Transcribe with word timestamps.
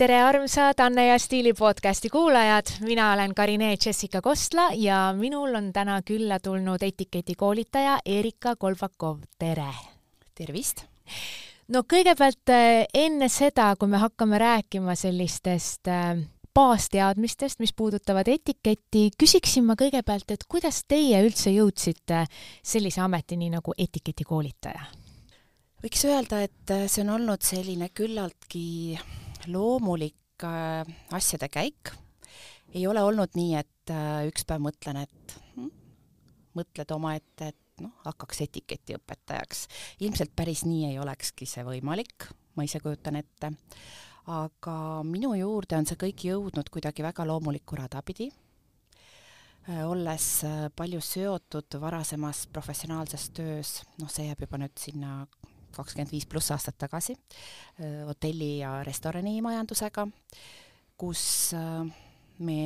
tere, 0.00 0.16
armsad 0.24 0.78
Anne 0.80 1.02
ja 1.06 1.18
Stiili 1.18 1.52
podcasti 1.52 2.08
kuulajad, 2.08 2.70
mina 2.80 3.12
olen 3.12 3.34
Karine 3.34 3.76
Jessica 3.86 4.22
Kostla 4.22 4.70
ja 4.72 5.14
minul 5.18 5.54
on 5.54 5.72
täna 5.72 5.98
külla 6.02 6.38
tulnud 6.40 6.82
etiketikoolitaja 6.82 7.98
Erika 8.06 8.54
Kolbakov, 8.56 9.18
tere! 9.38 9.68
tervist! 10.34 10.86
no 11.68 11.84
kõigepealt 11.84 12.54
eh, 12.54 12.86
enne 12.94 13.28
seda, 13.28 13.74
kui 13.76 13.92
me 13.92 14.00
hakkame 14.00 14.40
rääkima 14.40 14.96
sellistest 14.96 15.92
äh, 15.92 16.16
baasteadmistest, 16.56 17.60
mis 17.60 17.76
puudutavad 17.76 18.32
etiketti, 18.32 19.10
küsiksin 19.20 19.68
ma 19.68 19.76
kõigepealt, 19.76 20.32
et 20.32 20.48
kuidas 20.48 20.80
teie 20.88 21.20
üldse 21.28 21.52
jõudsite 21.52 22.24
sellise 22.62 23.04
ametini 23.04 23.52
nagu 23.52 23.76
etiketikoolitaja? 23.76 24.92
võiks 25.84 26.08
öelda, 26.08 26.46
et 26.48 26.78
see 26.88 27.04
on 27.04 27.18
olnud 27.20 27.44
selline 27.44 27.92
küllaltki 27.92 28.96
loomulik 29.48 30.44
äh, 30.44 30.86
asjade 31.12 31.48
käik. 31.48 31.92
ei 32.74 32.86
ole 32.86 33.02
olnud 33.02 33.34
nii, 33.34 33.54
et 33.58 33.90
äh, 33.90 34.26
üks 34.28 34.44
päev 34.46 34.62
mõtlen, 34.62 35.00
et 35.02 35.34
hm, 35.56 35.70
mõtled 36.58 36.92
omaette, 36.94 37.50
et 37.50 37.82
noh, 37.84 37.94
hakkaks 38.04 38.44
etiketiõpetajaks. 38.46 39.66
ilmselt 40.00 40.34
päris 40.36 40.64
nii 40.68 40.90
ei 40.92 40.98
olekski 41.02 41.48
see 41.48 41.64
võimalik, 41.66 42.28
ma 42.56 42.66
ise 42.66 42.80
kujutan 42.80 43.16
ette. 43.16 43.52
aga 44.30 44.76
minu 45.04 45.34
juurde 45.34 45.76
on 45.78 45.88
see 45.88 45.98
kõik 45.98 46.24
jõudnud 46.28 46.68
kuidagi 46.70 47.02
väga 47.02 47.24
loomulikku 47.26 47.76
rada 47.76 48.02
pidi 48.02 48.28
äh, 49.68 49.82
olles 49.88 50.44
palju 50.76 51.00
seotud 51.00 51.80
varasemas 51.80 52.46
professionaalses 52.52 53.30
töös, 53.30 53.80
noh, 53.98 54.10
see 54.10 54.28
jääb 54.28 54.46
juba 54.46 54.60
nüüd 54.60 54.76
sinna 54.78 55.24
kakskümmend 55.76 56.12
viis 56.12 56.26
pluss 56.26 56.50
aastat 56.54 56.78
tagasi 56.78 57.16
hotelli- 58.08 58.58
ja 58.60 58.82
restoranimajandusega, 58.86 60.06
kus 60.96 61.52
me 62.38 62.60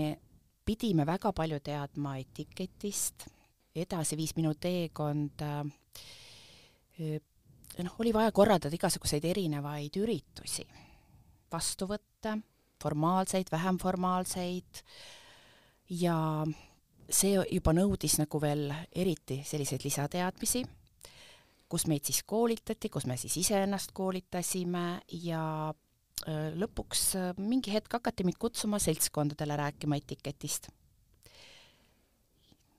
pidime 0.65 1.07
väga 1.07 1.33
palju 1.33 1.61
teadma 1.61 2.17
etiketist, 2.23 3.27
edasi 3.75 4.17
viis 4.17 4.35
minu 4.37 4.55
teekond 4.55 5.43
noh, 7.83 7.95
oli 7.99 8.13
vaja 8.15 8.33
korraldada 8.33 8.75
igasuguseid 8.77 9.25
erinevaid 9.27 9.97
üritusi, 9.99 10.65
vastuvõtte, 11.53 12.37
formaalseid, 12.83 13.51
vähem 13.53 13.79
formaalseid. 13.81 14.83
Ja 16.01 16.17
see 17.11 17.37
juba 17.37 17.75
nõudis 17.77 18.17
nagu 18.21 18.41
veel 18.41 18.71
eriti 18.95 19.43
selliseid 19.45 19.85
lisateadmisi 19.85 20.65
kus 21.69 21.87
meid 21.91 22.05
siis 22.07 22.23
koolitati, 22.27 22.91
kus 22.93 23.07
me 23.11 23.17
siis 23.21 23.37
iseennast 23.41 23.95
koolitasime 23.97 24.85
ja 25.25 25.43
lõpuks 26.61 27.03
mingi 27.43 27.73
hetk 27.75 27.99
hakati 27.99 28.25
mind 28.25 28.39
kutsuma 28.41 28.79
seltskondadele 28.79 29.57
rääkima 29.61 29.99
etiketist. 30.01 30.69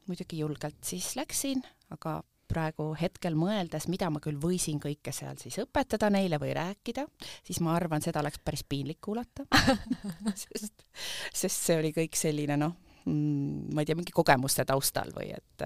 muidugi 0.08 0.38
julgelt 0.40 0.78
siis 0.86 1.16
läksin, 1.18 1.64
aga 1.90 2.22
praegu 2.48 2.92
hetkel 3.00 3.36
mõeldes, 3.38 3.88
mida 3.90 4.10
ma 4.14 4.22
küll 4.22 4.38
võisin 4.42 4.80
kõike 4.82 5.12
seal 5.16 5.38
siis 5.42 5.58
õpetada 5.64 6.12
neile 6.14 6.38
või 6.42 6.54
rääkida, 6.54 7.08
siis 7.44 7.60
ma 7.66 7.74
arvan, 7.76 8.04
seda 8.06 8.22
oleks 8.22 8.40
päris 8.46 8.64
piinlik 8.64 9.02
kuulata 9.02 9.48
sest, 10.44 10.86
sest 11.34 11.58
see 11.58 11.80
oli 11.82 11.92
kõik 11.96 12.18
selline 12.20 12.58
noh, 12.62 12.76
ma 13.06 13.82
ei 13.82 13.86
tea, 13.86 13.98
mingi 13.98 14.14
kogemuste 14.16 14.66
taustal 14.66 15.12
või 15.14 15.30
et 15.36 15.66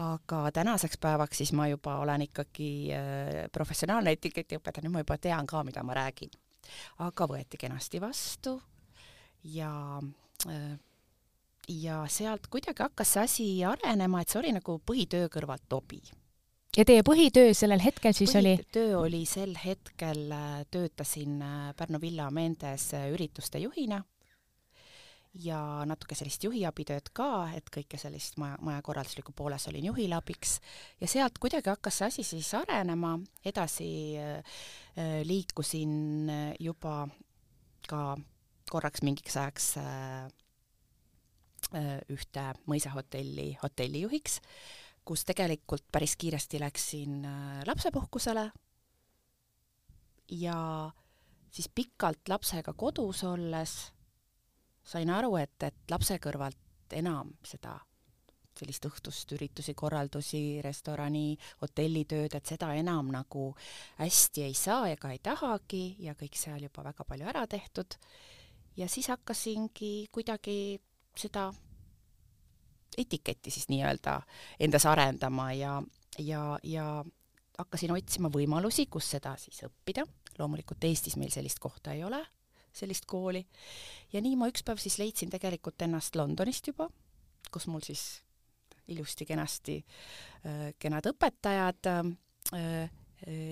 aga 0.00 0.40
tänaseks 0.54 0.98
päevaks 1.00 1.42
siis 1.42 1.52
ma 1.52 1.68
juba 1.68 1.98
olen 2.02 2.24
ikkagi 2.26 2.70
äh, 2.94 3.44
professionaalne 3.52 4.14
etiketiõpetaja, 4.16 4.86
nüüd 4.86 4.96
ma 4.96 5.04
juba 5.04 5.18
tean 5.22 5.46
ka, 5.46 5.62
mida 5.66 5.84
ma 5.86 5.94
räägin. 5.94 6.32
aga 7.04 7.26
võeti 7.28 7.60
kenasti 7.60 8.00
vastu 8.00 8.56
ja 9.44 10.00
äh, 10.48 10.74
ja 11.68 12.04
sealt 12.08 12.48
kuidagi 12.52 12.82
hakkas 12.82 13.12
see 13.12 13.22
asi 13.22 13.46
arenema, 13.64 14.20
et 14.20 14.28
see 14.28 14.40
oli 14.40 14.52
nagu 14.56 14.80
põhitöö 14.86 15.28
kõrvalt 15.32 15.68
hobi 15.70 16.00
ja 16.76 16.84
teie 16.84 17.04
põhitöö 17.06 17.54
sellel 17.54 17.84
hetkel 17.84 18.16
siis 18.16 18.32
põhitöö 18.32 18.40
oli? 18.40 18.72
töö 18.72 18.98
oli 19.04 19.22
sel 19.28 19.54
hetkel, 19.64 20.26
äh, 20.32 20.64
töötasin 20.70 21.38
Pärnu 21.76 22.00
Villa 22.00 22.30
Mendes 22.30 22.90
ürituste 23.12 23.62
juhina 23.62 24.02
ja 25.34 25.58
natuke 25.88 26.14
sellist 26.14 26.44
juhiabitööd 26.46 27.10
ka, 27.16 27.48
et 27.56 27.66
kõike 27.74 27.98
sellist 27.98 28.36
maja, 28.38 28.58
majakorraldusliku 28.62 29.34
pooles 29.34 29.66
olin 29.68 29.88
juhile 29.90 30.14
abiks 30.14 30.60
ja 31.00 31.08
sealt 31.10 31.40
kuidagi 31.42 31.72
hakkas 31.72 31.98
see 31.98 32.10
asi 32.12 32.26
siis 32.28 32.52
arenema, 32.54 33.16
edasi 33.44 33.88
äh, 34.20 34.60
liikusin 35.26 36.30
juba 36.62 37.02
ka 37.88 38.14
korraks 38.70 39.02
mingiks 39.04 39.36
ajaks 39.36 39.68
äh, 39.80 40.26
äh, 41.74 41.98
ühte 42.12 42.46
mõisahotelli 42.70 43.54
hotellijuhiks, 43.62 44.40
kus 45.04 45.24
tegelikult 45.28 45.84
päris 45.92 46.16
kiiresti 46.20 46.60
läksin 46.62 47.24
äh, 47.28 47.62
lapsepuhkusele. 47.68 48.50
Ja 50.32 50.58
siis 51.52 51.68
pikalt 51.68 52.28
lapsega 52.28 52.72
kodus 52.72 53.22
olles 53.28 53.93
sain 54.84 55.10
aru, 55.10 55.36
et, 55.40 55.56
et 55.62 55.90
lapse 55.90 56.16
kõrvalt 56.22 56.92
enam 56.94 57.32
seda 57.44 57.78
sellist 58.54 58.86
õhtust 58.86 59.32
üritusi, 59.34 59.74
korraldusi, 59.74 60.60
restorani, 60.62 61.34
hotellitööd, 61.62 62.36
et 62.38 62.52
seda 62.52 62.70
enam 62.78 63.10
nagu 63.14 63.48
hästi 63.98 64.44
ei 64.46 64.54
saa 64.54 64.86
ega 64.92 65.10
ei 65.10 65.20
tahagi 65.22 65.84
ja 66.04 66.14
kõik 66.18 66.38
seal 66.38 66.62
juba 66.62 66.84
väga 66.86 67.06
palju 67.08 67.30
ära 67.32 67.46
tehtud. 67.50 67.98
ja 68.76 68.88
siis 68.88 69.08
hakkasingi 69.08 70.08
kuidagi 70.12 70.80
seda 71.16 71.52
etiketti 72.98 73.50
siis 73.50 73.68
nii-öelda 73.68 74.20
endas 74.60 74.86
arendama 74.86 75.52
ja, 75.52 75.82
ja, 76.18 76.58
ja 76.62 77.04
hakkasin 77.58 77.92
otsima 77.94 78.30
võimalusi, 78.30 78.86
kus 78.86 79.10
seda 79.16 79.36
siis 79.38 79.62
õppida. 79.66 80.06
loomulikult 80.38 80.84
Eestis 80.84 81.16
meil 81.16 81.30
sellist 81.30 81.58
kohta 81.58 81.92
ei 81.92 82.04
ole 82.04 82.22
sellist 82.74 83.06
kooli. 83.10 83.44
ja 84.12 84.22
nii 84.24 84.36
ma 84.40 84.50
üks 84.50 84.64
päev 84.66 84.80
siis 84.82 84.98
leidsin 85.00 85.32
tegelikult 85.32 85.82
ennast 85.86 86.16
Londonist 86.18 86.68
juba, 86.72 86.88
kus 87.52 87.68
mul 87.70 87.84
siis 87.86 88.04
ilusti-kenasti 88.92 89.78
äh, 89.80 90.68
kenad 90.78 91.08
õpetajad 91.12 91.90
äh,, 91.92 92.90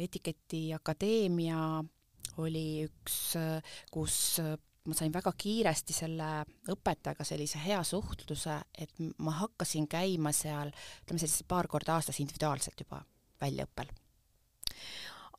etiketiakadeemia 0.04 1.62
oli 2.42 2.66
üks 2.84 3.16
äh,, 3.40 3.74
kus 3.92 4.18
äh, 4.42 4.54
ma 4.88 4.98
sain 4.98 5.14
väga 5.14 5.32
kiiresti 5.38 5.94
selle 5.94 6.28
õpetajaga 6.74 7.24
sellise 7.26 7.60
hea 7.62 7.80
suhtluse, 7.86 8.58
et 8.74 8.94
ma 9.22 9.36
hakkasin 9.38 9.86
käima 9.90 10.34
seal, 10.34 10.74
ütleme 11.04 11.22
selliselt 11.22 11.48
paar 11.48 11.70
korda 11.70 11.96
aastas 11.96 12.18
individuaalselt 12.24 12.82
juba 12.82 13.04
väljaõppel 13.40 13.92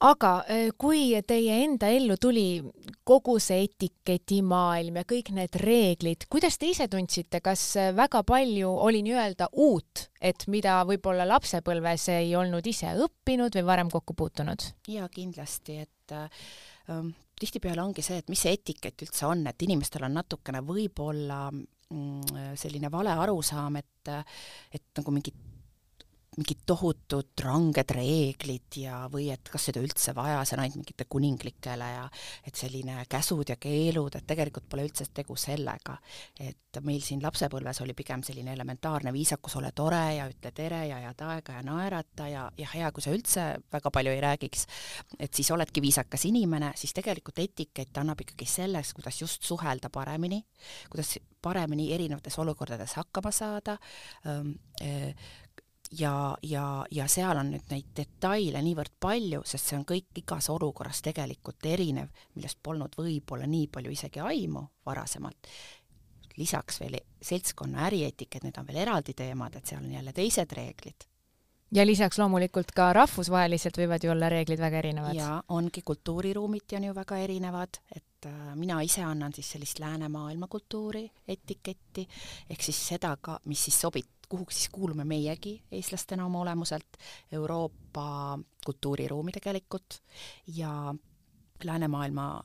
aga 0.04 0.32
äh, 0.52 0.70
kui 0.80 1.12
teie 1.28 1.62
enda 1.64 1.90
ellu 1.94 2.18
tuli 2.22 2.62
kogu 3.08 3.38
see 3.44 3.64
etiketimaailm 3.68 5.00
ja 5.00 5.06
kõik 5.08 5.32
need 5.36 5.58
reeglid, 5.62 6.28
kuidas 6.32 6.60
te 6.60 6.70
ise 6.72 6.90
tundsite, 6.92 7.40
kas 7.44 7.64
äh, 7.80 7.92
väga 7.96 8.24
palju 8.28 8.72
oli 8.88 9.04
nii-öelda 9.06 9.50
uut, 9.64 10.08
et 10.20 10.48
mida 10.52 10.82
võib-olla 10.88 11.28
lapsepõlves 11.30 12.10
ei 12.18 12.34
olnud 12.40 12.68
ise 12.68 12.92
õppinud 13.06 13.56
või 13.60 13.68
varem 13.68 13.92
kokku 13.94 14.16
puutunud? 14.18 14.68
jaa, 14.92 15.08
kindlasti, 15.14 15.80
et 15.86 16.16
ähm, 16.18 17.14
tihtipeale 17.40 17.84
ongi 17.84 18.04
see, 18.06 18.20
et 18.20 18.32
mis 18.32 18.44
see 18.44 18.56
etikett 18.60 19.08
üldse 19.08 19.28
on, 19.30 19.48
et 19.48 19.68
inimestel 19.68 20.04
on 20.08 20.20
natukene 20.20 20.64
võib-olla 20.68 21.46
mm, 21.54 22.54
selline 22.60 22.92
vale 22.92 23.16
arusaam, 23.24 23.80
et, 23.80 24.14
et 24.76 24.86
nagu 25.00 25.16
mingit 25.16 25.53
mingid 26.38 26.64
tohutud 26.66 27.44
ranged 27.46 27.94
reeglid 27.94 28.78
ja, 28.82 29.04
või 29.12 29.28
et 29.34 29.50
kas 29.52 29.70
seda 29.70 29.84
üldse 29.84 30.16
vaja, 30.18 30.42
see 30.46 30.58
on 30.58 30.64
ainult 30.64 30.80
mingite 30.82 31.06
kuninglikele 31.10 31.90
ja 31.94 32.06
et 32.48 32.58
selline 32.58 33.04
käsud 33.10 33.54
ja 33.54 33.58
keelud, 33.62 34.16
et 34.18 34.28
tegelikult 34.28 34.66
pole 34.70 34.88
üldse 34.88 35.06
tegu 35.14 35.38
sellega. 35.38 35.98
et 36.40 36.80
meil 36.82 37.02
siin 37.06 37.22
lapsepõlves 37.22 37.82
oli 37.84 37.94
pigem 37.94 38.24
selline 38.26 38.54
elementaarne 38.54 39.14
viisakus, 39.14 39.56
ole 39.60 39.72
tore 39.76 40.02
ja 40.18 40.26
ütle 40.30 40.52
tere 40.56 40.88
ja 40.90 41.02
head 41.04 41.22
aega 41.22 41.60
ja 41.60 41.66
naerata 41.66 42.28
ja, 42.28 42.48
ja 42.58 42.70
hea, 42.74 42.90
kui 42.92 43.06
sa 43.06 43.14
üldse 43.14 43.46
väga 43.74 43.92
palju 43.94 44.14
ei 44.16 44.24
räägiks, 44.24 44.66
et 45.20 45.34
siis 45.34 45.52
oledki 45.54 45.84
viisakas 45.86 46.26
inimene, 46.30 46.74
siis 46.80 46.96
tegelikult 46.98 47.44
etikett 47.44 48.02
annab 48.02 48.26
ikkagi 48.26 48.50
sellest, 48.50 48.98
kuidas 48.98 49.22
just 49.22 49.46
suhelda 49.46 49.94
paremini, 49.94 50.42
kuidas 50.90 51.18
paremini 51.44 51.92
erinevates 51.94 52.40
olukordades 52.40 52.98
hakkama 52.98 53.32
saada 53.36 53.78
ähm,, 54.26 54.56
äh, 54.82 55.14
ja, 56.00 56.38
ja, 56.44 56.86
ja 56.92 57.08
seal 57.12 57.38
on 57.38 57.52
nüüd 57.54 57.70
neid 57.72 57.94
detaile 57.98 58.62
niivõrd 58.66 58.96
palju, 59.00 59.44
sest 59.46 59.70
see 59.70 59.78
on 59.78 59.86
kõik 59.88 60.24
igas 60.24 60.50
olukorras 60.54 61.02
tegelikult 61.06 61.66
erinev, 61.70 62.12
millest 62.36 62.60
polnud 62.64 62.98
võib-olla 62.98 63.48
nii 63.50 63.70
palju 63.74 63.94
isegi 63.94 64.24
aimu 64.24 64.66
varasemalt. 64.86 65.50
lisaks 66.38 66.80
veel 66.82 66.98
seltskonna 67.22 67.86
ärietikett, 67.88 68.44
need 68.44 68.58
on 68.58 68.68
veel 68.68 68.82
eraldi 68.88 69.14
teemad, 69.14 69.56
et 69.56 69.66
seal 69.66 69.84
on 69.84 69.92
jälle 69.92 70.14
teised 70.14 70.52
reeglid 70.58 71.06
ja 71.74 71.86
lisaks 71.86 72.20
loomulikult 72.20 72.72
ka 72.76 72.92
rahvusvaheliselt 72.94 73.78
võivad 73.78 74.04
ju 74.06 74.12
olla 74.14 74.30
reeglid 74.30 74.62
väga 74.62 74.78
erinevad. 74.78 75.16
ja 75.18 75.44
ongi, 75.50 75.82
kultuuriruumiti 75.82 76.76
on 76.76 76.84
ju 76.90 76.96
väga 76.96 77.18
erinevad, 77.18 77.80
et 77.96 78.28
äh, 78.30 78.56
mina 78.56 78.82
ise 78.82 79.02
annan 79.04 79.34
siis 79.34 79.52
sellist 79.56 79.80
läänemaailma 79.80 80.48
kultuuri 80.48 81.06
etiketti, 81.28 82.08
ehk 82.50 82.62
siis 82.62 82.88
seda 82.88 83.16
ka, 83.22 83.40
mis 83.46 83.64
siis 83.66 83.80
sobib, 83.82 84.10
kuhu 84.34 84.46
siis 84.50 84.70
kuulume 84.74 85.04
meiegi 85.06 85.64
eestlastena 85.72 86.26
oma 86.26 86.40
olemuselt, 86.42 86.98
Euroopa 87.32 88.40
kultuuriruumi 88.66 89.32
tegelikult 89.32 90.00
ja 90.48 90.96
läänemaailma 91.64 92.44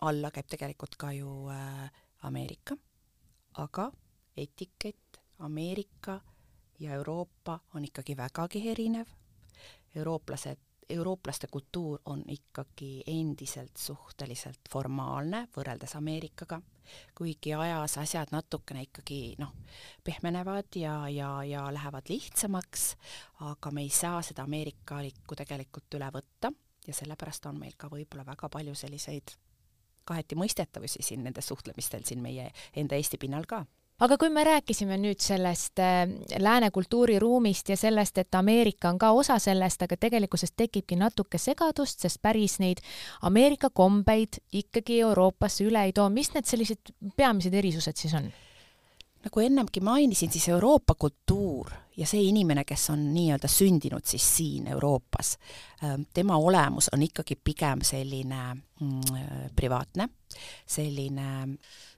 alla 0.00 0.30
käib 0.30 0.48
tegelikult 0.48 0.96
ka 0.96 1.12
ju 1.12 1.48
äh, 1.52 1.90
Ameerika, 2.22 2.76
aga 3.52 3.90
etikett 4.36 5.20
Ameerika 5.38 6.20
ja 6.80 6.94
Euroopa 6.94 7.58
on 7.74 7.84
ikkagi 7.84 8.16
vägagi 8.16 8.68
erinev. 8.70 9.06
eurooplased, 9.96 10.58
eurooplaste 10.90 11.46
kultuur 11.50 12.00
on 12.04 12.22
ikkagi 12.28 13.02
endiselt 13.06 13.76
suhteliselt 13.76 14.68
formaalne 14.70 15.46
võrreldes 15.56 15.96
Ameerikaga, 15.98 16.60
kuigi 17.18 17.54
ajas 17.54 17.98
asjad 17.98 18.30
natukene 18.32 18.84
ikkagi 18.86 19.34
noh, 19.42 19.52
pehmenevad 20.04 20.78
ja, 20.78 21.08
ja, 21.08 21.30
ja 21.44 21.66
lähevad 21.74 22.06
lihtsamaks, 22.08 22.92
aga 23.50 23.70
me 23.70 23.82
ei 23.86 23.90
saa 23.90 24.22
seda 24.22 24.46
ameerikalikku 24.46 25.38
tegelikult 25.38 25.98
üle 25.98 26.10
võtta 26.14 26.52
ja 26.86 26.94
sellepärast 26.94 27.50
on 27.50 27.58
meil 27.58 27.74
ka 27.76 27.90
võib-olla 27.90 28.26
väga 28.26 28.48
palju 28.52 28.74
selliseid 28.78 29.34
kaheti 30.06 30.38
mõistetavusi 30.38 31.02
siin 31.02 31.24
nendes 31.26 31.48
suhtlemistel 31.50 32.06
siin 32.06 32.22
meie 32.22 32.52
enda 32.76 32.94
Eesti 32.94 33.18
pinnal 33.18 33.48
ka 33.50 33.64
aga 34.00 34.18
kui 34.20 34.30
me 34.32 34.44
rääkisime 34.44 34.98
nüüd 35.00 35.20
sellest 35.24 35.80
äh, 35.80 36.04
lääne 36.42 36.70
kultuuriruumist 36.70 37.68
ja 37.72 37.76
sellest, 37.80 38.18
et 38.18 38.34
Ameerika 38.34 38.90
on 38.92 38.98
ka 39.00 39.10
osa 39.16 39.38
sellest, 39.42 39.82
aga 39.86 39.96
tegelikkuses 40.00 40.52
tekibki 40.56 40.98
natuke 41.00 41.40
segadust, 41.40 42.04
sest 42.04 42.20
päris 42.22 42.58
neid 42.60 42.82
Ameerika 43.22 43.70
kombeid 43.70 44.40
ikkagi 44.52 45.00
Euroopasse 45.00 45.64
üle 45.64 45.86
ei 45.88 45.96
too, 45.96 46.08
mis 46.12 46.32
need 46.34 46.48
sellised 46.48 46.92
peamised 47.16 47.54
erisused 47.54 47.96
siis 47.96 48.14
on? 48.18 48.28
nagu 49.26 49.40
ennemgi 49.42 49.80
mainisin, 49.82 50.30
siis 50.30 50.44
Euroopa 50.52 50.94
kultuur 50.94 51.72
ja 51.96 52.06
see 52.06 52.28
inimene, 52.28 52.62
kes 52.68 52.90
on 52.92 53.08
nii-öelda 53.14 53.48
sündinud 53.50 54.06
siis 54.06 54.26
siin 54.36 54.68
Euroopas, 54.70 55.32
ähm, 55.82 56.04
tema 56.14 56.36
olemus 56.36 56.92
on 56.94 57.02
ikkagi 57.02 57.34
pigem 57.44 57.82
selline 57.82 58.42
mm, 58.54 59.50
privaatne, 59.56 60.08
selline, 60.66 61.56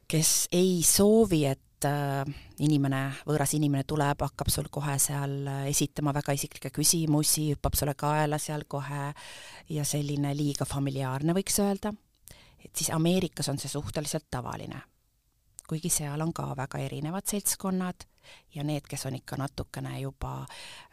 kes 0.09 0.49
ei 0.57 0.79
soovi, 0.87 1.45
et 1.51 1.61
äh, 1.61 1.68
inimene, 1.87 3.01
võõras 3.29 3.55
inimene 3.55 3.85
tuleb, 3.89 4.23
hakkab 4.27 4.51
sul 4.53 4.69
kohe 4.73 4.97
seal 5.03 5.47
äh, 5.47 5.63
esitama 5.71 6.15
väga 6.17 6.35
isiklikke 6.37 6.73
küsimusi, 6.75 7.53
hüppab 7.55 7.77
sulle 7.79 7.95
kaela 7.99 8.39
seal 8.43 8.67
kohe 8.69 9.13
ja 9.71 9.85
selline 9.87 10.35
liiga 10.37 10.67
familiaarne, 10.69 11.37
võiks 11.37 11.59
öelda. 11.63 11.93
et 12.65 12.75
siis 12.75 12.91
Ameerikas 12.91 13.49
on 13.49 13.59
see 13.59 13.71
suhteliselt 13.71 14.27
tavaline. 14.31 14.83
kuigi 15.69 15.91
seal 15.93 16.21
on 16.25 16.33
ka 16.33 16.55
väga 16.57 16.79
erinevad 16.81 17.27
seltskonnad 17.29 18.07
ja 18.55 18.65
need, 18.65 18.87
kes 18.89 19.07
on 19.07 19.15
ikka 19.15 19.37
natukene 19.37 20.01
juba 20.01 20.47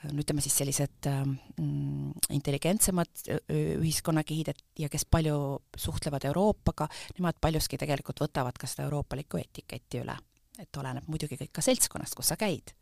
no 0.04 0.20
ütleme 0.20 0.44
siis 0.44 0.58
sellised 0.58 1.08
mm, 1.08 2.12
intelligentsemad 2.36 3.26
ühiskonnakihid, 3.50 4.52
et 4.52 4.64
ja 4.80 4.90
kes 4.90 5.08
palju 5.10 5.40
suhtlevad 5.78 6.28
Euroopaga, 6.28 6.88
nemad 7.18 7.40
paljuski 7.42 7.80
tegelikult 7.80 8.28
võtavad 8.28 8.60
ka 8.60 8.68
seda 8.68 8.88
euroopalikku 8.90 9.42
etiketti 9.42 10.04
üle 10.04 10.20
et 10.60 10.78
oleneb 10.80 11.08
muidugi 11.12 11.38
kõik 11.40 11.54
ka 11.56 11.64
seltskonnast, 11.66 12.16
kus 12.16 12.34
sa 12.34 12.38
käid. 12.40 12.74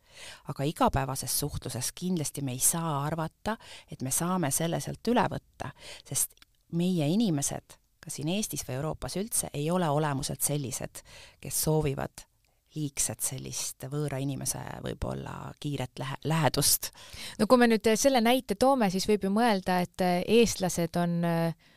aga 0.48 0.64
igapäevases 0.64 1.38
suhtluses 1.40 1.90
kindlasti 1.92 2.42
me 2.42 2.52
ei 2.54 2.60
saa 2.62 3.00
arvata, 3.04 3.56
et 3.90 4.02
me 4.02 4.10
saame 4.14 4.50
selle 4.54 4.78
sealt 4.80 5.08
üle 5.10 5.24
võtta, 5.30 5.72
sest 6.06 6.36
meie 6.72 7.08
inimesed, 7.10 7.74
ka 8.00 8.10
siin 8.10 8.28
Eestis 8.28 8.62
või 8.68 8.76
Euroopas 8.78 9.16
üldse, 9.16 9.50
ei 9.54 9.70
ole 9.70 9.88
olemuselt 9.90 10.42
sellised, 10.42 11.02
kes 11.40 11.62
soovivad 11.66 12.26
liigset 12.74 13.22
sellist 13.22 13.86
võõra 13.90 14.18
inimese 14.22 14.60
võib-olla 14.82 15.52
kiiret 15.62 15.98
lähe-, 15.98 16.18
lähedust. 16.30 16.90
no 17.38 17.46
kui 17.46 17.58
me 17.58 17.68
nüüd 17.70 17.90
selle 17.98 18.20
näite 18.20 18.54
toome, 18.54 18.90
siis 18.90 19.06
võib 19.08 19.26
ju 19.26 19.30
mõelda, 19.34 19.80
et 19.86 20.06
eestlased 20.26 20.98
on 21.00 21.20
äh, 21.26 21.70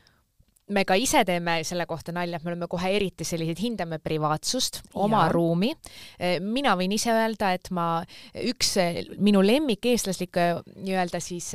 me 0.74 0.84
ka 0.88 0.98
ise 1.00 1.24
teeme 1.28 1.60
selle 1.68 1.86
kohta 1.90 2.14
nalja, 2.16 2.38
et 2.38 2.46
me 2.46 2.52
oleme 2.54 2.68
kohe 2.72 2.92
eriti 2.98 3.26
sellised, 3.28 3.60
hindame 3.62 4.00
privaatsust, 4.04 4.82
oma 4.96 5.26
ja. 5.26 5.34
ruumi. 5.34 5.74
mina 6.44 6.76
võin 6.80 6.96
ise 6.98 7.14
öelda, 7.14 7.54
et 7.56 7.72
ma, 7.72 8.04
üks 8.48 8.76
minu 9.18 9.44
lemmik 9.46 9.86
eestlaslikke 9.94 10.50
nii-öelda 10.76 11.22
siis 11.24 11.54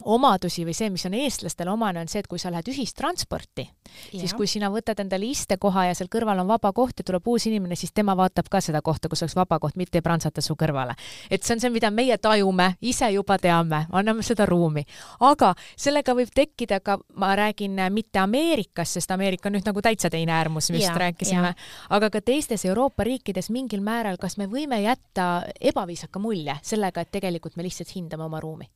omadusi 0.00 0.64
või 0.64 0.72
see, 0.74 0.88
mis 0.90 1.04
on 1.06 1.14
eestlastele 1.14 1.70
omane, 1.70 2.00
on 2.00 2.08
see, 2.08 2.22
et 2.22 2.28
kui 2.30 2.40
sa 2.40 2.50
lähed 2.50 2.68
ühistransporti, 2.72 3.66
siis 4.08 4.32
kui 4.34 4.48
sina 4.48 4.70
võtad 4.72 5.02
endale 5.04 5.28
istekoha 5.28 5.90
ja 5.90 5.96
seal 5.96 6.08
kõrval 6.12 6.40
on 6.40 6.48
vaba 6.48 6.72
koht 6.72 7.02
ja 7.02 7.06
tuleb 7.06 7.28
uus 7.28 7.46
inimene, 7.50 7.76
siis 7.76 7.92
tema 7.92 8.16
vaatab 8.16 8.48
ka 8.50 8.62
seda 8.64 8.80
kohta, 8.82 9.10
kus 9.12 9.22
oleks 9.22 9.36
vaba 9.36 9.58
koht, 9.60 9.76
mitte 9.76 10.00
ei 10.00 10.04
prantsata 10.04 10.42
su 10.44 10.56
kõrvale. 10.58 10.96
et 11.30 11.44
see 11.44 11.56
on 11.56 11.60
see, 11.60 11.70
mida 11.70 11.92
meie 11.92 12.16
tajume, 12.18 12.72
ise 12.80 13.12
juba 13.12 13.38
teame, 13.38 13.84
anname 13.92 14.24
seda 14.24 14.46
ruumi. 14.48 14.84
aga 15.20 15.54
sellega 15.76 16.16
võib 16.16 16.32
tekkida 16.34 16.80
ka, 16.80 16.98
ma 17.14 17.36
räägin 17.36 17.76
mitte 17.92 18.18
Ameerikas, 18.18 18.96
sest 18.96 19.10
Ameerika 19.10 19.48
on 19.48 19.58
nüüd 19.58 19.68
nagu 19.68 19.82
täitsa 19.82 20.10
teine 20.10 20.32
äärmus, 20.32 20.70
just 20.72 20.96
rääkisime, 20.96 21.54
aga 21.90 22.10
ka 22.10 22.20
teistes 22.20 22.64
Euroopa 22.64 23.04
riikides 23.04 23.50
mingil 23.50 23.84
määral, 23.84 24.16
kas 24.16 24.38
me 24.38 24.48
võime 24.48 24.80
jätta 24.82 25.44
ebaviisaka 25.60 26.18
mulje 26.18 26.56
sellega, 26.62 27.04
et 27.04 27.12
tegelikult 27.12 27.56
me 27.56 27.68
lihtsalt 27.68 27.92
hindame 27.94 28.24
oma 28.24 28.40
ruumi 28.40 28.70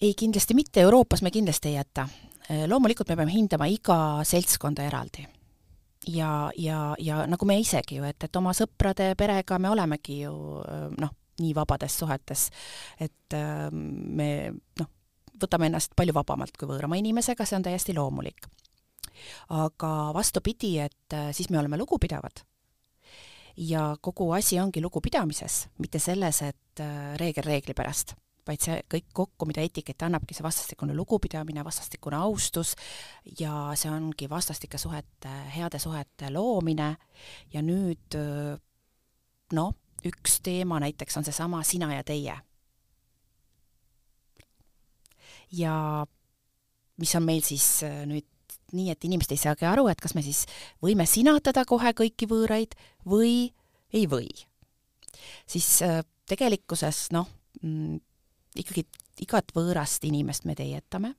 ei, 0.00 0.14
kindlasti 0.14 0.54
mitte, 0.54 0.80
Euroopas 0.80 1.22
me 1.22 1.30
kindlasti 1.30 1.68
ei 1.68 1.74
jäta. 1.74 2.08
Äh, 2.50 2.66
loomulikult 2.68 3.08
me 3.08 3.16
peame 3.16 3.32
hindama 3.32 3.68
iga 3.70 3.96
seltskonda 4.24 4.84
eraldi. 4.84 5.26
ja, 6.06 6.50
ja, 6.56 6.94
ja 6.98 7.26
nagu 7.26 7.46
me 7.48 7.56
isegi 7.58 7.96
ju, 7.96 8.04
et, 8.04 8.24
et 8.26 8.36
oma 8.36 8.52
sõprade, 8.52 9.14
perega 9.16 9.58
me 9.58 9.70
olemegi 9.72 10.18
ju 10.20 10.34
äh, 10.60 10.90
noh, 11.00 11.14
nii 11.40 11.54
vabades 11.56 11.96
suhetes, 11.98 12.50
et 13.00 13.32
äh, 13.32 13.70
me 13.72 14.52
noh, 14.80 14.90
võtame 15.40 15.70
ennast 15.70 15.96
palju 15.96 16.12
vabamalt 16.14 16.58
kui 16.60 16.68
võõrama 16.68 16.98
inimesega, 17.00 17.46
see 17.48 17.56
on 17.56 17.64
täiesti 17.64 17.94
loomulik. 17.96 18.50
aga 19.48 20.10
vastupidi, 20.12 20.78
et 20.84 21.16
siis 21.32 21.48
me 21.50 21.58
oleme 21.58 21.78
lugupidavad 21.78 22.44
ja 23.56 23.96
kogu 24.00 24.32
asi 24.32 24.58
ongi 24.60 24.82
lugupidamises, 24.82 25.68
mitte 25.78 25.98
selles, 25.98 26.42
et 26.42 26.82
reegel 27.16 27.46
reegli 27.46 27.74
pärast 27.74 28.14
vaid 28.46 28.60
see 28.64 28.76
kõik 28.90 29.06
kokku, 29.16 29.48
mida 29.48 29.64
etikett 29.64 30.02
annabki, 30.06 30.36
see 30.36 30.44
vastastikune 30.44 30.96
lugupidamine, 30.96 31.64
vastastikune 31.64 32.18
austus 32.20 32.74
ja 33.40 33.72
see 33.78 33.92
ongi 33.92 34.28
vastastike 34.30 34.78
suhete, 34.80 35.32
heade 35.54 35.80
suhete 35.82 36.30
loomine 36.34 36.90
ja 37.54 37.62
nüüd 37.64 38.18
noh, 39.54 39.72
üks 40.04 40.40
teema 40.44 40.80
näiteks 40.84 41.16
on 41.20 41.26
seesama 41.26 41.62
sina 41.64 41.92
ja 41.94 42.04
teie. 42.04 42.36
ja 45.54 45.74
mis 46.98 47.12
on 47.14 47.22
meil 47.22 47.42
siis 47.46 47.84
nüüd 48.08 48.26
nii, 48.74 48.88
et 48.90 49.06
inimesed 49.06 49.34
ei 49.34 49.40
saagi 49.40 49.68
aru, 49.68 49.86
et 49.90 50.00
kas 50.02 50.16
me 50.16 50.22
siis 50.24 50.44
võime 50.82 51.06
sinatada 51.06 51.64
kohe 51.68 51.92
kõiki 51.94 52.26
võõraid 52.30 52.74
või 53.06 53.52
ei 53.94 54.08
või. 54.10 54.28
siis 55.46 55.78
tegelikkuses 56.26 57.06
noh, 57.14 57.28
mm, 57.62 58.00
ikkagi 58.54 58.86
igat 59.24 59.54
võõrast 59.56 60.04
inimest 60.06 60.44
me 60.44 60.54
teietame, 60.58 61.14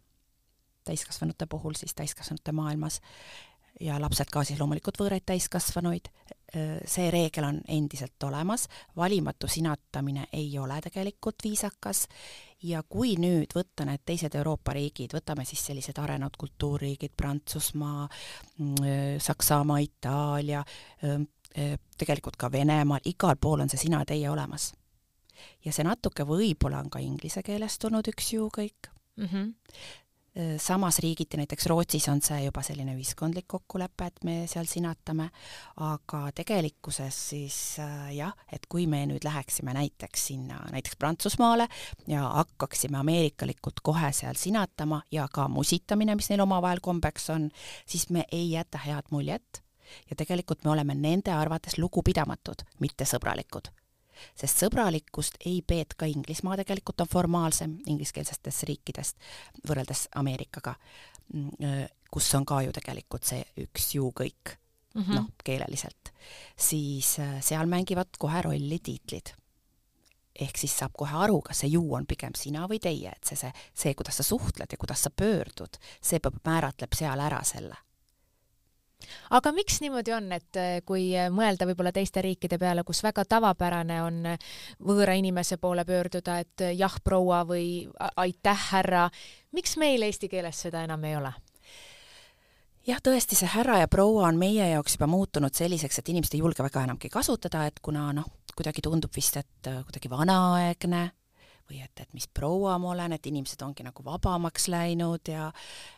täiskasvanute 0.85 1.47
puhul 1.49 1.75
siis 1.77 1.95
täiskasvanute 1.97 2.51
maailmas, 2.55 3.01
ja 3.79 3.99
lapsed 4.01 4.29
ka 4.31 4.43
siis 4.47 4.59
loomulikult 4.59 4.99
võõraid 4.99 5.25
täiskasvanuid, 5.27 6.07
see 6.87 7.07
reegel 7.11 7.47
on 7.49 7.57
endiselt 7.67 8.23
olemas, 8.23 8.69
valimatu 8.95 9.49
sinatamine 9.51 10.29
ei 10.33 10.53
ole 10.59 10.77
tegelikult 10.83 11.43
viisakas. 11.43 12.05
Ja 12.65 12.81
kui 12.87 13.17
nüüd 13.19 13.51
võtta 13.53 13.85
need 13.85 14.01
teised 14.07 14.33
Euroopa 14.39 14.73
riigid, 14.73 15.11
võtame 15.13 15.43
siis 15.45 15.61
sellised 15.67 15.99
arenenud 16.01 16.37
kultuurriigid, 16.39 17.11
Prantsusmaa, 17.17 18.07
Saksamaa, 19.21 19.81
Itaalia, 19.83 20.63
tegelikult 21.99 22.39
ka 22.39 22.49
Venemaal, 22.51 23.03
igal 23.11 23.35
pool 23.41 23.65
on 23.65 23.69
see 23.69 23.85
sina 23.85 24.01
ja 24.01 24.11
teie 24.15 24.31
olemas 24.31 24.71
ja 25.65 25.73
see 25.75 25.85
natuke 25.87 26.25
võib-olla 26.27 26.79
on 26.83 26.89
ka 26.89 26.99
inglise 27.03 27.43
keelest 27.45 27.81
tulnud 27.81 28.07
üks 28.13 28.33
ju 28.33 28.49
kõik. 28.53 28.91
Mm. 29.15 29.29
-hmm 29.31 29.53
samas 30.57 30.99
riigiti, 30.99 31.37
näiteks 31.37 31.65
Rootsis 31.65 32.09
on 32.11 32.19
see 32.23 32.41
juba 32.43 32.59
selline 32.65 32.91
ühiskondlik 32.97 33.45
kokkulepe, 33.47 34.07
et 34.09 34.25
me 34.27 34.33
seal 34.51 34.67
sinatame, 34.67 35.29
aga 35.79 36.19
tegelikkuses 36.35 37.19
siis 37.29 37.59
äh, 37.79 38.09
jah, 38.17 38.33
et 38.51 38.67
kui 38.67 38.83
me 38.91 39.05
nüüd 39.07 39.23
läheksime 39.23 39.73
näiteks 39.77 40.25
sinna, 40.31 40.59
näiteks 40.75 40.99
Prantsusmaale 40.99 41.69
ja 42.11 42.25
hakkaksime 42.41 42.99
ameerikalikult 42.99 43.79
kohe 43.83 44.11
seal 44.15 44.35
sinatama 44.39 45.01
ja 45.11 45.29
ka 45.31 45.47
musitamine, 45.47 46.17
mis 46.19 46.29
neil 46.29 46.43
omavahel 46.43 46.83
kombeks 46.83 47.29
on, 47.31 47.47
siis 47.87 48.09
me 48.09 48.27
ei 48.31 48.51
jäta 48.51 48.83
head 48.83 49.15
muljet. 49.15 49.63
Ja 50.09 50.17
tegelikult 50.17 50.65
me 50.65 50.73
oleme 50.73 50.95
nende 50.97 51.31
arvates 51.31 51.77
lugupidamatud, 51.77 52.65
mitte 52.81 53.05
sõbralikud 53.07 53.71
sest 54.37 54.63
sõbralikkust 54.63 55.39
ei 55.45 55.61
peeta, 55.67 56.07
Inglismaa 56.09 56.57
tegelikult 56.61 57.01
on 57.01 57.11
formaalsem 57.11 57.77
ingliskeelsetest 57.85 58.67
riikidest 58.69 59.17
võrreldes 59.67 60.07
Ameerikaga, 60.15 60.75
mm, 61.33 61.87
kus 62.11 62.33
on 62.35 62.45
ka 62.45 62.61
ju 62.65 62.75
tegelikult 62.75 63.25
see 63.27 63.43
üks 63.65 63.93
ju 63.95 64.11
kõik 64.15 64.57
mm 64.95 65.01
-hmm. 65.01 65.15
noh, 65.15 65.25
keeleliselt, 65.43 66.13
siis 66.57 67.17
seal 67.41 67.65
mängivad 67.67 68.17
kohe 68.19 68.41
rolli 68.41 68.79
tiitlid. 68.83 69.33
Ehk 70.35 70.57
siis 70.57 70.77
saab 70.77 70.91
kohe 70.97 71.15
aru, 71.15 71.41
kas 71.41 71.59
see 71.63 71.69
ju 71.69 71.93
on 71.95 72.05
pigem 72.05 72.33
sina 72.35 72.67
või 72.67 72.79
teie, 72.79 73.09
et 73.09 73.23
see, 73.23 73.37
see, 73.39 73.51
see, 73.73 73.93
kuidas 73.93 74.17
sa 74.17 74.23
suhtled 74.23 74.67
ja 74.71 74.77
kuidas 74.77 75.03
sa 75.03 75.09
pöördud, 75.09 75.77
see 76.01 76.19
määratleb 76.43 76.93
seal 76.93 77.19
ära 77.19 77.43
selle 77.43 77.75
aga 79.29 79.51
miks 79.55 79.79
niimoodi 79.83 80.13
on, 80.15 80.29
et 80.35 80.59
eh, 80.61 80.75
kui 80.85 81.09
mõelda 81.33 81.67
võib-olla 81.69 81.93
teiste 81.95 82.23
riikide 82.25 82.59
peale, 82.61 82.83
kus 82.83 83.03
väga 83.05 83.25
tavapärane 83.29 84.01
on 84.03 84.21
võõra 84.85 85.15
inimese 85.17 85.57
poole 85.57 85.85
pöörduda, 85.85 86.39
et 86.43 86.67
jah, 86.75 86.99
proua 87.03 87.43
või 87.47 87.87
aitäh, 88.15 88.69
härra, 88.71 89.09
miks 89.55 89.77
meil 89.81 90.05
eesti 90.07 90.29
keeles 90.31 90.61
seda 90.67 90.83
enam 90.87 91.03
ei 91.05 91.17
ole? 91.19 91.33
jah, 92.85 93.01
tõesti, 93.01 93.37
see 93.37 93.49
härra 93.49 93.79
ja 93.81 93.87
proua 93.91 94.27
on 94.29 94.37
meie 94.37 94.69
jaoks 94.69 94.97
juba 94.97 95.07
muutunud 95.09 95.53
selliseks, 95.57 95.99
et 95.99 96.09
inimesed 96.13 96.37
ei 96.37 96.43
julge 96.43 96.63
väga 96.63 96.85
enamgi 96.85 97.09
kasutada, 97.09 97.65
et 97.65 97.79
kuna 97.81 98.11
noh, 98.13 98.27
kuidagi 98.55 98.83
tundub 98.85 99.13
vist, 99.15 99.37
et 99.41 99.69
kuidagi 99.87 100.11
vanaaegne 100.11 101.07
või 101.69 101.81
et, 101.81 101.97
et 101.99 102.13
mis 102.13 102.27
proua 102.29 102.77
ma 102.81 102.93
olen, 102.93 103.15
et 103.17 103.25
inimesed 103.25 103.61
ongi 103.65 103.85
nagu 103.85 104.05
vabamaks 104.05 104.69
läinud 104.69 105.33
ja 105.33 105.49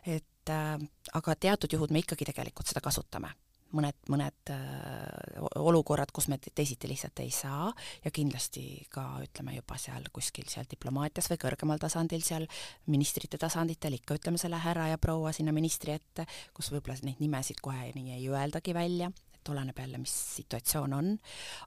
et 0.07 0.25
äh, 0.53 0.77
aga 1.17 1.35
teatud 1.35 1.73
juhud 1.73 1.93
me 1.93 2.03
ikkagi 2.03 2.27
tegelikult 2.31 2.69
seda 2.69 2.83
kasutame. 2.83 3.33
Mõned, 3.75 3.97
mõned 4.07 4.51
äh, 4.53 5.39
olukorrad, 5.59 6.13
kus 6.15 6.29
me 6.31 6.37
teisiti 6.39 6.87
lihtsalt 6.87 7.19
ei 7.19 7.33
saa 7.35 7.67
ja 8.05 8.11
kindlasti 8.15 8.63
ka 8.93 9.03
ütleme 9.25 9.57
juba 9.57 9.75
seal 9.81 10.07
kuskil 10.15 10.47
seal 10.47 10.69
diplomaatias 10.71 11.27
või 11.33 11.41
kõrgemal 11.41 11.81
tasandil, 11.81 12.23
seal 12.23 12.47
ministrite 12.87 13.35
tasanditel 13.41 13.97
ikka 13.99 14.15
ütleme 14.21 14.39
selle 14.39 14.61
härra 14.63 14.87
ja 14.93 15.01
proua 15.01 15.35
sinna 15.35 15.51
ministri 15.51 15.97
ette, 15.97 16.23
kus 16.55 16.71
võib-olla 16.71 16.95
neid 17.03 17.19
nimesid 17.19 17.59
kohe 17.59 17.91
nii 17.91 18.15
ei 18.15 18.31
öeldagi 18.31 18.71
välja, 18.77 19.11
et 19.35 19.51
oleneb 19.51 19.83
jälle, 19.83 19.99
mis 19.99 20.15
situatsioon 20.39 20.95
on, 21.01 21.13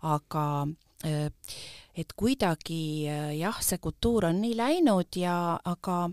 aga 0.09 0.47
äh, 1.05 1.29
et 2.01 2.17
kuidagi 2.17 2.83
äh, 3.13 3.35
jah, 3.43 3.61
see 3.61 3.77
kultuur 3.77 4.31
on 4.33 4.41
nii 4.41 4.57
läinud 4.57 5.21
ja 5.21 5.37
aga 5.69 6.07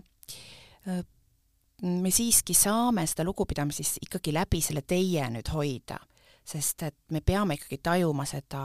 me 1.82 2.10
siiski 2.10 2.54
saame 2.56 3.04
seda 3.06 3.26
lugupidamist 3.26 3.82
siis 3.82 3.98
ikkagi 4.08 4.32
läbi 4.34 4.60
selle 4.64 4.82
teie 4.88 5.28
nüüd 5.30 5.50
hoida, 5.54 5.98
sest 6.48 6.82
et 6.88 6.96
me 7.14 7.20
peame 7.22 7.58
ikkagi 7.58 7.78
tajuma 7.84 8.24
seda 8.26 8.62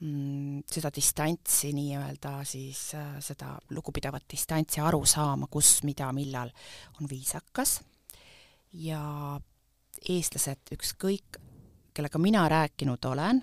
mm,, 0.00 0.62
seda 0.70 0.92
distantsi 0.94 1.72
nii-öelda 1.76 2.38
siis 2.48 2.94
äh, 2.96 3.18
seda 3.24 3.56
lugupidavat 3.74 4.24
distantsi, 4.30 4.80
aru 4.80 5.02
saama, 5.08 5.50
kus, 5.50 5.82
mida, 5.88 6.12
millal 6.16 6.52
on 7.00 7.10
viisakas. 7.10 7.80
Ja 8.78 9.02
eestlased, 10.08 10.70
ükskõik, 10.76 11.40
kellega 11.96 12.20
mina 12.22 12.44
rääkinud 12.48 13.04
olen, 13.10 13.40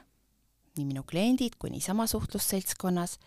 nii 0.78 0.86
minu 0.88 1.04
kliendid 1.08 1.58
kui 1.60 1.72
niisama 1.74 2.08
suhtlusseltskonnas, 2.08 3.18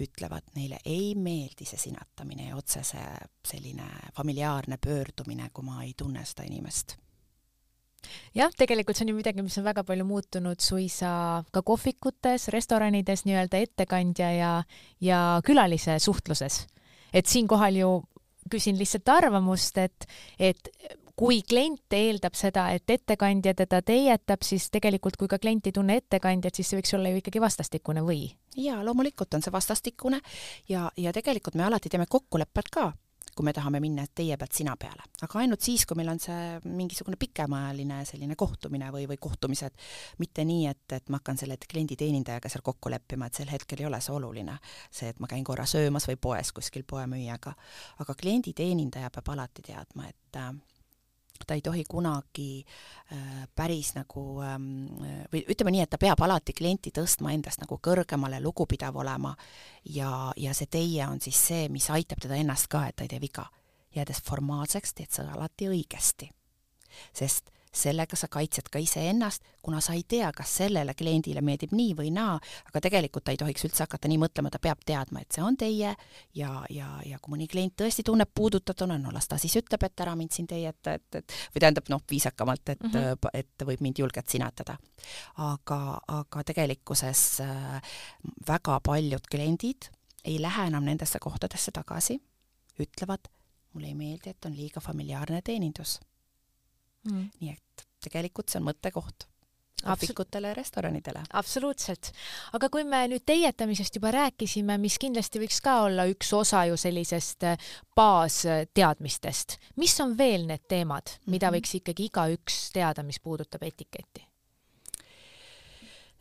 ütlevad, 0.00 0.48
neile 0.56 0.80
ei 0.84 1.14
meeldi 1.14 1.66
see 1.68 1.78
sinatamine 1.78 2.48
ja 2.48 2.56
otsese 2.58 3.02
selline 3.46 3.86
familiaarne 4.16 4.78
pöördumine, 4.82 5.50
kui 5.54 5.64
ma 5.66 5.82
ei 5.84 5.94
tunne 5.96 6.24
seda 6.26 6.46
inimest 6.48 6.96
jah, 8.36 8.52
tegelikult 8.56 8.98
see 8.98 9.06
on 9.06 9.12
ju 9.14 9.18
midagi, 9.18 9.44
mis 9.44 9.56
on 9.60 9.66
väga 9.66 9.84
palju 9.86 10.04
muutunud 10.08 10.60
suisa 10.60 11.44
ka 11.54 11.62
kohvikutes, 11.66 12.48
restoranides 12.54 13.24
nii-öelda 13.28 13.60
ettekandja 13.64 14.30
ja, 14.34 14.52
ja 15.00 15.20
külalise 15.46 15.98
suhtluses. 15.98 16.66
et 17.14 17.26
siinkohal 17.26 17.76
ju 17.78 17.90
küsin 18.50 18.78
lihtsalt 18.78 19.08
arvamust, 19.08 19.78
et, 19.78 20.06
et 20.38 20.68
kui 21.16 21.42
klient 21.46 21.94
eeldab 21.94 22.34
seda, 22.38 22.68
et 22.74 22.90
ettekandja 22.90 23.54
teda 23.54 23.80
teietab, 23.86 24.42
siis 24.46 24.68
tegelikult 24.74 25.18
kui 25.20 25.30
ka 25.30 25.38
klient 25.38 25.66
ei 25.70 25.76
tunne 25.76 25.98
ettekandjat, 26.02 26.58
siis 26.58 26.70
see 26.70 26.80
võiks 26.80 26.96
olla 26.98 27.12
ju 27.12 27.22
ikkagi 27.22 27.42
vastastikune 27.42 28.02
või? 28.06 28.26
jaa, 28.56 28.82
loomulikult 28.86 29.34
on 29.34 29.42
see 29.42 29.54
vastastikune 29.54 30.20
ja, 30.70 30.88
ja 30.96 31.12
tegelikult 31.14 31.56
me 31.58 31.66
alati 31.66 31.90
teeme 31.90 32.06
kokkulepped 32.10 32.70
ka 32.74 32.92
kui 33.34 33.44
me 33.44 33.52
tahame 33.52 33.80
minna 33.82 34.04
teie 34.14 34.36
pealt 34.38 34.54
sina 34.54 34.76
peale, 34.78 35.08
aga 35.26 35.40
ainult 35.42 35.64
siis, 35.64 35.84
kui 35.88 35.98
meil 35.98 36.12
on 36.12 36.20
see 36.22 36.58
mingisugune 36.70 37.18
pikemaajaline 37.18 37.96
selline 38.06 38.36
kohtumine 38.38 38.90
või, 38.94 39.08
või 39.10 39.18
kohtumised, 39.20 39.74
mitte 40.22 40.44
nii, 40.46 40.68
et, 40.70 40.84
et 40.94 41.10
ma 41.10 41.18
hakkan 41.18 41.40
selle 41.40 41.58
kliendi 41.58 41.98
teenindajaga 41.98 42.52
seal 42.52 42.62
kokku 42.66 42.92
leppima, 42.94 43.26
et 43.26 43.40
sel 43.40 43.50
hetkel 43.50 43.82
ei 43.82 43.88
ole 43.88 44.00
see 44.04 44.14
oluline, 44.14 44.54
see, 44.86 45.10
et 45.10 45.18
ma 45.22 45.30
käin 45.30 45.42
korra 45.46 45.66
söömas 45.66 46.06
või 46.10 46.20
poes 46.28 46.54
kuskil 46.54 46.86
poemüüjaga, 46.86 47.56
aga 48.04 48.16
kliendi 48.20 48.54
teenindaja 48.54 49.10
peab 49.14 49.34
alati 49.34 49.66
teadma, 49.66 50.06
et 50.12 50.38
äh, 51.44 51.48
ta 51.48 51.58
ei 51.58 51.62
tohi 51.64 51.84
kunagi 51.88 52.64
äh, 52.64 53.44
päris 53.54 53.94
nagu 53.94 54.24
ähm, 54.42 54.88
või 55.32 55.44
ütleme 55.44 55.74
nii, 55.74 55.84
et 55.84 55.92
ta 55.94 56.00
peab 56.00 56.20
alati 56.24 56.56
klienti 56.56 56.92
tõstma 56.94 57.34
endast 57.34 57.62
nagu 57.62 57.78
kõrgemale, 57.78 58.40
lugupidav 58.42 58.96
olema 58.96 59.34
ja, 59.84 60.32
ja 60.36 60.54
see 60.56 60.70
teie 60.70 61.06
on 61.06 61.20
siis 61.20 61.40
see, 61.50 61.68
mis 61.68 61.90
aitab 61.92 62.22
teda 62.24 62.38
ennast 62.40 62.70
ka, 62.72 62.86
et 62.88 62.96
ta 62.96 63.06
ei 63.06 63.12
tee 63.12 63.20
viga. 63.22 63.48
jäädes 63.94 64.18
formaalseks, 64.26 64.94
teed 64.94 65.10
sa 65.14 65.22
alati 65.30 65.68
õigesti. 65.70 66.30
sest 67.14 67.50
sellega 67.74 68.16
sa 68.16 68.28
kaitsed 68.30 68.68
ka 68.72 68.78
iseennast, 68.82 69.42
kuna 69.62 69.80
sa 69.84 69.94
ei 69.96 70.04
tea, 70.08 70.30
kas 70.36 70.50
sellele 70.60 70.94
kliendile 70.94 71.42
meeldib 71.44 71.72
nii 71.74 71.94
või 71.98 72.10
naa, 72.14 72.36
aga 72.68 72.82
tegelikult 72.86 73.24
ta 73.26 73.34
ei 73.34 73.40
tohiks 73.40 73.66
üldse 73.66 73.84
hakata 73.84 74.10
nii 74.10 74.20
mõtlema, 74.22 74.52
ta 74.52 74.60
peab 74.62 74.84
teadma, 74.86 75.24
et 75.24 75.34
see 75.34 75.44
on 75.44 75.56
teie 75.58 75.94
ja, 76.38 76.52
ja, 76.70 76.88
ja 77.06 77.18
kui 77.22 77.34
mõni 77.34 77.48
klient 77.50 77.76
tõesti 77.80 78.04
tunneb 78.06 78.30
puudutatuna, 78.34 78.98
no 79.00 79.12
las 79.14 79.28
ta 79.30 79.38
siis 79.40 79.56
ütleb, 79.60 79.88
et 79.88 80.04
ära 80.04 80.14
mind 80.18 80.36
siin 80.36 80.48
teie 80.50 80.70
ette, 80.70 80.96
et, 81.00 81.20
et 81.20 81.36
või 81.54 81.64
tähendab 81.64 81.90
noh, 81.92 82.04
viisakamalt, 82.10 82.74
et 82.76 82.82
mm, 82.82 82.94
-hmm. 82.94 83.28
et 83.34 83.66
võib 83.66 83.82
mind 83.84 83.98
julgelt 84.04 84.28
sinatada. 84.28 84.78
aga, 85.36 86.00
aga 86.08 86.44
tegelikkuses 86.44 87.40
äh, 87.40 87.98
väga 88.48 88.80
paljud 88.80 89.26
kliendid 89.30 89.90
ei 90.24 90.40
lähe 90.42 90.66
enam 90.66 90.84
nendesse 90.84 91.18
kohtadesse 91.18 91.72
tagasi, 91.72 92.20
ütlevad, 92.80 93.28
mulle 93.72 93.86
ei 93.86 93.94
meeldi, 93.94 94.30
et 94.30 94.44
on 94.44 94.56
liiga 94.56 94.80
familiaarne 94.80 95.42
teenindus 95.42 95.98
mm.. 97.10 97.30
nii 97.40 97.54
et 97.54 97.86
tegelikult 98.04 98.52
see 98.52 98.60
on 98.60 98.68
mõttekoht 98.70 99.28
kohvikutele 99.84 100.48
ja 100.48 100.54
restoranidele. 100.54 101.22
absoluutselt. 101.32 102.12
aga 102.52 102.68
kui 102.72 102.84
me 102.84 103.04
nüüd 103.10 103.24
teietamisest 103.26 103.98
juba 103.98 104.10
rääkisime, 104.14 104.78
mis 104.80 104.98
kindlasti 105.00 105.40
võiks 105.42 105.60
ka 105.64 105.80
olla 105.88 106.06
üks 106.10 106.32
osa 106.36 106.64
ju 106.68 106.76
sellisest 106.80 107.44
äh, 107.48 107.72
baasteadmistest, 107.96 109.58
mis 109.76 109.96
on 110.00 110.16
veel 110.18 110.46
need 110.48 110.64
teemad, 110.68 111.16
mida 111.26 111.50
mhm. 111.50 111.58
võiks 111.58 111.74
ikkagi 111.80 112.08
igaüks 112.10 112.60
teada, 112.74 113.06
mis 113.06 113.20
puudutab 113.20 113.62
etiketti? 113.62 114.24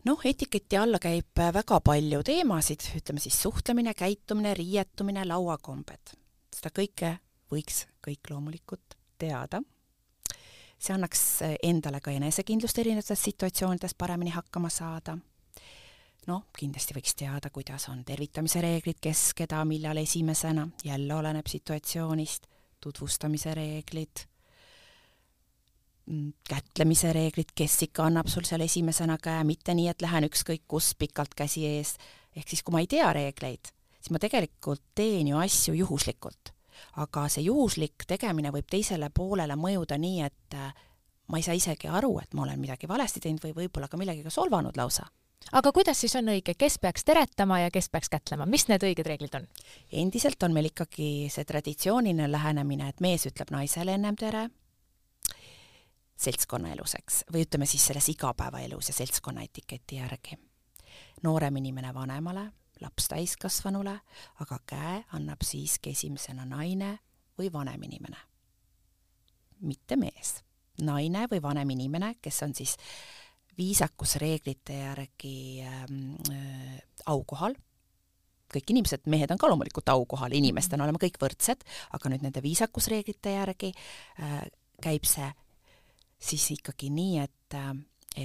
noh, 0.04 0.20
etiketi 0.28 0.78
alla 0.78 1.00
käib 1.00 1.40
väga 1.40 1.80
palju 1.80 2.24
teemasid, 2.28 2.90
ütleme 3.00 3.24
siis 3.24 3.38
suhtlemine, 3.42 3.94
käitumine, 3.96 4.54
riietumine, 4.54 5.24
lauakombed. 5.30 6.18
seda 6.52 6.74
kõike 6.76 7.18
võiks 7.54 7.86
kõik 8.04 8.34
loomulikult 8.34 8.98
teada 9.18 9.62
see 10.84 10.96
annaks 10.96 11.22
eh, 11.46 11.56
endale 11.64 12.02
ka 12.04 12.12
enesekindlust 12.12 12.82
erinevates 12.84 13.24
situatsioonides 13.30 13.96
paremini 13.98 14.34
hakkama 14.36 14.72
saada. 14.74 15.18
noh, 16.28 16.46
kindlasti 16.56 16.96
võiks 16.96 17.18
teada, 17.20 17.50
kuidas 17.52 17.90
on 17.92 18.06
tervitamise 18.08 18.62
reeglid, 18.64 19.02
kes, 19.04 19.34
keda, 19.36 19.66
millal 19.68 20.00
esimesena, 20.00 20.64
jälle 20.88 21.16
oleneb 21.16 21.50
situatsioonist, 21.52 22.48
tutvustamise 22.80 23.52
reeglid, 23.60 24.24
mm, 26.06 26.30
kätlemise 26.48 27.12
reeglid, 27.14 27.52
kes 27.56 27.76
ikka 27.90 28.08
annab 28.08 28.32
sul 28.32 28.48
seal 28.48 28.64
esimesena 28.64 29.18
käe, 29.20 29.44
mitte 29.44 29.76
nii, 29.76 29.90
et 29.92 30.06
lähen 30.06 30.30
ükskõik 30.30 30.64
kus 30.68 30.94
pikalt 30.96 31.36
käsi 31.36 31.66
ees, 31.68 31.98
ehk 32.36 32.48
siis 32.48 32.64
kui 32.64 32.72
ma 32.72 32.80
ei 32.80 32.88
tea 32.88 33.12
reegleid, 33.12 33.76
siis 34.00 34.16
ma 34.16 34.24
tegelikult 34.24 34.84
teen 34.96 35.28
ju 35.28 35.44
asju 35.44 35.76
juhuslikult 35.84 36.56
aga 37.04 37.28
see 37.30 37.48
juhuslik 37.48 38.08
tegemine 38.08 38.52
võib 38.52 38.70
teisele 38.70 39.10
poolele 39.10 39.56
mõjuda 39.60 39.98
nii, 39.98 40.22
et 40.22 40.58
äh, 40.58 40.74
ma 41.28 41.40
ei 41.40 41.46
saa 41.46 41.58
isegi 41.58 41.88
aru, 41.88 42.18
et 42.24 42.34
ma 42.34 42.46
olen 42.48 42.60
midagi 42.60 42.88
valesti 42.88 43.20
teinud 43.24 43.44
või 43.44 43.64
võib-olla 43.64 43.88
ka 43.88 43.98
millegagi 43.98 44.34
solvanud 44.34 44.78
lausa 44.78 45.08
aga 45.52 45.72
kuidas 45.76 46.00
siis 46.00 46.16
on 46.16 46.32
õige, 46.32 46.56
kes 46.58 46.78
peaks 46.80 47.04
teretama 47.04 47.60
ja 47.64 47.72
kes 47.74 47.90
peaks 47.92 48.10
kätlema, 48.10 48.46
mis 48.50 48.68
need 48.70 48.84
õiged 48.86 49.08
reeglid 49.08 49.36
on? 49.40 49.48
endiselt 49.92 50.44
on 50.44 50.54
meil 50.56 50.70
ikkagi 50.72 51.30
see 51.34 51.46
traditsiooniline 51.48 52.30
lähenemine, 52.32 52.90
et 52.90 53.04
mees 53.04 53.28
ütleb 53.30 53.52
naisele 53.52 53.98
ennem 53.98 54.18
tere, 54.20 54.48
seltskonnaelus, 56.24 56.96
eks, 57.02 57.22
või 57.34 57.46
ütleme 57.48 57.68
siis 57.68 57.86
selles 57.90 58.08
igapäevaelus 58.14 58.92
ja 58.92 58.98
seltskonna 59.02 59.44
etiketi 59.44 60.00
järgi. 60.00 60.38
noorem 61.24 61.56
inimene 61.58 61.94
vanemale 61.94 62.52
laps 62.84 63.10
täiskasvanule, 63.12 63.96
aga 64.44 64.60
käe 64.70 65.02
annab 65.18 65.44
siiski 65.46 65.94
esimesena 65.96 66.46
naine 66.46 66.98
või 67.40 67.50
vanem 67.54 67.84
inimene, 67.90 68.20
mitte 69.66 69.98
mees. 70.00 70.42
naine 70.82 71.28
või 71.30 71.42
vanem 71.42 71.70
inimene, 71.70 72.16
kes 72.22 72.42
on 72.44 72.56
siis 72.58 72.78
viisakusreeglite 73.58 74.74
järgi 74.74 75.62
ähm, 75.62 76.16
äh, 76.32 76.80
aukohal 77.06 77.54
kõik 78.54 78.70
inimesed, 78.70 79.08
mehed 79.10 79.32
on 79.34 79.40
ka 79.42 79.50
loomulikult 79.50 79.90
aukohal, 79.90 80.34
inimestena 80.38 80.86
oleme 80.86 81.00
kõik 81.02 81.18
võrdsed, 81.22 81.64
aga 81.98 82.10
nüüd 82.12 82.26
nende 82.26 82.42
viisakusreeglite 82.46 83.34
järgi 83.34 83.72
äh, 83.74 84.44
käib 84.82 85.08
see 85.10 85.30
siis 86.24 86.46
ikkagi 86.58 86.92
nii, 86.94 87.24
et, 87.24 87.58
äh, 87.58 87.72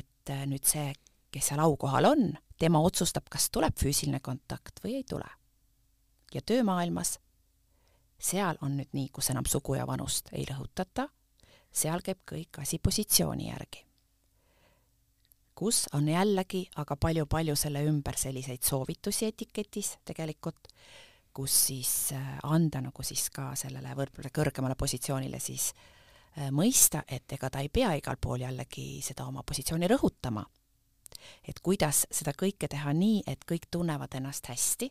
et 0.00 0.34
nüüd 0.48 0.68
see, 0.68 0.92
kes 1.32 1.50
seal 1.50 1.62
aukohal 1.64 2.10
on, 2.10 2.28
tema 2.58 2.80
otsustab, 2.84 3.28
kas 3.30 3.50
tuleb 3.50 3.76
füüsiline 3.78 4.20
kontakt 4.20 4.84
või 4.84 4.98
ei 5.00 5.04
tule. 5.04 5.28
ja 6.34 6.40
töömaailmas, 6.42 7.18
seal 8.20 8.58
on 8.60 8.76
nüüd 8.76 8.92
nii, 8.92 9.08
kus 9.08 9.30
enam 9.30 9.46
sugu 9.48 9.74
ja 9.74 9.86
vanust 9.86 10.28
ei 10.32 10.44
rõhutata, 10.44 11.08
seal 11.72 12.02
käib 12.04 12.24
kõik 12.28 12.60
asi 12.60 12.78
positsiooni 12.78 13.48
järgi 13.48 13.88
kus 15.58 15.88
on 15.96 16.06
jällegi 16.08 16.62
aga 16.78 16.96
palju-palju 17.00 17.56
selle 17.58 17.82
ümber 17.88 18.16
selliseid 18.18 18.62
soovitusi 18.62 19.26
etiketis 19.26 19.96
tegelikult, 20.06 20.68
kus 21.34 21.54
siis 21.66 21.92
äh, 22.14 22.36
anda 22.46 22.82
nagu 22.84 23.02
siis 23.06 23.26
ka 23.34 23.50
sellele 23.58 23.94
võib-olla 23.98 24.30
kõrgemale 24.34 24.76
positsioonile 24.78 25.40
siis 25.42 25.72
äh, 25.72 26.52
mõista, 26.54 27.02
et 27.08 27.34
ega 27.34 27.50
ta 27.50 27.62
ei 27.64 27.72
pea 27.74 27.90
igal 27.98 28.20
pool 28.22 28.44
jällegi 28.46 29.00
seda 29.02 29.26
oma 29.26 29.42
positsiooni 29.46 29.90
rõhutama. 29.90 30.44
Et 31.48 31.60
kuidas 31.62 32.06
seda 32.10 32.32
kõike 32.36 32.68
teha 32.70 32.92
nii, 32.92 33.22
et 33.26 33.44
kõik 33.48 33.68
tunnevad 33.70 34.14
ennast 34.18 34.50
hästi, 34.50 34.90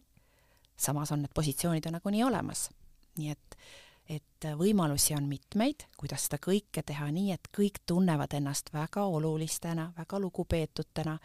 samas 0.78 1.12
on 1.12 1.26
need 1.26 1.34
positsioonid 1.36 1.86
on 1.90 1.98
nagunii 2.00 2.24
olemas. 2.24 2.70
nii 3.18 3.32
et 3.34 3.60
et 4.08 4.48
võimalusi 4.56 5.16
on 5.18 5.26
mitmeid, 5.28 5.84
kuidas 6.00 6.28
seda 6.28 6.40
kõike 6.40 6.84
teha 6.88 7.10
nii, 7.12 7.34
et 7.36 7.50
kõik 7.52 7.82
tunnevad 7.86 8.34
ennast 8.38 8.72
väga 8.74 9.04
olulistena, 9.04 9.90
väga 9.98 10.20
lugupeetutena, 10.24 11.18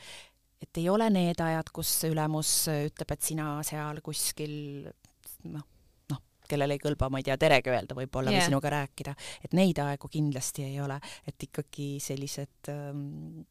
et 0.62 0.80
ei 0.80 0.88
ole 0.90 1.08
need 1.11 1.40
ajad, 1.42 1.70
kus 1.75 1.92
ülemus 2.08 2.50
ütleb, 2.72 3.14
et 3.14 3.22
sina 3.22 3.54
seal 3.66 4.02
kuskil 4.04 4.54
noh, 5.52 5.64
noh, 6.11 6.22
kellel 6.49 6.75
ei 6.75 6.82
kõlba, 6.82 7.11
ma 7.11 7.22
ei 7.22 7.26
tea, 7.26 7.38
teregi 7.40 7.70
öelda 7.70 7.96
võib-olla 7.99 8.34
yeah. 8.34 8.42
või 8.42 8.50
sinuga 8.50 8.75
rääkida, 8.75 9.14
et 9.46 9.56
neid 9.58 9.78
aegu 9.82 10.11
kindlasti 10.11 10.66
ei 10.66 10.80
ole, 10.82 10.99
et 11.28 11.49
ikkagi 11.50 11.94
sellised 12.02 12.72
ähm, 12.72 13.42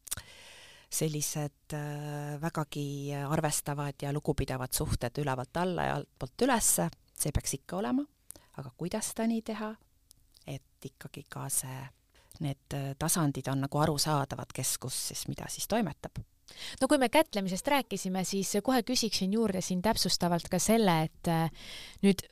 sellised 0.92 1.74
äh, 1.76 2.40
vägagi 2.40 3.14
arvestavad 3.28 4.02
ja 4.02 4.12
lugupidavad 4.12 4.72
suhted 4.72 5.18
ülevalt 5.22 5.56
alla 5.56 5.88
ja 5.88 5.94
altpoolt 6.00 6.44
ülesse, 6.44 6.88
see 7.16 7.32
peaks 7.32 7.56
ikka 7.60 7.78
olema. 7.80 8.04
Aga 8.60 8.72
kuidas 8.76 9.08
seda 9.12 9.24
nii 9.30 9.40
teha, 9.48 9.70
et 10.46 10.88
ikkagi 10.90 11.24
ka 11.32 11.46
see, 11.52 11.78
need 12.44 12.76
äh, 12.76 12.92
tasandid 13.00 13.48
on 13.48 13.64
nagu 13.64 13.80
arusaadavad, 13.80 14.52
kes 14.52 14.76
kus 14.82 14.98
siis 15.08 15.24
mida 15.30 15.48
siis 15.48 15.68
toimetab. 15.68 16.20
No 16.80 16.88
kui 16.88 16.98
me 17.00 17.08
kätlemisest 17.08 17.68
rääkisime, 17.72 18.24
siis 18.28 18.52
kohe 18.62 18.82
küsiksin 18.84 19.32
juurde 19.32 19.62
siin 19.64 19.80
täpsustavalt 19.82 20.50
ka 20.52 20.60
selle, 20.60 20.98
et 21.08 21.32
äh, 21.32 21.48
nüüd 22.04 22.26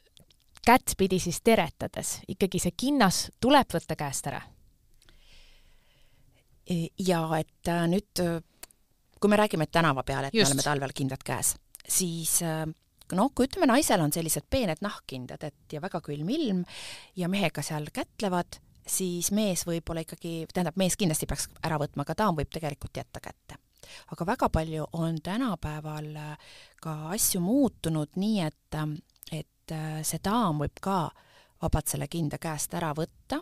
kättpidi 0.66 1.18
siis 1.18 1.40
teretades. 1.40 2.18
Ikkagi 2.28 2.60
see 2.60 2.76
kinnas 2.76 3.30
tuleb 3.40 3.72
võtta 3.72 3.96
käest 3.96 4.28
ära? 4.28 4.42
E, 6.70 6.90
ja 7.00 7.22
et 7.38 7.70
nüüd, 7.90 8.20
kui 9.20 9.30
me 9.30 9.36
räägime 9.36 9.66
tänava 9.66 10.02
peal, 10.02 10.24
et 10.24 10.34
Just. 10.34 10.48
me 10.48 10.54
oleme 10.54 10.66
talvel 10.66 10.96
kindad 10.96 11.22
käes, 11.26 11.54
siis 11.88 12.40
noh, 13.16 13.30
kui 13.34 13.48
ütleme, 13.48 13.68
naisel 13.70 14.02
on 14.02 14.12
sellised 14.14 14.46
peened 14.50 14.82
nahkkindad, 14.84 15.44
et 15.46 15.74
ja 15.74 15.82
väga 15.82 16.00
külm 16.04 16.28
ilm 16.32 16.64
ja 17.18 17.28
mehega 17.28 17.62
seal 17.64 17.88
kätlevad, 17.94 18.60
siis 18.86 19.30
mees 19.34 19.64
võib-olla 19.68 20.04
ikkagi, 20.04 20.46
tähendab, 20.52 20.78
mees 20.80 20.96
kindlasti 20.98 21.28
peaks 21.30 21.48
ära 21.66 21.78
võtma, 21.80 22.04
aga 22.06 22.16
daam 22.22 22.38
võib 22.38 22.50
tegelikult 22.52 22.96
jätta 22.96 23.22
kätte. 23.22 23.58
aga 24.12 24.26
väga 24.26 24.48
palju 24.48 24.86
on 24.92 25.20
tänapäeval 25.22 26.16
äh, 26.16 26.50
ka 26.82 27.10
asju 27.14 27.40
muutunud 27.40 28.16
nii, 28.16 28.40
et, 28.46 28.74
äh, 28.74 29.40
et 29.40 29.72
äh, 29.72 30.02
see 30.02 30.20
daam 30.24 30.60
võib 30.62 30.80
ka 30.80 31.10
vabalt 31.62 31.88
selle 31.88 32.08
kinda 32.08 32.38
käest 32.38 32.75
ära 32.75 32.92
võtta, 32.95 33.40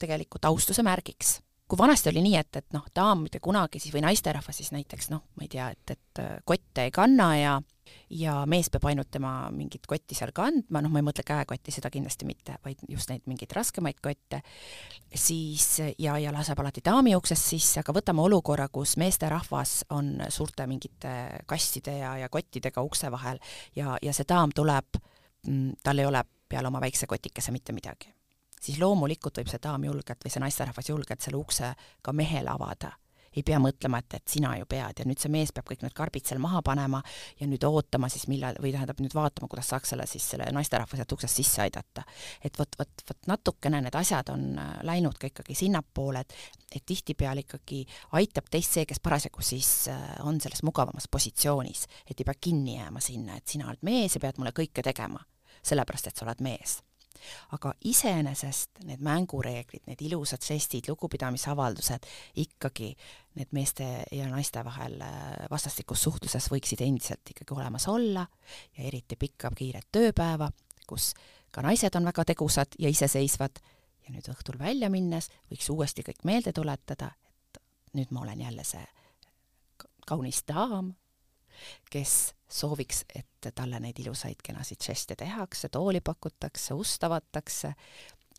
tegelikult 0.00 0.44
austuse 0.44 0.82
märgiks 0.82 1.40
kui 1.70 1.78
vanasti 1.78 2.10
oli 2.10 2.22
nii, 2.24 2.38
et, 2.40 2.56
et 2.58 2.74
noh, 2.74 2.86
daam 2.96 3.26
mitte 3.26 3.38
kunagi 3.42 3.78
siis 3.78 3.94
või 3.94 4.02
naisterahvas 4.08 4.58
siis 4.58 4.72
näiteks 4.74 5.12
noh, 5.12 5.22
ma 5.38 5.46
ei 5.46 5.52
tea, 5.52 5.68
et, 5.70 5.94
et 5.94 6.22
kotte 6.44 6.88
ei 6.88 6.94
kanna 6.94 7.34
ja 7.38 7.60
ja 8.10 8.34
mees 8.46 8.68
peab 8.70 8.84
ainult 8.90 9.10
tema 9.10 9.32
mingit 9.54 9.86
kotti 9.88 10.14
seal 10.14 10.32
kandma, 10.34 10.82
noh, 10.82 10.92
ma 10.92 11.00
ei 11.00 11.06
mõtle 11.06 11.24
käekotti, 11.26 11.72
seda 11.74 11.90
kindlasti 11.92 12.26
mitte, 12.28 12.56
vaid 12.64 12.82
just 12.90 13.10
neid 13.10 13.24
mingeid 13.30 13.52
raskemaid 13.56 14.00
kotte, 14.02 14.42
siis 15.14 15.66
ja, 15.98 16.16
ja 16.20 16.34
laseb 16.34 16.60
alati 16.62 16.84
daami 16.86 17.14
uksest 17.18 17.50
sisse, 17.52 17.80
aga 17.82 17.94
võtame 17.96 18.22
olukorra, 18.26 18.68
kus 18.72 18.96
meesterahvas 19.00 19.74
on 19.96 20.16
suurte 20.28 20.66
mingite 20.70 21.14
kastide 21.50 21.98
ja, 22.00 22.16
ja 22.24 22.30
kottidega 22.30 22.82
ukse 22.86 23.10
vahel 23.12 23.42
ja, 23.78 23.96
ja 24.02 24.14
see 24.14 24.28
daam 24.28 24.54
tuleb, 24.54 25.02
mm, 25.46 25.82
tal 25.82 26.02
ei 26.02 26.10
ole 26.10 26.24
peale 26.50 26.70
oma 26.70 26.82
väikse 26.82 27.10
kotikese 27.10 27.54
mitte 27.54 27.74
midagi 27.74 28.10
siis 28.60 28.80
loomulikult 28.80 29.40
võib 29.40 29.52
see 29.52 29.62
daam 29.62 29.84
julgelt 29.84 30.24
või 30.24 30.32
see 30.32 30.42
naisterahvas 30.44 30.90
julgelt 30.92 31.24
selle 31.24 31.40
ukse 31.40 31.74
ka 32.02 32.12
mehele 32.16 32.52
avada 32.52 32.94
ei 33.36 33.44
pea 33.46 33.60
mõtlema, 33.62 34.00
et, 34.02 34.16
et 34.18 34.32
sina 34.32 34.52
ju 34.58 34.66
pead 34.70 35.02
ja 35.02 35.06
nüüd 35.06 35.20
see 35.22 35.30
mees 35.32 35.52
peab 35.54 35.68
kõik 35.68 35.84
need 35.84 35.94
karbid 35.96 36.26
seal 36.26 36.40
maha 36.42 36.62
panema 36.66 37.00
ja 37.38 37.46
nüüd 37.50 37.62
ootama 37.66 38.10
siis 38.10 38.26
millal, 38.30 38.58
või 38.62 38.72
tähendab 38.74 39.00
nüüd 39.02 39.14
vaatama, 39.14 39.48
kuidas 39.50 39.70
saaks 39.70 39.94
selle 39.94 40.06
siis 40.10 40.26
selle 40.32 40.48
naisterahva 40.54 40.98
sealt 40.98 41.14
uksest 41.14 41.40
sisse 41.40 41.62
aidata. 41.62 42.04
et 42.44 42.58
vot, 42.58 42.78
vot, 42.78 43.06
vot 43.08 43.30
natukene 43.30 43.82
need 43.86 43.98
asjad 44.00 44.34
on 44.34 44.58
äh, 44.58 44.74
läinud 44.86 45.18
ka 45.20 45.30
ikkagi 45.30 45.54
sinnapoole, 45.64 46.24
et 46.26 46.58
et 46.70 46.84
tihtipeale 46.86 47.42
ikkagi 47.42 47.80
aitab 48.14 48.46
teist 48.50 48.76
see, 48.76 48.84
kes 48.86 49.00
parasjagu 49.02 49.42
siis 49.42 49.88
äh, 49.90 50.12
on 50.26 50.38
selles 50.40 50.62
mugavamas 50.66 51.08
positsioonis, 51.10 51.86
et 52.06 52.20
ei 52.20 52.26
pea 52.26 52.38
kinni 52.40 52.76
jääma 52.76 53.02
sinna, 53.02 53.38
et 53.38 53.46
sina 53.46 53.70
oled 53.70 53.82
mees 53.86 54.14
ja 54.14 54.22
pead 54.22 54.38
mulle 54.38 54.54
kõike 54.54 54.82
tegema, 54.86 55.22
sellepärast 55.62 56.10
et 56.10 56.16
sa 56.16 56.26
oled 56.26 56.46
mees 56.46 56.80
aga 57.56 57.72
iseenesest 57.84 58.82
need 58.88 59.02
mängureeglid, 59.04 59.84
need 59.86 60.04
ilusad 60.06 60.44
žestid, 60.44 60.88
lugupidamisavaldused 60.88 62.06
ikkagi 62.42 62.92
need 63.38 63.52
meeste 63.56 63.88
ja 64.12 64.28
naiste 64.30 64.64
vahel 64.64 65.00
äh, 65.04 65.46
vastastikus 65.50 66.02
suhtluses 66.06 66.50
võiksid 66.52 66.82
endiselt 66.86 67.34
ikkagi 67.34 67.54
olemas 67.56 67.88
olla 67.88 68.26
ja 68.76 68.86
eriti 68.86 69.16
pikka 69.20 69.52
kiiret 69.56 69.90
tööpäeva, 69.92 70.50
kus 70.86 71.12
ka 71.50 71.62
naised 71.66 71.94
on 71.98 72.08
väga 72.08 72.24
tegusad 72.32 72.78
ja 72.78 72.90
iseseisvad. 72.90 73.60
Ja 74.06 74.14
nüüd 74.14 74.26
õhtul 74.32 74.58
välja 74.58 74.88
minnes 74.90 75.28
võiks 75.50 75.68
uuesti 75.70 76.02
kõik 76.06 76.24
meelde 76.24 76.54
tuletada, 76.56 77.12
et 77.46 77.60
nüüd 77.94 78.10
ma 78.10 78.24
olen 78.24 78.40
jälle 78.46 78.64
see 78.64 78.82
kaunis 80.06 80.42
daam, 80.48 80.94
kes 81.90 82.32
sooviks, 82.52 83.04
et 83.14 83.52
talle 83.54 83.80
neid 83.80 83.98
ilusaid 84.02 84.42
kenasid 84.44 84.82
žeste 84.84 85.16
tehakse, 85.16 85.68
tooli 85.68 86.00
pakutakse, 86.00 86.74
ust 86.74 87.04
avatakse 87.04 87.74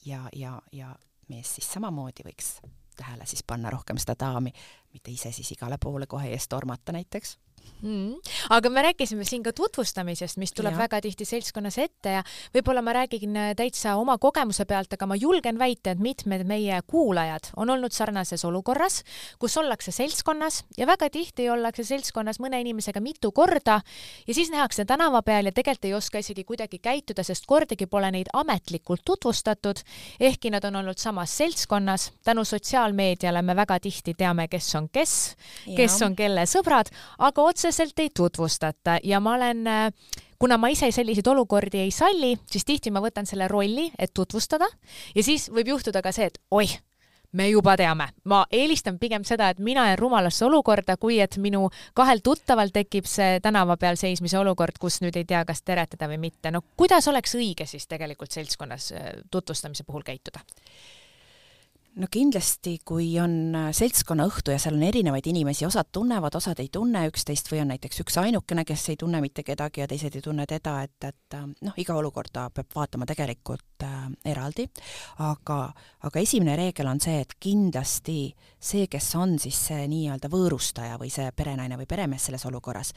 ja, 0.06 0.26
ja, 0.36 0.62
ja 0.72 0.96
mees 1.30 1.56
siis 1.56 1.72
samamoodi 1.74 2.26
võiks 2.28 2.58
tähele 2.98 3.26
siis 3.26 3.44
panna 3.48 3.70
rohkem 3.70 3.98
seda 4.02 4.18
daami, 4.20 4.52
mitte 4.94 5.12
ise 5.12 5.32
siis 5.32 5.52
igale 5.56 5.78
poole 5.82 6.08
kohe 6.08 6.30
eest 6.34 6.50
tormata 6.52 6.92
näiteks 6.92 7.38
mm.. 7.82 8.16
aga 8.50 8.70
me 8.70 8.82
rääkisime 8.82 9.26
siin 9.26 9.44
ka 9.44 9.54
tutvustamisest, 9.54 10.38
mis 10.42 10.54
tuleb 10.54 10.76
ja. 10.76 10.84
väga 10.86 11.02
tihti 11.02 11.26
seltskonnas 11.26 11.78
ette 11.82 12.16
ja 12.18 12.24
võib-olla 12.56 12.84
ma 12.86 12.94
räägin 12.96 13.38
äh, 13.38 13.52
täitsa 13.58 13.96
oma 14.00 14.18
kogemuse 14.22 14.66
pealt, 14.70 14.94
aga 14.94 15.08
ma 15.10 15.18
julgen 15.20 15.60
väita, 15.60 15.96
et 15.96 16.02
mitmed 16.02 16.46
meie 16.48 16.82
kuulajad 16.88 17.52
on 17.58 17.70
olnud 17.74 17.94
sarnases 17.96 18.46
olukorras, 18.46 19.02
kus 19.40 19.58
ollakse 19.58 19.94
seltskonnas 19.96 20.64
ja 20.78 20.88
väga 20.90 21.10
tihti 21.14 21.50
ollakse 21.50 21.86
seltskonnas 21.88 22.42
mõne 22.44 22.62
inimesega 22.62 23.02
mitu 23.04 23.32
korda 23.32 23.82
ja 24.28 24.34
siis 24.34 24.52
nähakse 24.54 24.86
tänava 24.86 25.22
peal 25.26 25.50
ja 25.50 25.56
tegelikult 25.56 25.86
ei 25.86 25.94
oska 25.98 26.22
isegi 26.22 26.44
kuidagi 26.46 26.80
käituda, 26.80 27.24
sest 27.26 27.48
kordagi 27.50 27.88
pole 27.90 28.12
neid 28.14 28.30
ametlikult 28.34 29.02
tutvustatud, 29.06 29.80
ehkki 30.20 30.52
nad 30.54 30.66
on 30.68 30.76
olnud 30.82 31.00
samas 31.02 31.34
seltskonnas. 31.38 32.12
tänu 32.24 32.46
sotsiaalmeediale 32.46 33.42
me 33.42 33.56
väga 33.56 33.80
tihti 33.80 34.14
teame, 34.18 34.48
kes 34.48 34.76
on 34.76 34.90
kes, 34.90 35.36
kes 35.76 36.02
on 36.06 36.16
kelle 36.16 36.46
sõbrad, 36.50 36.92
aga 37.20 37.44
otseselt 37.52 38.00
ei 38.00 38.10
tutvustata 38.16 38.98
ja 39.04 39.20
ma 39.20 39.36
olen 39.38 39.68
kuna 40.42 40.58
ma 40.58 40.72
ise 40.74 40.90
selliseid 40.92 41.28
olukordi 41.28 41.84
ei 41.84 41.92
salli, 41.94 42.34
siis 42.50 42.66
tihti 42.66 42.92
ma 42.94 43.04
võtan 43.04 43.28
selle 43.30 43.48
rolli, 43.52 43.92
et 44.00 44.14
tutvustada 44.14 44.70
ja 45.16 45.24
siis 45.24 45.52
võib 45.54 45.76
juhtuda 45.76 46.02
ka 46.02 46.14
see, 46.16 46.32
et 46.32 46.40
oih, 46.58 46.74
me 47.38 47.48
juba 47.50 47.76
teame, 47.80 48.08
ma 48.28 48.42
eelistan 48.52 48.98
pigem 49.00 49.24
seda, 49.28 49.52
et 49.52 49.60
mina 49.64 49.86
jään 49.88 50.00
rumalasse 50.00 50.46
olukorda, 50.46 50.98
kui 50.98 51.20
et 51.24 51.38
minu 51.38 51.68
kahel 51.98 52.24
tuttaval 52.24 52.74
tekib 52.74 53.08
see 53.08 53.40
tänava 53.44 53.78
peal 53.80 54.00
seismise 54.00 54.40
olukord, 54.40 54.80
kus 54.82 55.00
nüüd 55.04 55.20
ei 55.20 55.28
tea, 55.30 55.44
kas 55.48 55.62
teretada 55.62 56.10
või 56.12 56.20
mitte. 56.26 56.52
no 56.52 56.64
kuidas 56.78 57.08
oleks 57.08 57.38
õige 57.38 57.70
siis 57.70 57.88
tegelikult 57.88 58.32
seltskonnas 58.32 58.92
äh, 58.98 59.14
tutvustamise 59.32 59.86
puhul 59.88 60.04
käituda? 60.08 60.44
No 62.00 62.08
kindlasti, 62.12 62.78
kui 62.88 63.08
on 63.20 63.56
äh, 63.58 63.70
seltskonnaõhtu 63.76 64.54
ja 64.54 64.60
seal 64.62 64.78
on 64.78 64.86
erinevaid 64.88 65.28
inimesi, 65.28 65.66
osad 65.68 65.90
tunnevad, 65.92 66.36
osad 66.40 66.60
ei 66.64 66.70
tunne 66.72 67.04
üksteist 67.10 67.52
või 67.52 67.62
on 67.64 67.72
näiteks 67.74 68.04
üks 68.04 68.18
ainukene, 68.22 68.64
kes 68.68 68.88
ei 68.94 69.00
tunne 69.00 69.22
mitte 69.24 69.44
kedagi 69.48 69.84
ja 69.84 69.90
teised 69.92 70.16
ei 70.16 70.24
tunne 70.24 70.46
teda, 70.50 70.78
et, 70.88 70.96
et 71.08 71.38
äh, 71.38 71.48
noh, 71.68 71.76
iga 71.82 71.98
olukorda 72.00 72.48
peab 72.56 72.72
vaatama 72.76 73.08
tegelikult 73.10 73.86
äh, 73.88 74.08
eraldi, 74.32 74.68
aga, 75.28 75.60
aga 76.08 76.24
esimene 76.24 76.56
reegel 76.60 76.92
on 76.92 77.04
see, 77.04 77.20
et 77.26 77.36
kindlasti 77.40 78.20
see, 78.62 78.88
kes 78.92 79.12
on 79.20 79.36
siis 79.42 79.60
see 79.72 79.84
nii-öelda 79.92 80.32
võõrustaja 80.32 81.00
või 81.02 81.12
see 81.12 81.28
perenaine 81.36 81.80
või 81.82 81.90
peremees 81.90 82.30
selles 82.30 82.46
olukorras, 82.48 82.94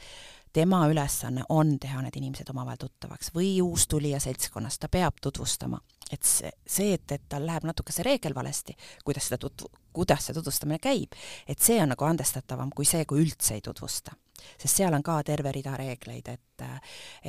tema 0.55 0.85
ülesanne 0.87 1.43
on 1.49 1.75
teha 1.79 1.99
need 2.05 2.15
inimesed 2.15 2.49
omavahel 2.53 2.79
tuttavaks 2.79 3.33
või 3.35 3.57
uustulija 3.63 4.21
seltskonnas, 4.23 4.79
ta 4.79 4.87
peab 4.91 5.19
tutvustama. 5.21 5.79
et 6.11 6.23
see, 6.23 6.51
see, 6.69 6.93
et, 6.93 7.11
et 7.11 7.23
tal 7.29 7.47
läheb 7.47 7.65
natuke 7.65 7.91
see 7.91 8.05
reegel 8.05 8.35
valesti, 8.37 8.75
kuidas 9.03 9.25
seda 9.27 9.39
tutvu-, 9.41 9.71
kuidas 9.93 10.27
see 10.27 10.35
tutvustamine 10.37 10.77
käib, 10.79 11.17
et 11.47 11.59
see 11.59 11.79
on 11.81 11.89
nagu 11.91 12.05
andestatavam 12.05 12.69
kui 12.75 12.85
see, 12.85 13.07
kui 13.09 13.23
üldse 13.25 13.57
ei 13.57 13.63
tutvusta. 13.65 14.13
sest 14.53 14.77
seal 14.77 14.93
on 14.93 15.03
ka 15.03 15.17
terve 15.27 15.51
rida 15.51 15.75
reegleid, 15.81 16.29
et 16.29 16.65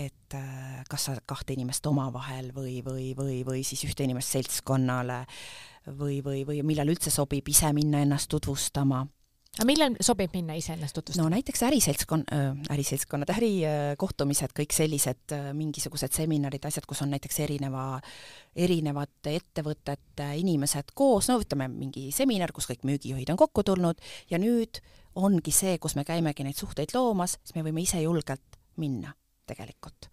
et 0.06 0.34
kas 0.88 1.08
sa 1.08 1.16
kahte 1.26 1.56
inimest 1.56 1.86
omavahel 1.86 2.52
või, 2.54 2.78
või, 2.84 3.10
või, 3.18 3.40
või 3.46 3.64
siis 3.64 3.82
ühte 3.88 4.04
inimest 4.04 4.36
seltskonnale 4.36 5.24
või, 5.98 6.20
või, 6.22 6.44
või 6.46 6.62
millal 6.62 6.94
üldse 6.94 7.10
sobib 7.10 7.48
ise 7.48 7.72
minna 7.74 8.04
ennast 8.06 8.30
tutvustama 8.30 9.02
aga 9.56 9.66
millal 9.68 9.94
sobib 10.04 10.34
minna 10.36 10.56
iseennast 10.58 10.96
tutvustama? 10.96 11.28
no 11.28 11.34
näiteks 11.36 11.62
äriseltskon- 11.64 12.26
äh,, 12.32 12.56
äriseltskonnad, 12.74 13.30
ärikohtumised, 13.32 14.52
kõik 14.56 14.74
sellised 14.76 15.32
äh, 15.32 15.52
mingisugused 15.56 16.12
seminarid, 16.12 16.64
asjad, 16.68 16.84
kus 16.88 17.00
on 17.02 17.14
näiteks 17.14 17.40
erineva, 17.46 17.86
erinevate 18.56 19.36
ettevõtete 19.40 20.28
inimesed 20.42 20.92
koos, 20.94 21.30
no 21.32 21.38
ütleme, 21.40 21.70
mingi 21.72 22.10
seminar, 22.12 22.52
kus 22.52 22.68
kõik 22.68 22.84
müügijuhid 22.88 23.32
on 23.32 23.40
kokku 23.40 23.64
tulnud 23.64 24.02
ja 24.30 24.40
nüüd 24.42 24.82
ongi 25.16 25.54
see, 25.54 25.78
kus 25.80 25.96
me 25.96 26.04
käimegi 26.04 26.44
neid 26.44 26.58
suhteid 26.60 26.92
loomas, 26.94 27.38
siis 27.42 27.56
me 27.56 27.64
võime 27.64 27.80
ise 27.80 28.02
julgelt 28.04 28.60
minna 28.76 29.14
tegelikult 29.48 30.10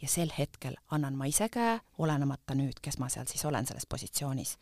ja 0.00 0.08
sel 0.08 0.30
hetkel 0.32 0.78
annan 0.94 1.16
ma 1.18 1.26
ise 1.28 1.50
käe, 1.52 1.74
olenemata 1.98 2.54
nüüd, 2.56 2.78
kes 2.82 3.00
ma 3.02 3.10
seal 3.12 3.26
siis 3.28 3.44
olen 3.44 3.66
selles 3.66 3.86
positsioonis. 3.90 4.56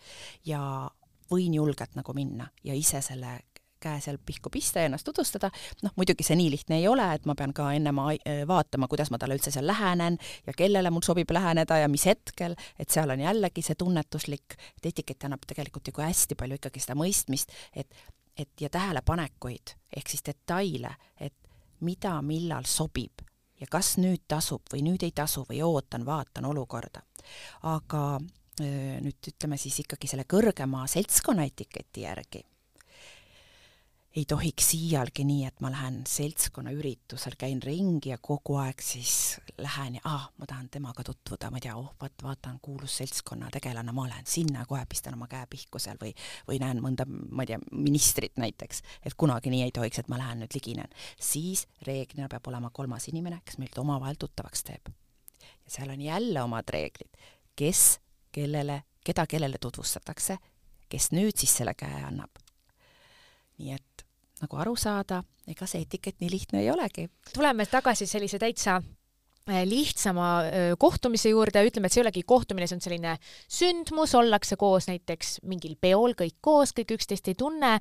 ja 0.46 0.90
võin 1.30 1.54
julgelt 1.54 1.94
nagu 1.94 2.14
minna 2.16 2.48
ja 2.64 2.74
ise 2.74 3.02
selle 3.04 3.36
käe 3.80 4.00
seal 4.04 4.18
pihku 4.26 4.50
pista 4.50 4.82
ja 4.82 4.90
ennast 4.90 5.06
tutvustada, 5.06 5.50
noh 5.82 5.94
muidugi 5.96 6.26
see 6.26 6.36
nii 6.38 6.50
lihtne 6.54 6.78
ei 6.80 6.88
ole, 6.88 7.06
et 7.14 7.26
ma 7.28 7.36
pean 7.38 7.54
ka 7.56 7.70
ennem 7.76 8.00
äh, 8.04 8.42
vaatama, 8.48 8.88
kuidas 8.90 9.12
ma 9.14 9.18
talle 9.18 9.38
üldse 9.38 9.52
seal 9.54 9.66
lähenen 9.66 10.18
ja 10.46 10.54
kellele 10.56 10.90
mul 10.94 11.04
sobib 11.06 11.30
läheneda 11.34 11.80
ja 11.82 11.88
mis 11.88 12.06
hetkel, 12.08 12.56
et 12.78 12.90
seal 12.90 13.10
on 13.14 13.22
jällegi 13.22 13.64
see 13.64 13.78
tunnetuslik, 13.78 14.58
et 14.78 14.92
etikett 14.92 15.28
annab 15.28 15.46
tegelikult 15.46 15.88
ju 15.88 15.98
hästi 15.98 16.38
palju 16.38 16.60
ikkagi 16.60 16.84
seda 16.84 16.98
mõistmist, 16.98 17.54
et 17.74 17.92
et 18.38 18.60
ja 18.62 18.68
tähelepanekuid, 18.70 19.72
ehk 19.96 20.10
siis 20.12 20.22
detaile, 20.22 20.92
et 21.18 21.34
mida 21.82 22.12
millal 22.22 22.68
sobib 22.70 23.24
ja 23.58 23.66
kas 23.70 23.96
nüüd 23.98 24.28
tasub 24.30 24.70
või 24.72 24.84
nüüd 24.86 25.02
ei 25.02 25.10
tasu 25.14 25.42
või 25.48 25.58
ootan, 25.66 26.06
vaatan 26.06 26.46
olukorda. 26.46 27.02
aga 27.62 28.02
äh, 28.60 29.00
nüüd 29.02 29.32
ütleme 29.32 29.58
siis 29.58 29.80
ikkagi 29.82 30.10
selle 30.10 30.24
kõrgema 30.24 30.86
seltskonna 30.86 31.48
etiketi 31.50 32.06
järgi 32.06 32.44
ei 34.16 34.24
tohiks 34.24 34.70
iialgi 34.74 35.24
nii, 35.28 35.42
et 35.46 35.60
ma 35.60 35.68
lähen 35.70 35.98
seltskonna 36.08 36.72
üritusel, 36.72 37.34
käin 37.38 37.60
ringi 37.62 38.12
ja 38.12 38.16
kogu 38.22 38.56
aeg 38.58 38.80
siis 38.82 39.12
lähen 39.60 39.98
ja 39.98 40.02
ah, 40.08 40.24
ma 40.40 40.48
tahan 40.48 40.70
temaga 40.72 41.04
tutvuda, 41.04 41.50
ma 41.52 41.60
ei 41.60 41.66
tea, 41.66 41.74
oh, 41.76 41.90
vaat 42.00 42.24
vaatan, 42.24 42.56
kuulus 42.64 42.96
seltskonna 43.02 43.50
tegelane, 43.52 43.92
ma 43.92 44.06
lähen 44.08 44.26
sinna 44.26 44.64
kohe 44.68 44.80
pistan 44.88 45.18
oma 45.18 45.28
käe 45.30 45.44
pihku 45.50 45.82
seal 45.82 46.00
või, 46.00 46.14
või 46.48 46.60
näen 46.62 46.80
mõnda, 46.84 47.04
ma 47.06 47.44
ei 47.44 47.52
tea, 47.52 47.60
ministrit 47.70 48.40
näiteks, 48.40 48.82
et 49.04 49.18
kunagi 49.18 49.52
nii 49.52 49.66
ei 49.68 49.76
tohiks, 49.76 50.00
et 50.00 50.08
ma 50.08 50.20
lähen 50.20 50.42
nüüd 50.42 50.56
liginen. 50.56 50.88
siis 51.20 51.66
reeglina 51.86 52.32
peab 52.32 52.48
olema 52.48 52.72
kolmas 52.72 53.10
inimene, 53.12 53.42
kes 53.44 53.60
meilt 53.60 53.78
omavahel 53.78 54.16
tuttavaks 54.18 54.64
teeb. 54.64 54.88
ja 55.44 55.76
seal 55.78 55.92
on 55.92 56.00
jälle 56.00 56.42
omad 56.42 56.72
reeglid, 56.72 57.12
kes, 57.56 58.00
kellele, 58.32 58.82
keda 59.04 59.26
kellele 59.26 59.60
tutvustatakse, 59.60 60.38
kes 60.88 61.12
nüüd 61.12 61.36
siis 61.36 61.60
selle 61.60 61.76
käe 61.76 62.04
annab 62.08 62.48
nii 63.58 63.74
et 63.74 63.97
nagu 64.42 64.56
aru 64.56 64.76
saada, 64.76 65.22
ega 65.46 65.66
see 65.66 65.82
etikett 65.86 66.20
nii 66.20 66.30
lihtne 66.30 66.62
ei 66.62 66.70
olegi. 66.70 67.08
tuleme 67.34 67.66
tagasi 67.66 68.06
sellise 68.06 68.38
täitsa 68.38 68.80
lihtsama 69.48 70.28
äh, 70.44 70.72
kohtumise 70.78 71.32
juurde, 71.32 71.62
ütleme, 71.66 71.88
et 71.88 71.94
see 71.94 72.02
ei 72.02 72.06
olegi 72.06 72.22
kohtumine, 72.28 72.68
see 72.68 72.78
on 72.78 72.84
selline 72.84 73.14
sündmus, 73.48 74.14
ollakse 74.18 74.58
koos 74.60 74.88
näiteks 74.90 75.38
mingil 75.48 75.76
peol, 75.80 76.14
kõik 76.18 76.36
koos, 76.44 76.74
kõik 76.76 76.96
üksteist 76.98 77.30
ei 77.30 77.36
tunne. 77.38 77.76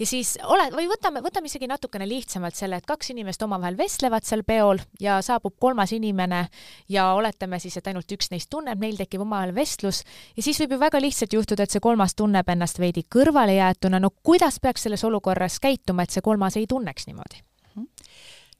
Ja 0.00 0.08
siis 0.08 0.36
ole, 0.44 0.70
või 0.74 0.88
võtame, 0.90 1.22
võtame 1.24 1.50
isegi 1.50 1.68
natukene 1.70 2.08
lihtsamalt 2.08 2.58
selle, 2.58 2.80
et 2.80 2.88
kaks 2.88 3.12
inimest 3.14 3.42
omavahel 3.46 3.78
vestlevad 3.78 4.26
seal 4.28 4.44
peol 4.48 4.80
ja 5.00 5.20
saabub 5.24 5.58
kolmas 5.60 5.92
inimene 5.96 6.46
ja 6.88 7.10
oletame 7.18 7.60
siis, 7.62 7.76
et 7.76 7.92
ainult 7.92 8.16
üks 8.16 8.32
neist 8.32 8.50
tunneb, 8.50 8.80
neil 8.80 8.98
tekib 9.00 9.24
omavahel 9.26 9.54
vestlus. 9.56 10.04
Ja 10.36 10.46
siis 10.46 10.60
võib 10.62 10.76
ju 10.76 10.80
väga 10.86 11.02
lihtsalt 11.02 11.36
juhtuda, 11.36 11.66
et 11.66 11.76
see 11.76 11.84
kolmas 11.84 12.16
tunneb 12.18 12.48
ennast 12.48 12.80
veidi 12.80 13.04
kõrvalejäetuna, 13.04 14.00
no 14.00 14.14
kuidas 14.22 14.60
peaks 14.60 14.88
selles 14.88 15.04
olukorras 15.04 15.60
käituma, 15.60 16.04
et 16.04 16.16
see 16.16 16.24
kolmas 16.24 16.56
ei 16.60 16.68
tunneks 16.70 17.08
niimoodi? 17.10 17.49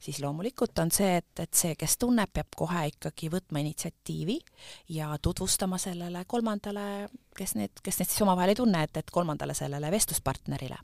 Siis 0.01 0.17
loomulikult 0.19 0.79
on 0.81 0.89
see, 0.89 1.19
et, 1.19 1.39
et 1.43 1.53
see, 1.53 1.75
kes 1.77 1.93
tunneb, 2.01 2.31
peab 2.33 2.55
kohe 2.57 2.87
ikkagi 2.89 3.27
võtma 3.29 3.61
initsiatiivi 3.61 4.39
ja 4.95 5.11
tutvustama 5.21 5.77
sellele 5.77 6.23
kolmandale, 6.27 6.85
kes 7.37 7.53
need, 7.59 7.83
kes 7.85 7.99
neid 7.99 8.09
siis 8.09 8.23
omavahel 8.25 8.55
ei 8.55 8.57
tunne, 8.57 8.81
et, 8.87 8.97
et 8.97 9.13
kolmandale 9.13 9.53
sellele 9.53 9.91
vestluspartnerile. 9.93 10.79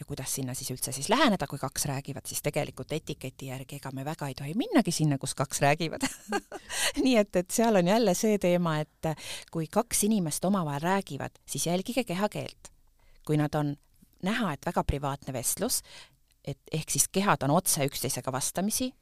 ja 0.00 0.06
kuidas 0.08 0.34
sinna 0.34 0.54
siis 0.54 0.70
üldse 0.72 0.92
siis 0.92 1.10
läheneda, 1.12 1.46
kui 1.46 1.60
kaks 1.60 1.84
räägivad, 1.92 2.24
siis 2.24 2.40
tegelikult 2.42 2.92
etiketi 2.96 3.52
järgi 3.52 3.76
ega 3.76 3.92
me 3.92 4.04
väga 4.08 4.28
ei 4.32 4.34
tohi 4.34 4.56
minnagi 4.56 4.92
sinna, 4.92 5.18
kus 5.18 5.34
kaks 5.36 5.60
räägivad 5.60 6.08
nii 7.04 7.16
et, 7.20 7.36
et 7.36 7.50
seal 7.50 7.76
on 7.76 7.92
jälle 7.92 8.14
see 8.16 8.38
teema, 8.40 8.78
et 8.80 9.12
kui 9.52 9.68
kaks 9.68 10.06
inimest 10.08 10.44
omavahel 10.48 10.80
räägivad, 10.80 11.36
siis 11.44 11.66
jälgige 11.66 12.04
kehakeelt. 12.04 12.72
kui 13.26 13.36
nad 13.36 13.54
on 13.54 13.76
näha, 14.22 14.52
et 14.52 14.66
väga 14.66 14.84
privaatne 14.84 15.32
vestlus, 15.32 15.82
et 16.46 16.58
ehk 16.72 16.92
siis 16.94 17.08
kehad 17.12 17.42
on 17.46 17.56
otse 17.56 17.86
üksteisega 17.86 18.32
vastamisi, 18.32 18.92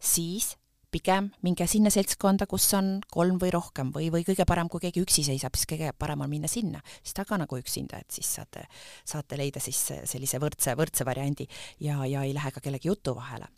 siis 0.00 0.52
pigem 0.92 1.30
minge 1.46 1.64
sinna 1.70 1.90
seltskonda, 1.92 2.46
kus 2.50 2.66
on 2.76 2.98
kolm 3.12 3.38
või 3.40 3.52
rohkem 3.54 3.92
või, 3.94 4.10
või 4.12 4.26
kõige 4.26 4.44
parem, 4.48 4.68
kui 4.68 4.82
keegi 4.82 5.02
üksi 5.04 5.24
seisab, 5.24 5.56
siis 5.56 5.70
kõige 5.70 5.92
parem 5.96 6.24
on 6.24 6.30
minna 6.30 6.50
sinna, 6.52 6.82
siis 7.00 7.16
ta 7.16 7.24
ka 7.28 7.38
nagu 7.40 7.58
üksinda, 7.58 8.02
et 8.02 8.12
siis 8.12 8.28
saate, 8.36 8.66
saate 9.08 9.38
leida 9.40 9.62
siis 9.62 9.80
sellise 10.10 10.40
võrdse, 10.42 10.76
võrdse 10.76 11.06
variandi 11.08 11.48
ja, 11.80 12.02
ja 12.04 12.26
ei 12.26 12.34
lähe 12.36 12.52
ka 12.52 12.60
kellegi 12.60 12.92
jutu 12.92 13.16
vahele. 13.16 13.48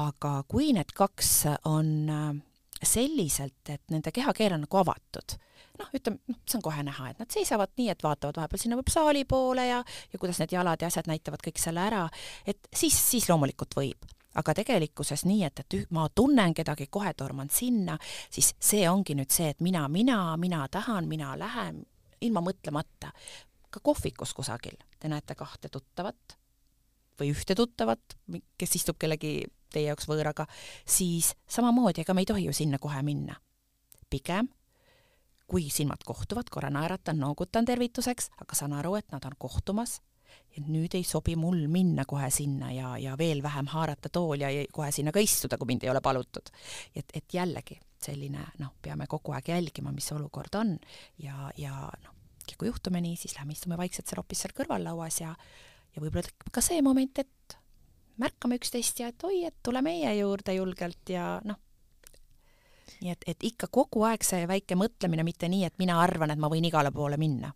aga 0.00 0.40
kui 0.48 0.72
need 0.72 0.94
kaks 0.96 1.34
on 1.68 1.90
äh, 2.08 2.30
selliselt, 2.86 3.62
et 3.68 3.82
nende 3.92 4.12
kehakeel 4.14 4.54
on 4.56 4.64
nagu 4.64 4.80
avatud. 4.80 5.36
Noh, 5.80 5.90
ütleme, 5.96 6.20
noh, 6.28 6.38
see 6.48 6.58
on 6.58 6.64
kohe 6.64 6.82
näha, 6.84 7.10
et 7.10 7.20
nad 7.22 7.32
seisavad 7.32 7.72
nii, 7.78 7.88
et 7.92 8.02
vaatavad 8.04 8.36
vahepeal 8.36 8.60
sinna 8.60 8.80
saali 8.92 9.24
poole 9.28 9.66
ja, 9.66 9.82
ja 10.12 10.20
kuidas 10.20 10.40
need 10.42 10.52
jalad 10.52 10.82
ja 10.82 10.90
asjad 10.90 11.08
näitavad 11.08 11.44
kõik 11.44 11.60
selle 11.60 11.84
ära, 11.86 12.06
et 12.48 12.68
siis, 12.74 12.96
siis 12.96 13.28
loomulikult 13.30 13.76
võib. 13.78 14.08
Aga 14.40 14.54
tegelikkuses 14.60 15.24
nii, 15.26 15.40
et, 15.48 15.62
et 15.64 15.92
ma 15.96 16.04
tunnen 16.14 16.52
kedagi, 16.54 16.86
kohe 16.92 17.10
torman 17.18 17.48
sinna, 17.50 17.96
siis 18.30 18.52
see 18.62 18.84
ongi 18.88 19.16
nüüd 19.18 19.32
see, 19.34 19.48
et 19.54 19.64
mina, 19.64 19.86
mina, 19.90 20.36
mina 20.38 20.66
tahan, 20.70 21.08
mina 21.10 21.32
lähen, 21.38 21.82
ilma 22.20 22.44
mõtlemata. 22.44 23.10
ka 23.70 23.80
kohvikus 23.82 24.34
kusagil 24.34 24.76
te 24.98 25.08
näete 25.08 25.34
kahte 25.34 25.68
tuttavat 25.68 26.36
või 27.20 27.30
ühte 27.30 27.54
tuttavat, 27.54 28.16
kes 28.58 28.76
istub 28.80 28.98
kellegi 28.98 29.44
teie 29.72 29.90
jaoks 29.90 30.08
võõraga, 30.10 30.46
siis 30.86 31.34
samamoodi, 31.48 32.04
ega 32.04 32.14
me 32.14 32.24
ei 32.24 32.30
tohi 32.30 32.46
ju 32.48 32.56
sinna 32.56 32.78
kohe 32.78 33.02
minna. 33.06 33.36
pigem 34.10 34.48
kui 35.50 35.66
silmad 35.70 36.04
kohtuvad, 36.06 36.46
korra 36.50 36.70
naeratan, 36.70 37.18
noogutan 37.18 37.66
tervituseks, 37.66 38.30
aga 38.38 38.54
saan 38.54 38.72
aru, 38.78 38.94
et 39.00 39.10
nad 39.10 39.24
on 39.26 39.34
kohtumas 39.38 39.96
ja 40.54 40.62
nüüd 40.66 40.94
ei 40.94 41.02
sobi 41.06 41.34
mul 41.38 41.64
minna 41.70 42.04
kohe 42.06 42.28
sinna 42.30 42.70
ja, 42.70 42.92
ja 42.98 43.16
veel 43.18 43.42
vähem 43.42 43.66
haarata 43.72 44.10
tooli 44.12 44.46
ja 44.46 44.66
kohe 44.72 44.90
sinna 44.94 45.10
ka 45.14 45.22
istuda, 45.22 45.58
kui 45.58 45.72
mind 45.72 45.86
ei 45.86 45.90
ole 45.90 46.02
palutud. 46.02 46.50
et, 46.94 47.10
et 47.14 47.34
jällegi 47.34 47.80
selline 48.00 48.44
noh, 48.62 48.74
peame 48.82 49.06
kogu 49.10 49.34
aeg 49.36 49.50
jälgima, 49.52 49.92
mis 49.92 50.10
olukord 50.14 50.54
on 50.58 50.76
ja, 51.18 51.50
ja 51.58 51.90
noh, 52.04 52.14
kui 52.58 52.70
juhtume 52.70 53.02
nii, 53.02 53.16
siis 53.18 53.36
lähme 53.36 53.54
istume 53.54 53.78
vaikselt 53.78 54.06
seal 54.10 54.22
hoopis 54.22 54.44
seal 54.44 54.54
kõrvallauas 54.56 55.20
ja 55.22 55.34
ja 55.94 56.02
võib-olla 56.02 56.26
tekib 56.26 56.54
ka 56.54 56.62
see 56.62 56.82
moment, 56.86 57.18
et 57.22 57.58
märkame 58.20 58.60
üksteist 58.60 59.00
ja 59.00 59.08
et 59.10 59.24
oi, 59.24 59.44
et 59.48 59.56
tule 59.64 59.82
meie 59.82 60.12
juurde 60.20 60.54
julgelt 60.54 61.12
ja 61.12 61.32
noh 61.44 61.58
nii 63.00 63.12
et, 63.12 63.24
et 63.26 63.48
ikka 63.50 63.68
kogu 63.72 64.04
aeg 64.08 64.24
see 64.26 64.46
väike 64.48 64.76
mõtlemine, 64.78 65.24
mitte 65.26 65.48
nii, 65.48 65.64
et 65.68 65.76
mina 65.80 65.98
arvan, 66.02 66.32
et 66.32 66.40
ma 66.40 66.50
võin 66.52 66.66
igale 66.68 66.92
poole 66.92 67.16
minna. 67.20 67.52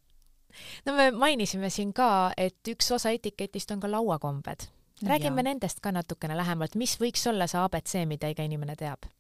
no 0.87 0.94
me 0.94 1.11
mainisime 1.11 1.70
siin 1.70 1.92
ka, 1.92 2.33
et 2.37 2.70
üks 2.70 2.90
osa 2.94 3.11
etiketist 3.11 3.70
on 3.74 3.81
ka 3.81 3.90
lauakombed. 3.90 4.68
räägime 5.03 5.42
ja. 5.42 5.50
nendest 5.50 5.81
ka 5.81 5.92
natukene 5.92 6.37
lähemalt, 6.37 6.74
mis 6.74 6.96
võiks 7.00 7.27
olla 7.29 7.46
see 7.46 7.61
abc, 7.61 7.94
mida 8.07 8.31
iga 8.31 8.46
inimene 8.46 8.77
teab? 8.77 9.11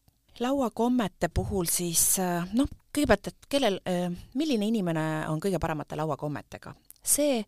lauakommete 0.40 1.28
puhul 1.28 1.68
siis 1.70 2.18
äh, 2.18 2.48
noh, 2.54 2.70
kõigepealt, 2.94 3.28
et 3.30 3.46
kellel, 3.48 3.78
äh, 3.86 4.08
milline 4.34 4.66
inimene 4.66 5.28
on 5.28 5.40
kõige 5.40 5.60
paremate 5.62 5.96
lauakommetega? 5.96 6.74
see, 7.02 7.44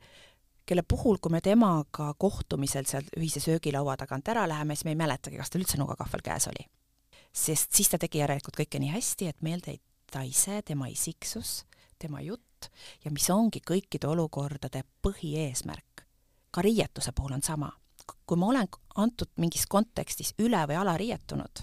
kelle 0.66 0.82
puhul, 0.82 1.20
kui 1.22 1.30
me 1.30 1.40
temaga 1.40 2.12
kohtumisel 2.18 2.88
seal 2.90 3.06
ühise 3.16 3.40
söögilaua 3.40 3.96
tagant 3.96 4.28
ära 4.28 4.48
läheme, 4.48 4.74
siis 4.74 4.84
me 4.84 4.96
ei 4.96 4.98
mäletagi, 4.98 5.38
kas 5.38 5.50
tal 5.50 5.62
üldse 5.62 5.78
nugakahvel 5.78 6.24
käes 6.26 6.48
oli. 6.50 6.66
sest 7.32 7.72
siis 7.72 7.88
ta 7.92 7.98
tegi 8.00 8.18
järelikult 8.18 8.56
kõike 8.56 8.80
nii 8.80 8.94
hästi, 8.94 9.28
et 9.28 9.42
meelde 9.44 9.76
jäi 9.76 9.80
ta 10.10 10.22
ise, 10.22 10.62
tema 10.62 10.88
isiksus, 10.88 11.64
tema 11.98 12.20
jutt 12.20 12.70
ja 13.04 13.10
mis 13.10 13.28
ongi 13.30 13.60
kõikide 13.60 14.08
olukordade 14.08 14.82
põhieesmärk. 15.02 16.04
ka 16.50 16.62
riietuse 16.62 17.12
puhul 17.12 17.32
on 17.32 17.42
sama. 17.42 17.72
kui 18.26 18.38
ma 18.38 18.46
olen 18.46 18.68
antud 18.96 19.28
mingis 19.36 19.66
kontekstis 19.66 20.34
üle- 20.38 20.66
või 20.68 20.76
alariietunud, 20.78 21.62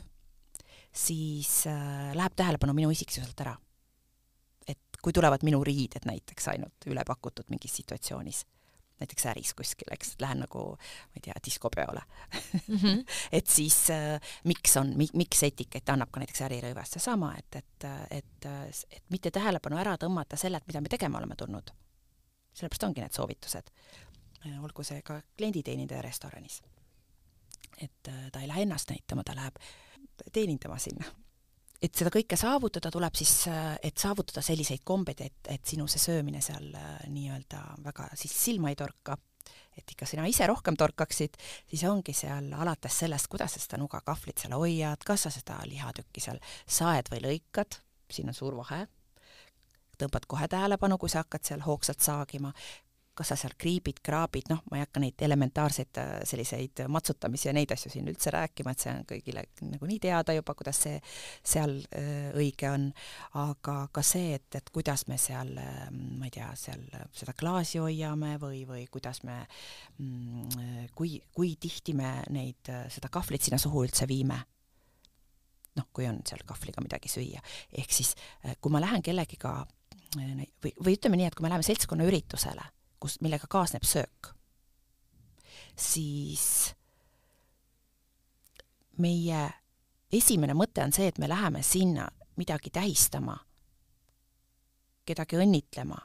siis 0.91 1.67
äh, 1.67 2.15
läheb 2.15 2.35
tähelepanu 2.35 2.73
minu 2.73 2.89
isiksuselt 2.91 3.39
ära. 3.41 3.57
et 4.67 4.79
kui 5.01 5.13
tulevad 5.13 5.43
minu 5.43 5.63
riided 5.63 6.05
näiteks 6.05 6.47
ainult 6.47 6.87
üle 6.87 7.03
pakutud 7.05 7.49
mingis 7.49 7.75
situatsioonis, 7.75 8.45
näiteks 9.03 9.25
äris 9.31 9.53
kuskil, 9.57 9.91
eks, 9.95 10.15
lähen 10.21 10.43
nagu, 10.43 10.65
ma 10.75 11.19
ei 11.19 11.25
tea, 11.27 11.35
diskopeole 11.45 12.01
mm. 12.03 12.77
-hmm. 12.77 13.03
et 13.37 13.47
siis 13.47 13.77
äh, 13.93 14.19
miks 14.43 14.77
on 14.77 14.93
mi,, 14.97 15.07
miks 15.13 15.43
etikett 15.43 15.89
annab 15.89 16.11
ka 16.11 16.23
näiteks 16.23 16.41
ärirõivas 16.47 16.95
seesama, 16.97 17.33
et, 17.37 17.55
et, 17.55 17.87
et, 18.11 18.45
et 18.91 19.03
mitte 19.09 19.31
tähelepanu 19.31 19.77
ära 19.77 19.95
tõmmata 19.97 20.39
sellelt, 20.39 20.67
mida 20.67 20.81
me 20.81 20.89
tegema 20.89 21.17
oleme 21.17 21.35
tulnud. 21.35 21.71
sellepärast 22.53 22.83
ongi 22.83 23.01
need 23.01 23.13
soovitused. 23.13 23.69
olgu 24.61 24.83
see 24.83 25.01
ka 25.01 25.21
klienditeenindaja 25.37 26.01
restoranis. 26.01 26.61
et 27.81 28.07
äh, 28.07 28.31
ta 28.31 28.39
ei 28.39 28.47
lähe 28.47 28.61
ennast 28.61 28.89
näitama, 28.89 29.23
ta 29.23 29.35
läheb 29.35 29.55
teenindama 30.31 30.77
sinna. 30.79 31.05
Et 31.83 31.91
seda 31.99 32.11
kõike 32.13 32.37
saavutada, 32.39 32.91
tuleb 32.93 33.17
siis, 33.17 33.33
et 33.83 33.99
saavutada 33.99 34.43
selliseid 34.45 34.83
kombeid, 34.87 35.21
et, 35.25 35.51
et 35.51 35.67
sinu 35.67 35.87
see 35.91 36.01
söömine 36.01 36.41
seal 36.43 36.71
äh, 36.79 36.95
nii-öelda 37.11 37.63
väga 37.83 38.07
siis 38.19 38.35
silma 38.45 38.71
ei 38.71 38.79
torka, 38.79 39.17
et 39.77 39.95
ikka 39.95 40.07
sina 40.07 40.25
ise 40.29 40.47
rohkem 40.47 40.77
torkaksid, 40.79 41.35
siis 41.69 41.83
ongi 41.89 42.15
seal 42.15 42.51
alates 42.55 43.01
sellest, 43.03 43.27
kuidas 43.31 43.57
sa 43.57 43.63
seda 43.63 43.81
nugakahvlit 43.81 44.45
seal 44.45 44.55
hoiad, 44.55 45.03
kas 45.05 45.27
sa 45.27 45.33
seda 45.33 45.59
lihatükki 45.67 46.23
seal 46.23 46.39
saed 46.63 47.11
või 47.11 47.23
lõikad, 47.27 47.79
siin 48.13 48.31
on 48.31 48.37
suur 48.37 48.55
vahe, 48.61 48.85
tõmbad 49.99 50.27
kohe 50.29 50.47
tähelepanu, 50.49 50.97
kui 51.01 51.11
sa 51.11 51.23
hakkad 51.23 51.45
seal 51.47 51.65
hoogsalt 51.65 52.03
saagima, 52.03 52.53
kas 53.13 53.29
sa 53.29 53.37
seal 53.37 53.53
kriibid, 53.59 53.99
kraabid, 54.05 54.47
noh, 54.49 54.63
ma 54.71 54.79
ei 54.79 54.83
hakka 54.83 55.01
neid 55.03 55.21
elementaarseid 55.27 55.99
äh, 56.01 56.11
selliseid 56.27 56.83
matsutamisi 56.91 57.49
ja 57.49 57.53
neid 57.55 57.71
asju 57.75 57.91
siin 57.93 58.09
üldse 58.09 58.33
rääkima, 58.33 58.73
et 58.73 58.83
see 58.83 58.93
on 58.93 59.03
kõigile 59.09 59.43
nagunii 59.69 59.99
teada 60.01 60.33
juba, 60.33 60.55
kuidas 60.57 60.81
see 60.87 60.95
seal 61.53 61.75
äh, 61.93 62.31
õige 62.39 62.71
on, 62.71 62.87
aga 63.43 63.77
ka 63.93 64.05
see, 64.05 64.33
et, 64.39 64.49
et 64.57 64.73
kuidas 64.73 65.05
me 65.11 65.19
seal, 65.21 65.53
äh, 65.61 65.85
ma 65.93 66.29
ei 66.29 66.33
tea, 66.33 66.49
seal 66.57 66.81
seda 67.13 67.37
klaasi 67.37 67.83
hoiame 67.83 68.35
või, 68.41 68.63
või 68.69 68.87
kuidas 68.93 69.21
me 69.27 69.43
mm,, 69.99 70.89
kui, 70.97 71.19
kui 71.37 71.53
tihti 71.61 71.93
me 71.97 72.15
neid, 72.33 72.73
seda 72.93 73.13
kahvlit 73.13 73.45
sinna 73.45 73.61
suhu 73.61 73.85
üldse 73.85 74.09
viime 74.09 74.41
noh, 75.77 75.89
kui 75.93 76.05
on 76.09 76.19
seal 76.25 76.41
kahvliga 76.45 76.81
midagi 76.85 77.09
süüa. 77.09 77.41
ehk 77.73 77.93
siis, 77.93 78.13
kui 78.61 78.73
ma 78.73 78.81
lähen 78.81 79.01
kellegiga 79.05 79.59
või, 80.17 80.73
või 80.77 80.95
ütleme 80.97 81.17
nii, 81.17 81.29
et 81.29 81.37
kui 81.37 81.45
me 81.45 81.53
läheme 81.53 81.65
seltskonna 81.65 82.05
üritusele 83.03 83.19
kus, 83.19 83.19
millega 83.21 83.47
kaasneb 83.47 83.83
söök, 83.83 84.33
siis 85.75 86.73
meie 88.97 89.49
esimene 90.11 90.53
mõte 90.53 90.83
on 90.83 90.93
see, 90.93 91.07
et 91.07 91.19
me 91.19 91.27
läheme 91.27 91.63
sinna 91.63 92.07
midagi 92.37 92.69
tähistama, 92.69 93.37
kedagi 95.05 95.37
õnnitlema, 95.37 95.97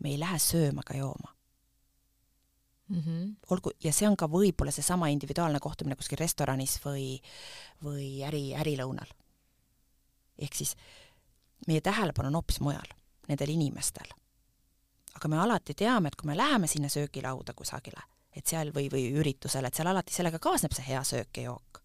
me 0.00 0.10
ei 0.10 0.18
lähe 0.18 0.38
sööma 0.38 0.82
ega 0.86 0.96
jooma 0.96 1.34
mm. 2.88 3.00
-hmm. 3.00 3.36
olgu, 3.50 3.70
ja 3.84 3.92
see 3.92 4.08
on 4.08 4.16
ka 4.16 4.26
võib-olla 4.26 4.72
seesama 4.72 5.08
individuaalne 5.08 5.60
kohtumine 5.60 5.96
kuskil 5.96 6.18
restoranis 6.18 6.78
või, 6.84 7.20
või 7.84 8.22
äri, 8.24 8.54
ärilõunal. 8.54 9.12
ehk 10.38 10.54
siis 10.54 10.76
meie 11.66 11.80
tähelepanu 11.80 12.28
on 12.28 12.34
hoopis 12.34 12.60
mujal, 12.60 12.96
nendel 13.28 13.48
inimestel 13.48 14.19
aga 15.14 15.28
me 15.28 15.38
alati 15.38 15.74
teame, 15.74 16.08
et 16.08 16.16
kui 16.16 16.30
me 16.30 16.36
läheme 16.36 16.66
sinna 16.66 16.88
söögilauda 16.88 17.54
kusagile, 17.56 18.02
et 18.36 18.46
seal 18.46 18.72
või, 18.74 18.88
või 18.92 19.10
üritusele, 19.18 19.68
et 19.68 19.76
seal 19.76 19.90
alati 19.90 20.14
sellega 20.14 20.38
kaasneb 20.42 20.74
see 20.76 20.86
hea 20.86 21.02
söök 21.04 21.40
ja 21.42 21.50
jook. 21.50 21.82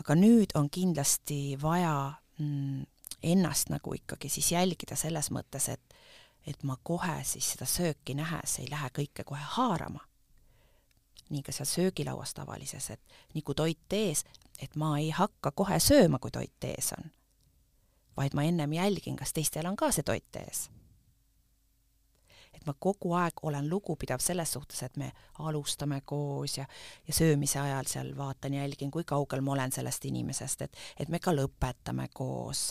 aga 0.00 0.14
nüüd 0.16 0.54
on 0.56 0.70
kindlasti 0.72 1.58
vaja 1.60 2.12
mm, 2.38 2.84
ennast 3.22 3.68
nagu 3.68 3.92
ikkagi 3.94 4.28
siis 4.32 4.52
jälgida 4.52 4.96
selles 4.96 5.30
mõttes, 5.30 5.68
et 5.68 5.96
et 6.46 6.62
ma 6.64 6.76
kohe 6.82 7.18
siis 7.28 7.50
seda 7.52 7.66
sööki 7.68 8.14
nähes 8.16 8.54
ei 8.62 8.70
lähe 8.70 8.88
kõike 8.96 9.24
kohe 9.28 9.40
haarama. 9.56 10.00
nii 11.30 11.42
ka 11.42 11.52
seal 11.52 11.66
söögilauas 11.68 12.34
tavalises, 12.34 12.90
et 12.90 13.00
nii 13.34 13.42
kui 13.42 13.54
toit 13.54 13.92
ees, 13.92 14.24
et 14.58 14.76
ma 14.76 14.98
ei 14.98 15.10
hakka 15.10 15.52
kohe 15.52 15.78
sööma, 15.80 16.18
kui 16.18 16.30
toit 16.30 16.64
ees 16.64 16.92
on. 16.98 17.10
vaid 18.16 18.34
ma 18.34 18.42
ennem 18.42 18.72
jälgin, 18.72 19.16
kas 19.16 19.32
teistel 19.32 19.66
on 19.66 19.76
ka 19.76 19.92
see 19.92 20.02
toit 20.02 20.36
ees 20.36 20.68
et 22.60 22.66
ma 22.68 22.74
kogu 22.76 23.14
aeg 23.16 23.40
olen 23.48 23.68
lugupidav 23.70 24.20
selles 24.20 24.52
suhtes, 24.52 24.82
et 24.84 24.96
me 25.00 25.10
alustame 25.40 26.02
koos 26.04 26.58
ja, 26.58 26.66
ja 27.06 27.16
söömise 27.16 27.60
ajal 27.60 27.88
seal 27.88 28.12
vaatan 28.16 28.54
jälgin, 28.58 28.90
kui 28.90 29.04
kaugel 29.08 29.40
ma 29.40 29.54
olen 29.56 29.72
sellest 29.72 30.04
inimesest, 30.04 30.66
et, 30.68 30.80
et 31.00 31.08
me 31.08 31.18
ka 31.18 31.32
lõpetame 31.32 32.10
koos 32.12 32.70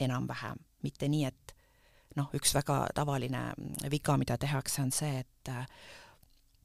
enam-vähem, 0.00 0.60
mitte 0.82 1.08
nii, 1.12 1.24
et 1.28 1.54
noh, 2.16 2.30
üks 2.34 2.54
väga 2.56 2.82
tavaline 2.96 3.50
viga, 3.92 4.16
mida 4.16 4.38
tehakse, 4.40 4.80
on 4.82 4.92
see, 4.94 5.20
et 5.20 5.52
äh, 5.52 5.66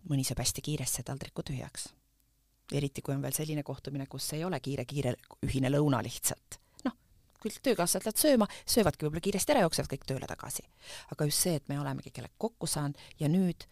mõni 0.09 0.23
saab 0.23 0.39
hästi 0.45 0.63
kiiresti 0.63 1.03
taldriku 1.03 1.43
tühjaks. 1.43 1.89
eriti, 2.71 3.01
kui 3.01 3.13
on 3.13 3.21
veel 3.21 3.35
selline 3.35 3.63
kohtumine, 3.63 4.07
kus 4.09 4.31
ei 4.33 4.43
ole 4.43 4.59
kiire-kiire 4.59 5.13
ühine 5.45 5.69
lõuna 5.69 5.99
lihtsalt 6.01 6.64
töökaaslased 7.53 8.05
lähevad 8.05 8.21
sööma, 8.21 8.47
söövadki 8.65 9.05
võib-olla 9.05 9.23
kiiresti 9.23 9.53
ära, 9.53 9.63
jooksevad 9.65 9.91
kõik 9.91 10.05
tööle 10.09 10.27
tagasi. 10.29 10.65
aga 11.11 11.25
just 11.29 11.45
see, 11.45 11.55
et 11.55 11.69
me 11.69 11.79
olemegi 11.79 12.11
kellega 12.11 12.33
kokku 12.37 12.67
saanud 12.67 12.99
ja 13.19 13.29
nüüd 13.31 13.67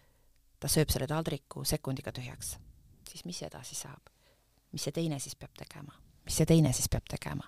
ta 0.59 0.67
sööb 0.67 0.91
selle 0.93 1.07
taldriku 1.07 1.65
sekundiga 1.65 2.11
tühjaks, 2.11 2.57
siis 3.09 3.25
mis 3.25 3.41
edasi 3.41 3.75
saab? 3.75 4.09
mis 4.71 4.83
see 4.83 4.91
teine 4.91 5.19
siis 5.19 5.35
peab 5.35 5.53
tegema? 5.57 5.93
mis 6.25 6.37
see 6.37 6.45
teine 6.45 6.73
siis 6.73 6.89
peab 6.89 7.05
tegema? 7.09 7.47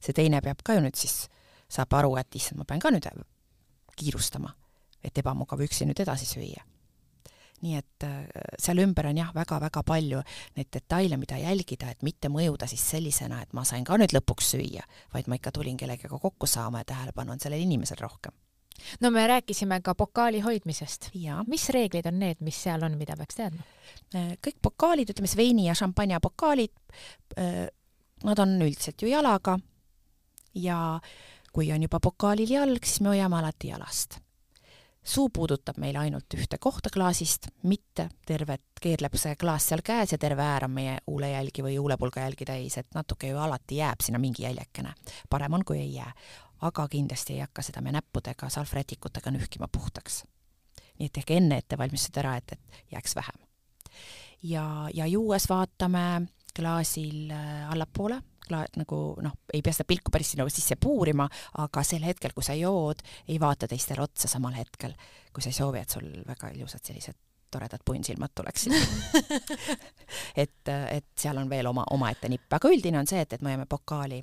see 0.00 0.12
teine 0.12 0.40
peab 0.40 0.62
ka 0.62 0.74
ju 0.74 0.84
nüüd 0.84 0.96
siis, 0.96 1.28
saab 1.68 1.92
aru, 1.94 2.16
et 2.16 2.34
issand, 2.34 2.58
ma 2.58 2.64
pean 2.64 2.80
ka 2.80 2.90
nüüd 2.90 3.08
kiirustama, 3.96 4.52
et 5.02 5.18
ebamugav 5.18 5.60
üksi 5.64 5.86
nüüd 5.88 6.00
edasi 6.04 6.26
süüa 6.28 6.64
nii 7.62 7.76
et 7.78 8.04
äh, 8.04 8.24
seal 8.60 8.80
ümber 8.82 9.08
on 9.10 9.20
jah, 9.20 9.30
väga-väga 9.34 9.82
palju 9.86 10.22
neid 10.56 10.70
detaile, 10.72 11.18
mida 11.20 11.38
jälgida, 11.40 11.90
et 11.92 12.02
mitte 12.06 12.30
mõjuda 12.32 12.68
siis 12.70 12.82
sellisena, 12.90 13.40
et 13.42 13.54
ma 13.56 13.64
sain 13.64 13.84
ka 13.86 13.98
nüüd 14.00 14.14
lõpuks 14.16 14.52
süüa, 14.54 14.84
vaid 15.14 15.30
ma 15.30 15.38
ikka 15.38 15.54
tulin 15.56 15.78
kellegagi 15.80 16.20
kokku 16.20 16.48
saama 16.50 16.82
ja 16.82 16.90
tähelepanu 16.92 17.34
on 17.34 17.40
sellel 17.42 17.62
inimesel 17.64 18.00
rohkem. 18.00 18.34
no 19.00 19.10
me 19.10 19.26
rääkisime 19.26 19.80
ka 19.80 19.94
pokaali 19.94 20.40
hoidmisest. 20.40 21.10
Ja. 21.14 21.44
mis 21.48 21.68
reeglid 21.68 22.06
on 22.06 22.18
need, 22.18 22.40
mis 22.40 22.62
seal 22.62 22.82
on, 22.82 22.98
mida 22.98 23.16
peaks 23.16 23.40
teadma? 23.40 23.64
Äh, 24.14 24.34
kõik 24.48 24.60
pokaalid, 24.62 25.14
ütleme 25.14 25.30
siis 25.30 25.40
veini 25.40 25.66
ja 25.66 25.74
šampanja 25.74 26.20
pokaalid, 26.20 26.74
äh, 27.38 27.66
nad 28.24 28.38
on 28.38 28.60
üldiselt 28.62 29.02
ju 29.02 29.08
jalaga 29.08 29.58
ja 30.54 31.00
kui 31.52 31.72
on 31.72 31.82
juba 31.82 32.00
pokaalil 32.00 32.52
jalg, 32.52 32.84
siis 32.84 33.00
me 33.00 33.14
hoiame 33.14 33.40
alati 33.40 33.72
jalast 33.72 34.20
suu 35.06 35.28
puudutab 35.28 35.78
meil 35.78 35.96
ainult 35.96 36.34
ühte 36.34 36.58
kohta 36.60 36.90
klaasist, 36.92 37.48
mitte 37.62 38.08
tervet, 38.26 38.62
keerleb 38.82 39.14
see 39.18 39.36
klaas 39.38 39.68
seal 39.70 39.82
käes 39.86 40.12
ja 40.12 40.18
terve 40.18 40.42
äär 40.42 40.66
on 40.66 40.74
meie 40.74 40.96
huulejälgi 41.06 41.62
või 41.62 41.76
huulepulga 41.78 42.24
jälgi 42.26 42.48
täis, 42.48 42.78
et 42.78 42.88
natuke 42.94 43.30
ju 43.30 43.38
alati 43.38 43.80
jääb 43.80 44.02
sinna 44.02 44.18
mingi 44.18 44.42
jäljekene. 44.42 44.94
parem 45.30 45.52
on, 45.52 45.64
kui 45.64 45.78
ei 45.80 45.94
jää. 45.94 46.12
aga 46.60 46.88
kindlasti 46.88 47.34
ei 47.34 47.40
hakka 47.40 47.62
seda 47.62 47.80
me 47.80 47.92
näppudega, 47.92 48.48
salvrätikutega 48.48 49.30
nühkima 49.30 49.68
puhtaks. 49.72 50.24
nii 50.98 51.06
et 51.06 51.12
tehke 51.12 51.36
enne 51.36 51.58
ettevalmistused 51.58 52.16
ära, 52.16 52.36
et, 52.36 52.52
et 52.52 52.92
jääks 52.92 53.16
vähem. 53.16 53.46
ja, 54.42 54.88
ja 54.94 55.06
juues 55.06 55.48
vaatame 55.48 56.26
klaasil 56.56 57.30
äh, 57.30 57.70
allapoole 57.70 58.22
kla-, 58.48 58.64
nagu 58.80 59.00
noh, 59.22 59.36
ei 59.54 59.62
pea 59.64 59.76
seda 59.76 59.88
pilku 59.88 60.12
päris 60.14 60.32
sinna 60.34 60.48
sisse 60.52 60.78
puurima, 60.80 61.28
aga 61.62 61.84
sel 61.86 62.06
hetkel, 62.06 62.34
kui 62.36 62.46
sa 62.46 62.56
jood, 62.58 63.02
ei 63.28 63.38
vaata 63.42 63.68
teistele 63.70 64.04
otsa 64.04 64.30
samal 64.30 64.56
hetkel, 64.58 64.96
kui 65.32 65.44
sa 65.44 65.52
ei 65.52 65.58
soovi, 65.58 65.82
et 65.82 65.96
sul 65.96 66.08
väga 66.26 66.52
ilusad 66.56 66.84
sellised 66.84 67.18
toredad 67.50 67.84
punnsilmad 67.86 68.34
tuleksid. 68.34 68.72
Et, 70.36 70.68
et 70.68 71.06
seal 71.18 71.38
on 71.40 71.48
veel 71.50 71.66
oma, 71.66 71.86
omaette 71.94 72.28
nipp, 72.28 72.50
aga 72.52 72.68
üldine 72.70 72.98
on 73.00 73.08
see, 73.08 73.22
et, 73.24 73.32
et 73.32 73.42
me 73.42 73.48
hoiame 73.50 73.64
pokaali 73.70 74.18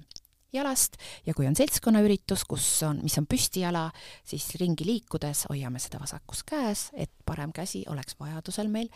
jalast 0.53 0.99
ja 1.25 1.33
kui 1.33 1.47
on 1.49 1.57
seltskonnaüritus, 1.57 2.45
kus 2.47 2.67
on, 2.87 2.99
mis 3.03 3.17
on 3.19 3.27
püstijala, 3.29 3.87
siis 4.27 4.45
ringi 4.61 4.85
liikudes 4.87 5.47
hoiame 5.49 5.81
seda 5.81 5.99
vasakus 6.03 6.43
käes, 6.47 6.85
et 6.93 7.11
parem 7.25 7.51
käsi 7.55 7.83
oleks 7.89 8.19
vajadusel 8.19 8.69
meil 8.71 8.91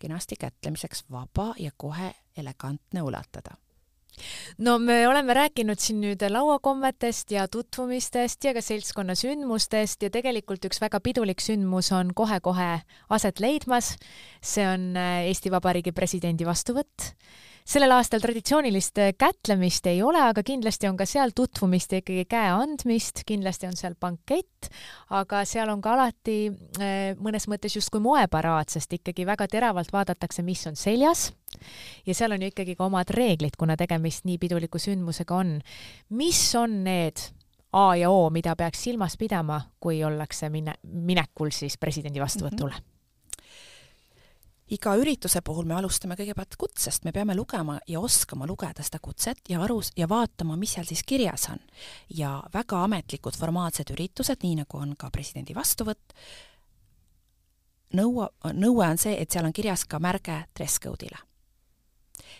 kenasti 0.00 0.38
kätlemiseks 0.40 1.04
vaba 1.12 1.52
ja 1.60 1.70
kohe 1.76 2.14
elegantne 2.36 3.04
ulatada 3.06 3.54
no 4.58 4.78
me 4.78 5.08
oleme 5.08 5.34
rääkinud 5.34 5.80
siin 5.80 6.00
nüüd 6.04 6.24
lauakommetest 6.30 7.32
ja 7.34 7.46
tutvumistest 7.48 8.44
ja 8.44 8.54
ka 8.54 8.62
seltskonna 8.64 9.16
sündmustest 9.18 10.02
ja 10.02 10.10
tegelikult 10.12 10.64
üks 10.68 10.82
väga 10.82 11.00
pidulik 11.00 11.40
sündmus 11.40 11.92
on 11.92 12.12
kohe-kohe 12.14 12.82
aset 13.08 13.40
leidmas. 13.40 13.96
see 14.42 14.66
on 14.68 14.96
äh, 14.96 15.28
Eesti 15.28 15.50
Vabariigi 15.50 15.92
presidendi 15.92 16.46
vastuvõtt 16.46 17.12
sellel 17.64 17.94
aastal 17.96 18.22
traditsioonilist 18.22 18.98
äh, 19.02 19.12
kätlemist 19.18 19.86
ei 19.90 20.02
ole, 20.02 20.20
aga 20.22 20.42
kindlasti 20.46 20.88
on 20.90 20.96
ka 20.98 21.06
seal 21.08 21.34
tutvumist 21.36 21.92
ja 21.92 22.02
ikkagi 22.02 22.24
käe 22.30 22.50
andmist, 22.54 23.24
kindlasti 23.28 23.68
on 23.68 23.76
seal 23.78 23.96
bankett, 24.00 24.70
aga 25.14 25.44
seal 25.48 25.72
on 25.72 25.82
ka 25.84 25.94
alati 25.96 26.36
äh, 26.80 27.12
mõnes 27.22 27.48
mõttes 27.50 27.76
justkui 27.78 28.02
moeparaad, 28.04 28.72
sest 28.72 28.98
ikkagi 28.98 29.26
väga 29.28 29.48
teravalt 29.50 29.92
vaadatakse, 29.94 30.44
mis 30.46 30.64
on 30.70 30.76
seljas. 30.76 31.30
ja 32.06 32.14
seal 32.14 32.32
on 32.32 32.42
ju 32.42 32.52
ikkagi 32.52 32.76
ka 32.76 32.86
omad 32.88 33.10
reeglid, 33.10 33.56
kuna 33.58 33.76
tegemist 33.76 34.24
nii 34.24 34.38
piduliku 34.38 34.78
sündmusega 34.78 35.36
on. 35.36 35.60
mis 36.10 36.42
on 36.58 36.82
need 36.84 37.30
A 37.72 37.96
ja 37.96 38.10
O, 38.12 38.28
mida 38.30 38.52
peaks 38.56 38.82
silmas 38.84 39.16
pidama, 39.16 39.62
kui 39.80 40.02
ollakse 40.04 40.50
mine-, 40.52 40.76
minekul 40.82 41.48
siis 41.50 41.78
presidendi 41.80 42.20
vastuvõtule 42.20 42.74
mm? 42.74 42.80
-hmm 42.80 42.91
iga 44.72 44.94
ürituse 44.96 45.42
puhul 45.44 45.66
me 45.68 45.76
alustame 45.76 46.16
kõigepealt 46.16 46.56
kutsest, 46.60 47.04
me 47.04 47.12
peame 47.12 47.34
lugema 47.36 47.76
ja 47.88 48.00
oskama 48.00 48.46
lugeda 48.48 48.84
seda 48.84 49.02
kutset 49.02 49.42
ja 49.52 49.60
aru 49.64 49.80
ja 49.96 50.08
vaatama, 50.08 50.56
mis 50.60 50.76
seal 50.76 50.88
siis 50.88 51.04
kirjas 51.04 51.48
on. 51.52 51.60
ja 52.08 52.38
väga 52.54 52.82
ametlikud 52.86 53.36
formaalsed 53.36 53.92
üritused, 53.92 54.40
nii 54.42 54.62
nagu 54.62 54.80
on 54.80 54.96
ka 54.96 55.10
presidendi 55.12 55.54
vastuvõtt, 55.54 56.16
nõua, 57.98 58.30
nõue 58.56 58.88
on 58.88 59.00
see, 59.00 59.14
et 59.20 59.30
seal 59.30 59.44
on 59.44 59.52
kirjas 59.52 59.84
ka 59.84 60.00
märge 60.00 60.44
dress 60.56 60.80
code'ile. 60.80 61.20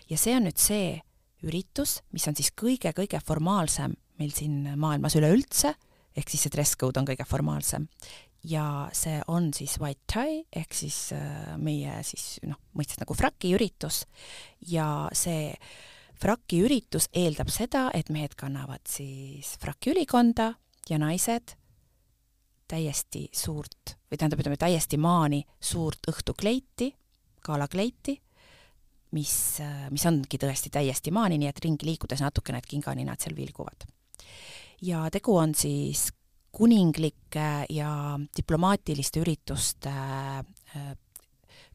ja 0.09 0.19
see 0.19 0.37
on 0.37 0.49
nüüd 0.49 0.59
see 0.59 1.01
üritus, 1.43 2.01
mis 2.13 2.27
on 2.29 2.39
siis 2.39 2.53
kõige-kõige 2.57 3.21
formaalsem 3.21 3.97
meil 4.19 4.33
siin 4.33 4.77
maailmas 4.79 5.17
üleüldse, 5.19 5.75
ehk 6.17 6.29
siis 6.31 6.47
see 6.47 6.53
dress 6.55 6.79
code 6.79 7.01
on 7.01 7.09
kõige 7.09 7.27
formaalsem 7.29 7.89
ja 8.45 8.89
see 8.97 9.21
on 9.31 9.53
siis 9.55 9.77
white 9.81 10.03
tie 10.11 10.43
ehk 10.51 10.75
siis 10.75 11.13
äh, 11.15 11.55
meie 11.63 12.01
siis 12.07 12.41
noh, 12.49 12.59
mõistes 12.79 12.99
nagu 13.01 13.15
fraki 13.15 13.55
üritus 13.57 14.03
ja 14.67 15.09
see 15.15 15.53
fraki 16.23 16.63
üritus 16.67 17.09
eeldab 17.19 17.51
seda, 17.51 17.89
et 17.95 18.11
mehed 18.15 18.35
kannavad 18.39 18.83
siis 18.89 19.57
fraki 19.63 19.93
ülikonda 19.95 20.53
ja 20.91 20.99
naised 21.03 21.55
täiesti 22.71 23.27
suurt 23.37 23.97
või 24.11 24.19
tähendab, 24.19 24.43
ütleme 24.43 24.59
täiesti 24.61 24.99
maani 25.01 25.43
suurt 25.61 26.07
õhtukleiti, 26.11 26.93
galakleiti, 27.45 28.17
mis, 29.15 29.35
äh, 29.63 29.87
mis 29.95 30.07
ongi 30.09 30.41
tõesti 30.41 30.73
täiesti 30.73 31.15
maani, 31.15 31.39
nii 31.39 31.51
et 31.51 31.63
ringi 31.63 31.87
liikudes 31.87 32.25
natukene 32.25 32.59
need 32.59 32.71
kinganinad 32.71 33.23
seal 33.23 33.37
vilguvad. 33.39 33.87
ja 34.83 35.05
tegu 35.15 35.37
on 35.37 35.55
siis 35.55 36.09
kuninglike 36.53 37.49
ja 37.73 37.93
diplomaatiliste 38.37 39.23
ürituste 39.23 39.93
äh, 39.93 40.93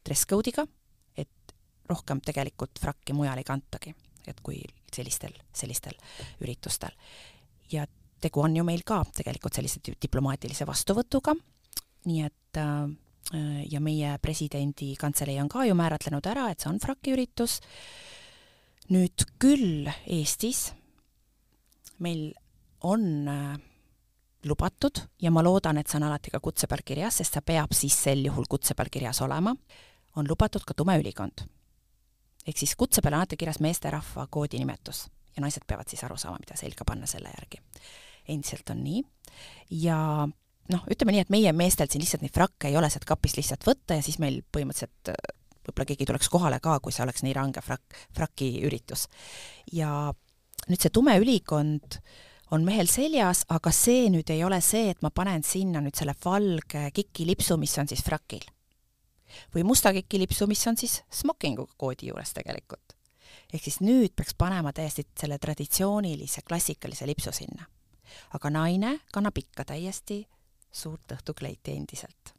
dress 0.04 0.28
code'iga, 0.30 0.64
et 1.18 1.54
rohkem 1.90 2.22
tegelikult 2.24 2.78
frakki 2.80 3.16
mujal 3.16 3.40
ei 3.40 3.46
kantagi, 3.46 3.94
et 4.26 4.40
kui 4.44 4.62
sellistel, 4.94 5.34
sellistel 5.52 5.98
üritustel. 6.44 6.94
ja 7.72 7.84
tegu 8.20 8.40
on 8.40 8.56
ju 8.56 8.64
meil 8.64 8.82
ka 8.86 9.02
tegelikult 9.14 9.54
sellise 9.58 9.82
diplomaatilise 9.82 10.66
vastuvõtuga, 10.66 11.34
nii 12.08 12.24
et 12.24 12.62
äh, 12.62 12.88
ja 13.68 13.80
meie 13.84 14.14
presidendi 14.22 14.94
kantselei 14.96 15.36
on 15.42 15.50
ka 15.52 15.66
ju 15.68 15.74
määratlenud 15.76 16.26
ära, 16.26 16.48
et 16.50 16.62
see 16.62 16.70
on 16.70 16.78
fraki 16.80 17.12
üritus, 17.12 17.58
nüüd 18.88 19.26
küll 19.42 19.90
Eestis 20.06 20.70
meil 21.98 22.30
on 22.80 23.28
äh, 23.28 23.58
lubatud 24.44 25.00
ja 25.22 25.30
ma 25.30 25.42
loodan, 25.42 25.78
et 25.78 25.90
see 25.90 25.98
on 25.98 26.06
alati 26.08 26.30
ka 26.30 26.40
kutse 26.42 26.68
peal 26.70 26.82
kirjas, 26.86 27.18
sest 27.20 27.38
see 27.38 27.44
peab 27.44 27.74
siis 27.74 27.96
sel 28.06 28.22
juhul 28.26 28.46
kutse 28.50 28.76
peal 28.78 28.90
kirjas 28.92 29.20
olema, 29.26 29.54
on 30.16 30.28
lubatud 30.28 30.64
ka 30.66 30.76
tume 30.78 30.98
ülikond. 31.00 31.46
ehk 32.46 32.58
siis 32.58 32.76
kutse 32.76 33.02
peal 33.02 33.14
on 33.14 33.22
alati 33.22 33.36
kirjas 33.36 33.60
meesterahva 33.60 34.26
koodinimetus 34.30 35.06
ja 35.36 35.42
naised 35.42 35.66
peavad 35.66 35.88
siis 35.88 36.04
aru 36.04 36.16
saama, 36.16 36.38
mida 36.40 36.56
selga 36.56 36.84
panna 36.86 37.06
selle 37.06 37.32
järgi. 37.34 37.58
endiselt 38.28 38.70
on 38.70 38.84
nii 38.84 39.02
ja 39.82 40.28
noh, 40.72 40.86
ütleme 40.90 41.12
nii, 41.12 41.26
et 41.26 41.34
meie 41.34 41.52
meestel 41.52 41.90
siin 41.90 42.04
lihtsalt 42.04 42.22
neid 42.22 42.34
frakke 42.34 42.68
ei 42.68 42.76
ole 42.76 42.90
sealt 42.90 43.08
kapist 43.08 43.36
lihtsalt 43.36 43.66
võtta 43.66 43.98
ja 43.98 44.06
siis 44.06 44.18
meil 44.22 44.42
põhimõtteliselt 44.52 45.12
võib-olla 45.66 45.90
keegi 45.90 46.06
tuleks 46.06 46.30
kohale 46.32 46.60
ka, 46.60 46.78
kui 46.80 46.92
see 46.92 47.02
oleks 47.04 47.22
nii 47.26 47.34
range 47.36 47.60
frakk, 47.60 47.98
fraki 48.14 48.52
üritus. 48.64 49.08
ja 49.72 50.14
nüüd 50.68 50.80
see 50.80 50.94
tume 50.94 51.18
ülikond 51.18 51.98
äh, 51.98 52.27
on 52.50 52.64
mehel 52.64 52.88
seljas, 52.90 53.44
aga 53.52 53.72
see 53.74 54.08
nüüd 54.12 54.30
ei 54.32 54.44
ole 54.44 54.60
see, 54.64 54.88
et 54.92 55.02
ma 55.04 55.10
panen 55.14 55.44
sinna 55.44 55.82
nüüd 55.84 55.96
selle 55.98 56.14
valge 56.24 56.88
kikilipsu, 56.96 57.58
mis 57.60 57.76
on 57.80 57.88
siis 57.90 58.04
frakil. 58.04 58.44
või 59.54 59.62
musta 59.64 59.92
kikilipsu, 59.92 60.46
mis 60.48 60.66
on 60.66 60.76
siis 60.76 61.02
smokingu 61.12 61.68
koodi 61.76 62.08
juures 62.08 62.32
tegelikult. 62.32 62.96
ehk 63.52 63.64
siis 63.64 63.80
nüüd 63.80 64.14
peaks 64.16 64.34
panema 64.34 64.72
täiesti 64.72 65.06
selle 65.20 65.38
traditsioonilise 65.38 66.42
klassikalise 66.42 67.06
lipsu 67.06 67.32
sinna. 67.32 67.66
aga 68.34 68.50
naine 68.50 68.98
kannab 69.12 69.38
ikka 69.38 69.64
täiesti 69.64 70.26
suurt 70.72 71.12
õhtukleiti 71.12 71.76
endiselt 71.76 72.34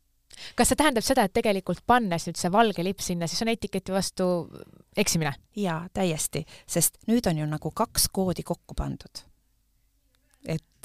kas 0.55 0.69
see 0.69 0.77
tähendab 0.77 1.03
seda, 1.03 1.23
et 1.25 1.33
tegelikult 1.33 1.81
pannes 1.85 2.25
nüüd 2.25 2.37
see 2.37 2.51
valge 2.51 2.83
lips 2.83 3.09
sinna, 3.11 3.27
siis 3.27 3.41
on 3.41 3.49
etiketi 3.49 3.91
vastu 3.91 4.25
eksimine? 4.97 5.33
jaa, 5.55 5.85
täiesti, 5.93 6.45
sest 6.65 6.97
nüüd 7.07 7.27
on 7.27 7.37
ju 7.37 7.45
nagu 7.45 7.71
kaks 7.71 8.07
koodi 8.09 8.43
kokku 8.43 8.73
pandud 8.73 9.28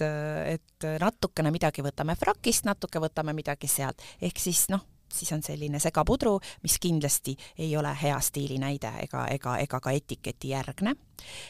et, 0.03 0.59
et 0.59 0.89
natukene 1.01 1.53
midagi 1.55 1.85
võtame 1.85 2.17
frakist, 2.19 2.67
natuke 2.69 3.03
võtame 3.03 3.35
midagi 3.37 3.71
sealt, 3.71 4.03
ehk 4.21 4.41
siis 4.43 4.67
noh, 4.73 4.83
siis 5.15 5.33
on 5.33 5.43
selline 5.43 5.81
segapudru, 5.83 6.39
mis 6.63 6.79
kindlasti 6.83 7.37
ei 7.59 7.77
ole 7.77 7.93
hea 8.03 8.19
stiili 8.21 8.59
näide 8.63 8.91
ega, 9.05 9.27
ega, 9.35 9.59
ega 9.63 9.81
ka 9.81 9.95
etiketi 9.95 10.55
järgne. 10.55 10.95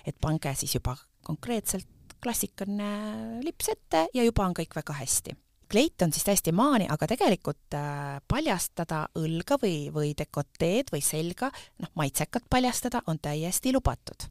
et 0.07 0.17
pange 0.21 0.55
siis 0.55 0.75
juba 0.75 0.97
konkreetselt 1.23 1.89
klassikaline 2.23 3.41
lips 3.45 3.69
ette 3.69 4.07
ja 4.15 4.25
juba 4.25 4.47
on 4.47 4.55
kõik 4.57 4.77
väga 4.77 4.97
hästi. 5.01 5.37
Kleit 5.69 6.03
on 6.05 6.13
siis 6.13 6.25
täiesti 6.25 6.53
maani, 6.53 6.87
aga 6.93 7.09
tegelikult 7.09 7.75
äh, 7.75 8.21
paljastada 8.29 9.07
õlga 9.19 9.59
või, 9.63 9.89
või 9.93 10.13
dekoteed 10.17 10.93
või 10.93 11.01
selga, 11.03 11.51
noh, 11.81 11.91
maitsekat 11.97 12.47
paljastada 12.51 13.03
on 13.09 13.19
täiesti 13.19 13.73
lubatud 13.73 14.29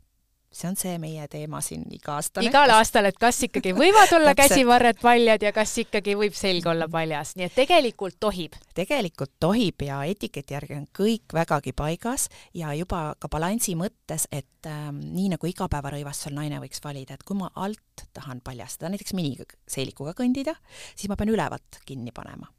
see 0.53 0.69
on 0.69 0.77
see 0.79 0.95
meie 1.01 1.25
teema 1.31 1.61
siin 1.65 1.83
iga 1.93 2.17
aasta. 2.17 2.43
igal 2.45 2.71
aastal, 2.75 3.07
et 3.09 3.17
kas 3.19 3.41
ikkagi 3.47 3.73
võivad 3.77 4.13
olla 4.17 4.35
käsivarred 4.41 5.01
paljad 5.01 5.43
ja 5.43 5.53
kas 5.55 5.73
ikkagi 5.83 6.15
võib 6.19 6.37
selg 6.37 6.67
olla 6.69 6.87
paljas, 6.91 7.35
nii 7.39 7.49
et 7.49 7.57
tegelikult 7.57 8.19
tohib. 8.23 8.57
tegelikult 8.77 9.33
tohib 9.43 9.85
ja 9.87 10.03
etiketi 10.09 10.57
järgi 10.57 10.79
on 10.79 10.87
kõik 10.99 11.35
vägagi 11.35 11.75
paigas 11.77 12.29
ja 12.53 12.73
juba 12.77 13.05
ka 13.19 13.29
balansi 13.33 13.75
mõttes, 13.79 14.27
et 14.31 14.69
ähm, 14.69 15.01
nii 15.13 15.33
nagu 15.35 15.49
igapäevarõivastusel 15.49 16.35
naine 16.37 16.61
võiks 16.63 16.83
valida, 16.83 17.17
et 17.17 17.27
kui 17.27 17.37
ma 17.39 17.51
alt 17.55 18.07
tahan 18.13 18.41
paljastada, 18.45 18.93
näiteks 18.93 19.15
miniseelikuga 19.17 20.15
kõndida, 20.17 20.55
siis 20.95 21.09
ma 21.09 21.17
pean 21.19 21.33
ülevalt 21.33 21.81
kinni 21.87 22.13
panema 22.15 22.49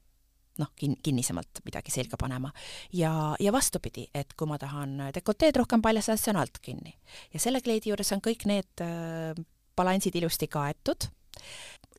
noh, 0.58 0.70
kin-, 0.78 0.96
kinnisemalt 1.02 1.62
midagi 1.66 1.92
selga 1.94 2.18
panema. 2.20 2.52
ja, 2.92 3.34
ja 3.40 3.52
vastupidi, 3.52 4.06
et 4.14 4.34
kui 4.38 4.48
ma 4.50 4.58
tahan 4.58 5.10
dekoteed 5.14 5.56
rohkem 5.62 5.82
paljastada, 5.82 6.18
siis 6.18 6.28
see 6.28 6.34
on 6.34 6.40
alt 6.42 6.60
kinni. 6.62 6.94
ja 7.34 7.42
selle 7.42 7.60
kleidi 7.64 7.90
juures 7.92 8.12
on 8.16 8.22
kõik 8.24 8.46
need 8.50 8.84
äh, 8.84 9.34
balansid 9.76 10.14
ilusti 10.14 10.48
kaetud, 10.48 11.08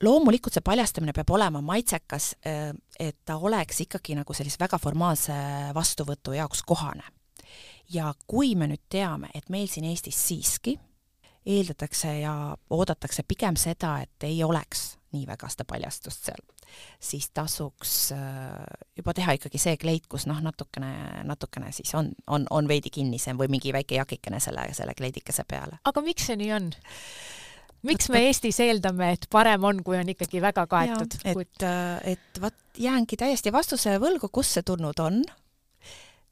loomulikult 0.04 0.56
see 0.56 0.66
paljastamine 0.66 1.14
peab 1.16 1.36
olema 1.36 1.62
maitsekas, 1.66 2.32
äh, 2.48 2.72
et 3.00 3.20
ta 3.26 3.38
oleks 3.38 3.84
ikkagi 3.86 4.18
nagu 4.18 4.34
sellise 4.34 4.62
väga 4.62 4.80
formaalse 4.82 5.36
vastuvõtu 5.76 6.36
jaoks 6.38 6.64
kohane. 6.64 7.04
ja 7.90 8.14
kui 8.28 8.56
me 8.56 8.68
nüüd 8.68 8.82
teame, 8.90 9.30
et 9.36 9.50
meil 9.50 9.68
siin 9.70 9.86
Eestis 9.86 10.18
siiski 10.28 10.80
eeldatakse 11.46 12.20
ja 12.20 12.58
oodatakse 12.70 13.24
pigem 13.28 13.56
seda, 13.56 14.00
et 14.02 14.24
ei 14.26 14.44
oleks 14.44 14.96
nii 15.14 15.28
väga 15.28 15.50
seda 15.52 15.66
paljastust 15.70 16.30
seal, 16.30 16.42
siis 17.00 17.30
tasuks 17.34 18.12
äh, 18.16 18.66
juba 18.98 19.14
teha 19.18 19.36
ikkagi 19.38 19.62
see 19.62 19.78
kleit, 19.82 20.08
kus 20.12 20.28
noh, 20.30 20.42
natukene, 20.44 21.24
natukene 21.28 21.72
siis 21.76 21.94
on, 21.98 22.12
on, 22.28 22.48
on 22.50 22.68
veidi 22.68 22.92
kinnisem 22.94 23.40
või 23.40 23.50
mingi 23.52 23.74
väike 23.76 24.00
jakikene 24.00 24.40
selle, 24.44 24.68
selle 24.78 24.96
kleidikese 24.98 25.46
peale. 25.48 25.80
aga 25.84 26.06
miks 26.06 26.30
see 26.30 26.40
nii 26.42 26.52
on? 26.56 26.70
miks 27.86 28.10
me 28.10 28.26
Eestis 28.28 28.60
eeldame, 28.64 29.14
et 29.16 29.28
parem 29.32 29.64
on, 29.68 29.82
kui 29.86 29.98
on 30.00 30.14
ikkagi 30.16 30.42
väga 30.44 30.68
kaetud? 30.72 31.18
et, 31.24 31.66
äh, 31.66 32.14
et 32.16 32.42
vot 32.42 32.80
jäängi 32.82 33.18
täiesti 33.20 33.54
vastuse 33.54 33.98
võlgu, 34.02 34.30
kust 34.32 34.58
see 34.58 34.66
tulnud 34.66 35.00
on. 35.04 35.24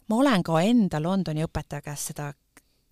ma 0.09 0.21
olen 0.21 0.43
ka 0.43 0.61
enda 0.61 1.01
Londoni 1.01 1.45
õpetaja 1.45 1.86
käest 1.86 2.13
seda 2.13 2.31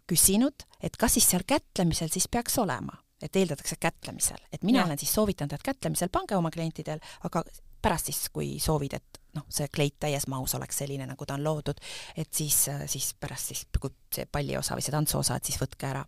küsinud, 0.10 0.68
et 0.84 0.98
kas 1.00 1.16
siis 1.16 1.30
seal 1.32 1.48
kätlemisel 1.48 2.12
siis 2.12 2.28
peaks 2.28 2.58
olema 2.60 2.98
et 3.22 3.36
eeldatakse 3.36 3.78
kätlemisel, 3.80 4.40
et 4.54 4.64
mina 4.64 4.82
ja. 4.82 4.86
olen 4.86 5.00
siis 5.00 5.14
soovitanud, 5.14 5.54
et 5.54 5.66
kätlemisel 5.66 6.10
pange 6.14 6.38
oma 6.38 6.52
klientidel, 6.54 7.02
aga 7.28 7.44
pärast 7.82 8.12
siis, 8.12 8.30
kui 8.34 8.56
soovid, 8.62 8.96
et 8.98 9.20
noh, 9.36 9.46
see 9.50 9.68
kleit 9.74 9.96
täies 10.02 10.28
mahus 10.30 10.54
oleks 10.58 10.82
selline, 10.84 11.08
nagu 11.10 11.26
ta 11.26 11.36
on 11.38 11.44
loodud, 11.46 11.80
et 12.20 12.34
siis, 12.34 12.58
siis 12.92 13.12
pärast 13.20 13.52
siis, 13.52 13.64
kui 13.80 13.94
see 14.14 14.28
palliosa 14.32 14.78
või 14.78 14.86
see 14.86 14.96
tantsuosa, 14.96 15.38
et 15.38 15.50
siis 15.50 15.60
võtke 15.62 15.90
ära. 15.90 16.04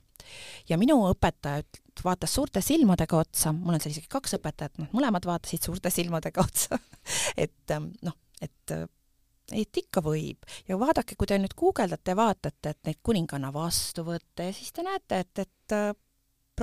ja 0.69 0.77
minu 0.77 0.99
õpetaja 1.09 1.63
vaatas 2.03 2.33
suurte 2.33 2.61
silmadega 2.61 3.17
otsa, 3.17 3.51
mul 3.53 3.75
on 3.75 3.81
seal 3.83 3.95
isegi 3.95 4.09
kaks 4.09 4.37
õpetajat, 4.39 4.77
noh, 4.81 4.91
mõlemad 4.93 5.25
vaatasid 5.25 5.65
suurte 5.65 5.89
silmadega 5.93 6.43
otsa 6.43 6.79
et 7.45 7.77
noh, 8.01 8.19
et 8.41 8.77
et 9.51 9.77
ikka 9.77 10.01
võib 10.03 10.45
ja 10.69 10.77
vaadake, 10.79 11.17
kui 11.19 11.27
te 11.27 11.37
nüüd 11.37 11.53
guugeldate 11.57 12.13
ja 12.13 12.17
vaatate, 12.17 12.71
et 12.71 12.87
neid 12.87 12.99
kuninganna 13.03 13.51
vastuvõtte 13.53 14.47
ja 14.49 14.55
siis 14.55 14.71
te 14.71 14.85
näete, 14.85 15.19
et, 15.25 15.43
et 15.43 15.75
äh, 15.75 15.91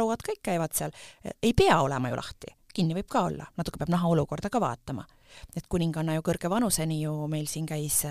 prouad 0.00 0.24
kõik 0.24 0.40
käivad 0.50 0.74
seal, 0.76 0.96
ei 1.42 1.52
pea 1.56 1.76
olema 1.84 2.10
ju 2.10 2.18
lahti, 2.18 2.54
kinni 2.74 2.96
võib 2.96 3.08
ka 3.10 3.26
olla, 3.28 3.48
natuke 3.58 3.80
peab 3.80 3.92
naha 3.92 4.08
olukorda 4.08 4.50
ka 4.52 4.60
vaatama. 4.62 5.04
et 5.54 5.66
kuninganna 5.70 6.16
ju 6.16 6.22
kõrge 6.26 6.48
vanuseni 6.50 7.02
ju 7.02 7.12
meil 7.30 7.46
siin 7.46 7.66
käis, 7.66 8.02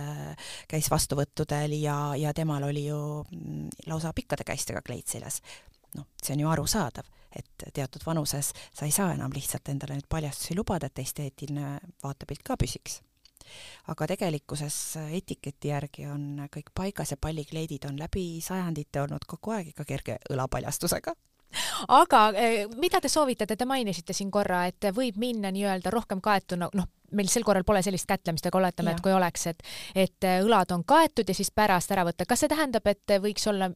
käis 0.67 0.87
vastuvõttudel 0.91 1.73
ja, 1.81 2.15
ja 2.15 2.33
temal 2.33 2.63
oli 2.63 2.85
ju 2.85 2.99
mm, 3.31 3.69
lausa 3.87 4.13
pikkade 4.13 4.45
käistega 4.47 4.81
kleit 4.81 5.07
seljas. 5.07 5.41
noh, 5.95 6.05
see 6.21 6.35
on 6.37 6.45
ju 6.45 6.49
arusaadav, 6.49 7.05
et 7.35 7.67
teatud 7.73 8.05
vanuses 8.05 8.53
sa 8.71 8.85
ei 8.85 8.91
saa 8.91 9.13
enam 9.13 9.33
lihtsalt 9.33 9.69
endale 9.69 9.97
neid 9.97 10.07
paljastusi 10.09 10.55
lubada, 10.55 10.87
et 10.87 10.99
esteetiline 10.99 11.79
vaatepilt 12.03 12.43
ka 12.43 12.57
püsiks 12.57 13.01
aga 13.89 14.05
tegelikkuses 14.13 14.75
etiketi 15.17 15.71
järgi 15.71 16.05
on 16.05 16.45
kõik 16.53 16.69
paigas 16.75 17.15
ja 17.15 17.17
pallikleidid 17.17 17.87
on 17.89 17.97
läbi 17.97 18.43
sajandite 18.45 19.01
olnud 19.01 19.25
kogu 19.25 19.55
aeg 19.55 19.71
ikka 19.73 19.87
kerge 19.89 20.19
õlapaljastusega 20.29 21.15
aga 21.87 22.23
eh, 22.35 22.67
mida 22.77 23.01
te 23.01 23.09
soovitate, 23.09 23.57
te 23.57 23.67
mainisite 23.69 24.13
siin 24.13 24.31
korra, 24.31 24.65
et 24.69 24.89
võib 24.95 25.19
minna 25.21 25.51
nii-öelda 25.53 25.93
rohkem 25.93 26.21
kaetuna, 26.21 26.69
noh, 26.73 26.89
meil 27.17 27.29
sel 27.31 27.45
korral 27.45 27.65
pole 27.65 27.81
sellist 27.85 28.07
kätlemist, 28.09 28.45
aga 28.45 28.59
oletame, 28.59 28.93
et 28.93 29.01
kui 29.01 29.13
oleks, 29.13 29.47
et 29.49 29.63
et 29.97 30.27
õlad 30.43 30.75
on 30.75 30.83
kaetud 30.85 31.29
ja 31.29 31.35
siis 31.35 31.49
pärast 31.51 31.91
ära 31.91 32.05
võtta, 32.05 32.27
kas 32.29 32.43
see 32.43 32.51
tähendab, 32.51 32.85
et 32.87 33.17
võiks 33.23 33.47
olla 33.49 33.71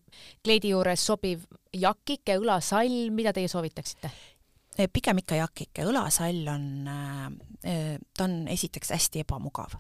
kleidi 0.46 0.74
juures 0.74 1.02
sobiv 1.02 1.48
jakike, 1.74 2.38
õlasall, 2.38 3.10
mida 3.16 3.34
teie 3.34 3.50
soovitaksite? 3.50 4.12
Eh, 4.78 4.90
pigem 4.90 5.22
ikka 5.22 5.38
jakike, 5.42 5.86
õlasall 5.90 6.46
on, 6.50 6.70
äh, 6.90 7.98
ta 8.14 8.30
on 8.30 8.44
esiteks 8.54 8.94
hästi 8.94 9.26
ebamugav 9.26 9.78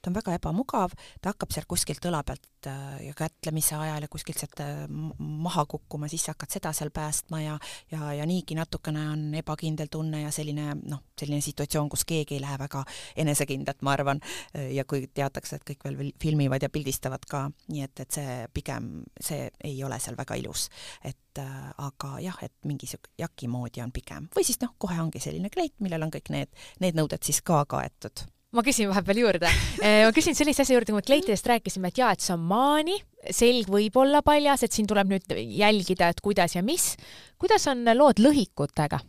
ta 0.00 0.10
on 0.10 0.18
väga 0.18 0.36
ebamugav, 0.38 0.94
ta 1.20 1.32
hakkab 1.34 1.54
sealt 1.54 1.68
kuskilt 1.70 2.04
õla 2.10 2.22
pealt 2.26 2.68
äh, 2.70 3.06
ja 3.08 3.14
kätlemise 3.18 3.78
ajal 3.80 4.06
ja 4.06 4.12
kuskilt 4.12 4.40
sealt 4.42 4.62
äh, 4.64 4.84
maha 5.18 5.66
kukkuma, 5.70 6.08
siis 6.08 6.26
sa 6.26 6.34
hakkad 6.34 6.58
seda 6.58 6.72
seal 6.76 6.92
päästma 6.94 7.42
ja 7.42 7.58
ja, 7.92 8.12
ja 8.20 8.26
niigi 8.26 8.56
natukene 8.58 9.08
on 9.12 9.24
ebakindel 9.38 9.90
tunne 9.92 10.24
ja 10.24 10.32
selline 10.34 10.74
noh, 10.82 11.02
selline 11.18 11.40
situatsioon, 11.44 11.88
kus 11.92 12.04
keegi 12.08 12.38
ei 12.38 12.42
lähe 12.42 12.58
väga 12.58 12.84
enesekindlalt, 13.24 13.82
ma 13.82 13.94
arvan, 13.94 14.20
ja 14.54 14.84
kui 14.88 15.06
teatakse, 15.14 15.58
et 15.58 15.66
kõik 15.68 15.84
veel 15.86 16.12
filmivad 16.20 16.64
ja 16.64 16.70
pildistavad 16.72 17.26
ka, 17.28 17.44
nii 17.72 17.84
et, 17.86 18.04
et 18.04 18.18
see 18.18 18.36
pigem, 18.54 18.90
see 19.20 19.48
ei 19.64 19.76
ole 19.84 19.98
seal 20.02 20.18
väga 20.18 20.38
ilus. 20.40 20.68
et 21.04 21.38
äh, 21.38 21.70
aga 21.78 22.18
jah, 22.22 22.38
et 22.42 22.54
mingi 22.64 22.86
sihuke 22.90 23.10
jaki 23.18 23.48
moodi 23.50 23.82
on 23.84 23.92
pigem 23.92 24.28
või 24.36 24.46
siis 24.46 24.60
noh, 24.62 24.74
kohe 24.78 24.98
ongi 25.00 25.22
selline 25.22 25.50
kleit, 25.50 25.74
millel 25.84 26.06
on 26.06 26.14
kõik 26.14 26.30
need, 26.34 26.52
need 26.80 26.98
nõuded 26.98 27.22
siis 27.24 27.42
ka 27.42 27.64
kaetud 27.68 28.26
ma 28.54 28.62
küsin 28.66 28.88
vahepeal 28.90 29.20
juurde. 29.24 29.50
Eh, 29.82 30.04
ma 30.06 30.12
küsin 30.14 30.36
sellise 30.38 30.62
asja 30.64 30.76
juurde, 30.76 30.92
kui 30.92 31.00
me 31.00 31.06
kleitidest 31.06 31.50
rääkisime, 31.50 31.90
et 31.90 32.00
jaa, 32.00 32.12
et 32.14 32.24
see 32.24 32.34
on 32.36 32.46
maani, 32.48 32.96
selg 33.34 33.70
võib 33.72 33.98
olla 34.00 34.22
paljas, 34.26 34.64
et 34.66 34.74
siin 34.74 34.88
tuleb 34.90 35.10
nüüd 35.10 35.36
jälgida, 35.58 36.12
et 36.14 36.22
kuidas 36.24 36.56
ja 36.56 36.62
mis. 36.62 36.94
kuidas 37.38 37.66
on 37.68 37.84
lood 37.96 38.22
lõhikutega? 38.22 39.02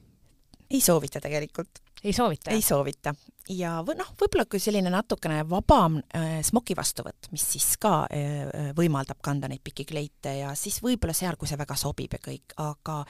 ei 0.66 0.82
soovita 0.82 1.22
tegelikult 1.22 1.85
ei 2.06 2.14
soovita? 2.14 2.54
ei 2.54 2.62
soovita 2.62 3.16
ja 3.52 3.76
või 3.86 3.98
noh, 4.00 4.08
võib-olla 4.18 4.46
kui 4.50 4.60
selline 4.62 4.90
natukene 4.94 5.42
vabam 5.50 6.00
äh, 6.18 6.40
smoki 6.46 6.76
vastuvõtt, 6.78 7.30
mis 7.34 7.44
siis 7.56 7.76
ka 7.82 8.06
äh, 8.10 8.46
äh, 8.46 8.70
võimaldab 8.78 9.20
kanda 9.26 9.50
neid 9.52 9.62
pikki 9.66 9.86
kleite 9.90 10.36
ja 10.40 10.54
siis 10.58 10.80
võib-olla 10.84 11.14
seal, 11.18 11.38
kui 11.38 11.50
see 11.50 11.60
väga 11.60 11.78
sobib 11.80 12.16
ja 12.18 12.22
kõik, 12.22 12.56
aga 12.62 13.02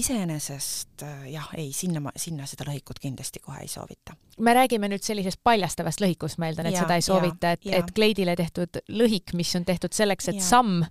iseenesest 0.00 1.04
äh, 1.04 1.26
jah, 1.34 1.50
ei, 1.60 1.72
sinna, 1.76 2.14
sinna 2.16 2.48
seda 2.50 2.68
lõhikut 2.70 3.02
kindlasti 3.02 3.44
kohe 3.44 3.64
ei 3.64 3.70
soovita. 3.70 4.16
me 4.38 4.56
räägime 4.56 4.88
nüüd 4.92 5.04
sellisest 5.04 5.42
paljastavast 5.44 6.00
lõhikust, 6.04 6.40
ma 6.40 6.48
eeldan, 6.48 6.70
et 6.70 6.78
ja, 6.78 6.86
seda 6.86 6.98
ei 6.98 7.04
soovita, 7.04 7.54
et, 7.58 7.68
et 7.82 7.94
kleidile 7.94 8.36
tehtud 8.40 8.80
lõhik, 8.88 9.36
mis 9.36 9.52
on 9.58 9.68
tehtud 9.68 9.92
selleks, 9.92 10.32
et 10.32 10.40
ja. 10.40 10.48
samm 10.48 10.82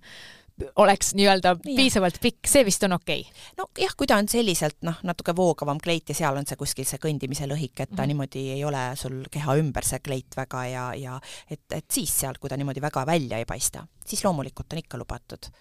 oleks 0.84 1.14
nii-öelda 1.18 1.56
piisavalt 1.64 2.20
pikk, 2.22 2.48
see 2.50 2.66
vist 2.68 2.84
on 2.88 2.98
okei 2.98 3.22
okay.? 3.22 3.46
nojah, 3.60 3.96
kui 3.98 4.10
ta 4.10 4.18
on 4.22 4.30
selliselt 4.32 4.80
noh, 4.88 5.00
natuke 5.04 5.36
voogavam 5.36 5.82
kleit 5.84 6.10
ja 6.10 6.18
seal 6.18 6.38
on 6.40 6.48
see 6.50 6.60
kuskil 6.60 6.88
see 6.90 7.02
kõndimise 7.04 7.48
lõhik, 7.50 7.76
et 7.78 7.90
ta 7.90 7.96
mm 7.96 7.98
-hmm. 8.00 8.08
niimoodi 8.14 8.44
ei 8.58 8.66
ole 8.66 8.84
sul 9.00 9.24
keha 9.32 9.58
ümber 9.62 9.86
see 9.86 10.00
kleit 10.00 10.38
väga 10.38 10.66
ja, 10.72 10.86
ja 10.96 11.20
et, 11.50 11.66
et 11.72 11.86
siis 11.92 12.20
seal, 12.20 12.40
kui 12.40 12.50
ta 12.50 12.58
niimoodi 12.58 12.82
väga 12.82 13.06
välja 13.06 13.38
ei 13.38 13.46
paista, 13.46 13.88
siis 14.06 14.24
loomulikult 14.24 14.74
on 14.74 14.84
ikka 14.84 14.98
lubatud 14.98 15.52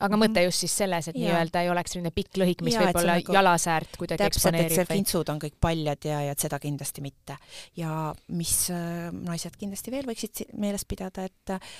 aga 0.00 0.18
mõte 0.18 0.40
mhm. 0.40 0.48
just 0.48 0.64
siis 0.64 0.74
selles, 0.82 1.08
et 1.10 1.16
nii-öelda 1.18 1.62
ei 1.62 1.70
oleks 1.70 1.94
selline 1.94 2.10
pikk 2.14 2.40
lõhik, 2.42 2.64
mis 2.66 2.76
võib-olla 2.78 3.16
nagu, 3.20 3.36
jalasäärt 3.36 3.98
kuidagi 4.00 4.26
eksponeerib. 4.26 4.74
see 4.74 4.88
vintsud 4.90 5.32
on 5.32 5.40
kõik 5.44 5.56
paljad 5.62 6.08
ja, 6.08 6.20
ja 6.28 6.36
seda 6.38 6.58
kindlasti 6.62 7.04
mitte. 7.04 7.38
ja 7.78 8.12
mis 8.34 8.54
äh, 8.74 9.08
naised 9.14 9.58
kindlasti 9.60 9.94
veel 9.94 10.08
võiksid 10.10 10.44
meeles 10.60 10.86
pidada, 10.88 11.26
et 11.30 11.54
äh, 11.54 11.74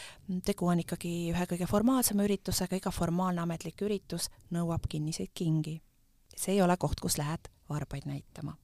tegu 0.47 0.71
on 0.71 0.83
ikkagi 0.85 1.15
ühe 1.35 1.49
kõige 1.51 1.69
formaalsema 1.71 2.27
üritusega, 2.29 2.79
iga 2.79 2.95
formaalne 2.95 3.43
ametlik 3.45 3.83
üritus 3.87 4.31
nõuab 4.55 4.87
kinniseid 4.89 5.35
kingi. 5.35 5.81
see 6.37 6.57
ei 6.57 6.63
ole 6.63 6.77
koht, 6.79 7.03
kus 7.03 7.19
lähed 7.19 7.51
varbaid 7.69 8.07
näitama 8.07 8.55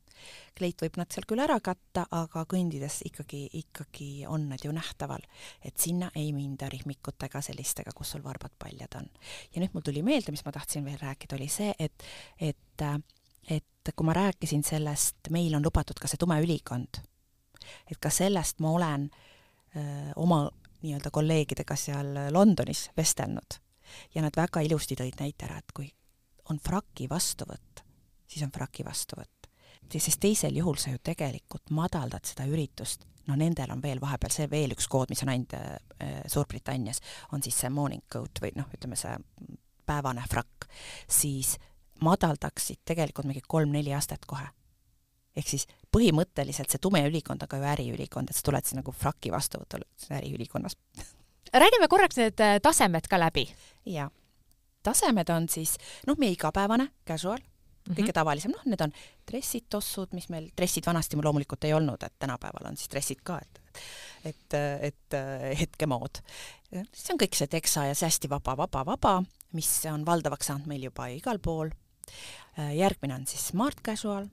kleit 0.57 0.83
võib 0.83 0.99
nad 1.01 1.11
seal 1.13 1.27
küll 1.29 1.43
ära 1.43 1.59
katta, 1.65 2.07
aga 2.17 2.45
kõndides 2.51 3.01
ikkagi, 3.09 3.47
ikkagi 3.61 4.11
on 4.29 4.49
nad 4.53 4.65
ju 4.65 4.73
nähtaval. 4.75 5.23
et 5.65 5.79
sinna 5.79 6.11
ei 6.15 6.33
minda 6.33 6.69
rihmikutega, 6.69 7.41
sellistega, 7.41 7.93
kus 7.97 8.13
sul 8.15 8.25
varbad 8.25 8.53
paljad 8.59 8.97
on. 8.97 9.09
ja 9.55 9.63
nüüd 9.63 9.75
mul 9.75 9.87
tuli 9.87 10.03
meelde, 10.03 10.33
mis 10.33 10.45
ma 10.45 10.53
tahtsin 10.53 10.85
veel 10.85 10.99
rääkida, 11.01 11.37
oli 11.37 11.49
see, 11.49 11.75
et, 11.79 12.05
et, 12.41 12.87
et 13.49 13.95
kui 13.95 14.07
ma 14.07 14.17
rääkisin 14.17 14.63
sellest, 14.67 15.31
meil 15.31 15.55
on 15.55 15.65
lubatud 15.65 15.99
ka 16.01 16.09
see 16.09 16.21
tume 16.21 16.41
ülikond, 16.43 17.03
et 17.91 17.99
ka 18.01 18.11
sellest 18.11 18.61
ma 18.61 18.75
olen 18.77 19.11
öö, 19.77 20.13
oma 20.17 20.49
nii-öelda 20.83 21.11
kolleegidega 21.13 21.77
seal 21.77 22.15
Londonis 22.33 22.89
vestelnud 22.97 23.61
ja 24.15 24.23
nad 24.25 24.37
väga 24.37 24.63
ilusti 24.65 24.97
tõid 24.99 25.19
näite 25.21 25.47
ära, 25.49 25.59
et 25.61 25.75
kui 25.77 25.91
on 26.51 26.59
fraki 26.63 27.09
vastuvõtt, 27.11 27.85
siis 28.27 28.45
on 28.47 28.53
fraki 28.55 28.87
vastuvõtt 28.87 29.40
sest 29.91 30.21
teisel 30.21 30.57
juhul 30.57 30.77
sa 30.79 30.91
ju 30.91 30.99
tegelikult 31.03 31.71
madaldad 31.71 32.25
seda 32.25 32.47
üritust, 32.47 33.07
no 33.27 33.37
nendel 33.39 33.73
on 33.75 33.83
veel 33.83 34.01
vahepeal 34.03 34.33
see 34.35 34.51
veel 34.51 34.75
üks 34.75 34.89
kood, 34.91 35.11
mis 35.11 35.23
on 35.25 35.33
ainult 35.33 35.57
äh, 35.57 36.21
Suurbritannias, 36.31 37.01
on 37.33 37.43
siis 37.43 37.59
see 37.59 37.71
morning 37.71 38.05
coat 38.13 38.43
või 38.43 38.53
noh, 38.57 38.69
ütleme 38.75 38.99
see 38.99 39.17
päevane 39.87 40.25
frakk, 40.31 40.69
siis 41.11 41.57
madaldaksid 42.05 42.81
tegelikult 42.89 43.29
mingi 43.29 43.43
kolm-neli 43.47 43.95
astet 43.95 44.25
kohe. 44.27 44.47
ehk 45.37 45.47
siis 45.47 45.67
põhimõtteliselt 45.95 46.73
see 46.73 46.83
tume 46.83 47.03
ülikond 47.07 47.43
on 47.43 47.49
ka 47.49 47.59
ju 47.59 47.67
äriülikond, 47.73 48.31
et 48.31 48.37
sa 48.37 48.43
tuled 48.47 48.67
siis 48.67 48.79
nagu 48.79 48.93
frakki 48.93 49.33
vastuvõtule 49.33 49.87
äriülikonnas. 50.19 50.77
räägime 51.53 51.89
korraks 51.89 52.17
need 52.17 52.41
äh, 52.41 52.59
tasemed 52.63 53.09
ka 53.09 53.19
läbi. 53.19 53.49
jaa. 53.87 54.11
tasemed 54.83 55.29
on 55.29 55.49
siis 55.49 55.77
noh, 56.07 56.19
meie 56.19 56.33
igapäevane 56.33 56.89
casual, 57.07 57.39
mm 57.91 57.95
-hmm. 57.95 58.01
kõige 58.01 58.13
tavalisem, 58.13 58.55
noh, 58.55 58.63
need 58.65 58.81
on 58.81 58.93
dressid, 59.31 59.67
tossud, 59.69 60.13
mis 60.13 60.29
meil, 60.29 60.51
dressid 60.57 60.87
vanasti 60.87 61.17
mul 61.17 61.25
loomulikult 61.25 61.65
ei 61.65 61.75
olnud, 61.75 62.03
et 62.03 62.19
tänapäeval 62.19 62.71
on 62.71 62.77
siis 62.77 62.91
dressid 62.91 63.21
ka, 63.25 63.39
et 63.39 63.61
et, 64.25 64.55
et 64.81 65.15
hetkemood. 65.61 66.21
see 66.93 67.13
on 67.15 67.19
kõik 67.19 67.37
see 67.37 67.47
teksa 67.47 67.85
ja 67.87 67.95
see 67.95 68.07
hästi 68.07 68.29
vaba, 68.31 68.57
vaba, 68.57 68.85
vaba, 68.87 69.23
mis 69.53 69.87
on 69.87 70.05
valdavaks 70.07 70.47
saanud 70.47 70.67
meil 70.67 70.83
juba 70.83 71.07
igal 71.07 71.39
pool. 71.39 71.71
järgmine 72.57 73.15
on 73.15 73.27
siis 73.27 73.49
smart 73.49 73.81
casual, 73.83 74.27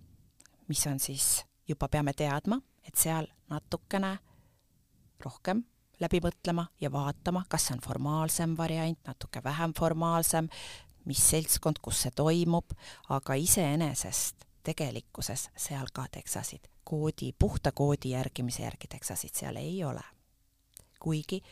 mis 0.67 0.87
on 0.87 0.99
siis, 0.99 1.45
juba 1.67 1.87
peame 1.87 2.13
teadma, 2.13 2.59
et 2.87 2.95
seal 2.95 3.27
natukene 3.49 4.17
rohkem 5.23 5.63
läbi 5.99 6.19
mõtlema 6.21 6.67
ja 6.81 6.91
vaatama, 6.93 7.43
kas 7.49 7.67
see 7.67 7.77
on 7.77 7.81
formaalsem 7.81 8.55
variant, 8.57 8.99
natuke 9.07 9.41
vähem 9.43 9.73
formaalsem, 9.77 10.49
mis 11.07 11.23
seltskond, 11.29 11.79
kus 11.81 12.03
see 12.05 12.11
toimub, 12.15 12.75
aga 13.15 13.37
iseenesest 13.39 14.45
tegelikkuses 14.67 15.47
seal 15.55 15.87
ka 15.93 16.05
teksasid, 16.11 16.67
koodi, 16.83 17.31
puhta 17.39 17.71
koodi 17.71 18.11
järgimise 18.15 18.63
järgi 18.63 18.91
teksasid 18.91 19.35
seal 19.35 19.55
ei 19.55 19.83
ole. 19.83 20.03
kuigi 20.99 21.43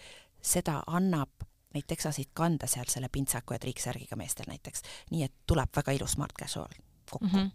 seda 0.41 0.79
annab 0.87 1.45
neid 1.75 1.85
teksasid 1.87 2.31
kanda 2.33 2.67
seal 2.67 2.89
selle 2.89 3.09
pintsaku 3.11 3.53
ja 3.53 3.59
triiksärgiga 3.59 4.17
meestel 4.19 4.49
näiteks, 4.49 4.81
nii 5.11 5.23
et 5.27 5.33
tuleb 5.47 5.69
väga 5.75 5.93
ilus 5.95 6.15
smart 6.17 6.33
casual 6.39 6.73
kokku 7.11 7.25
mm. 7.25 7.33
-hmm. 7.33 7.51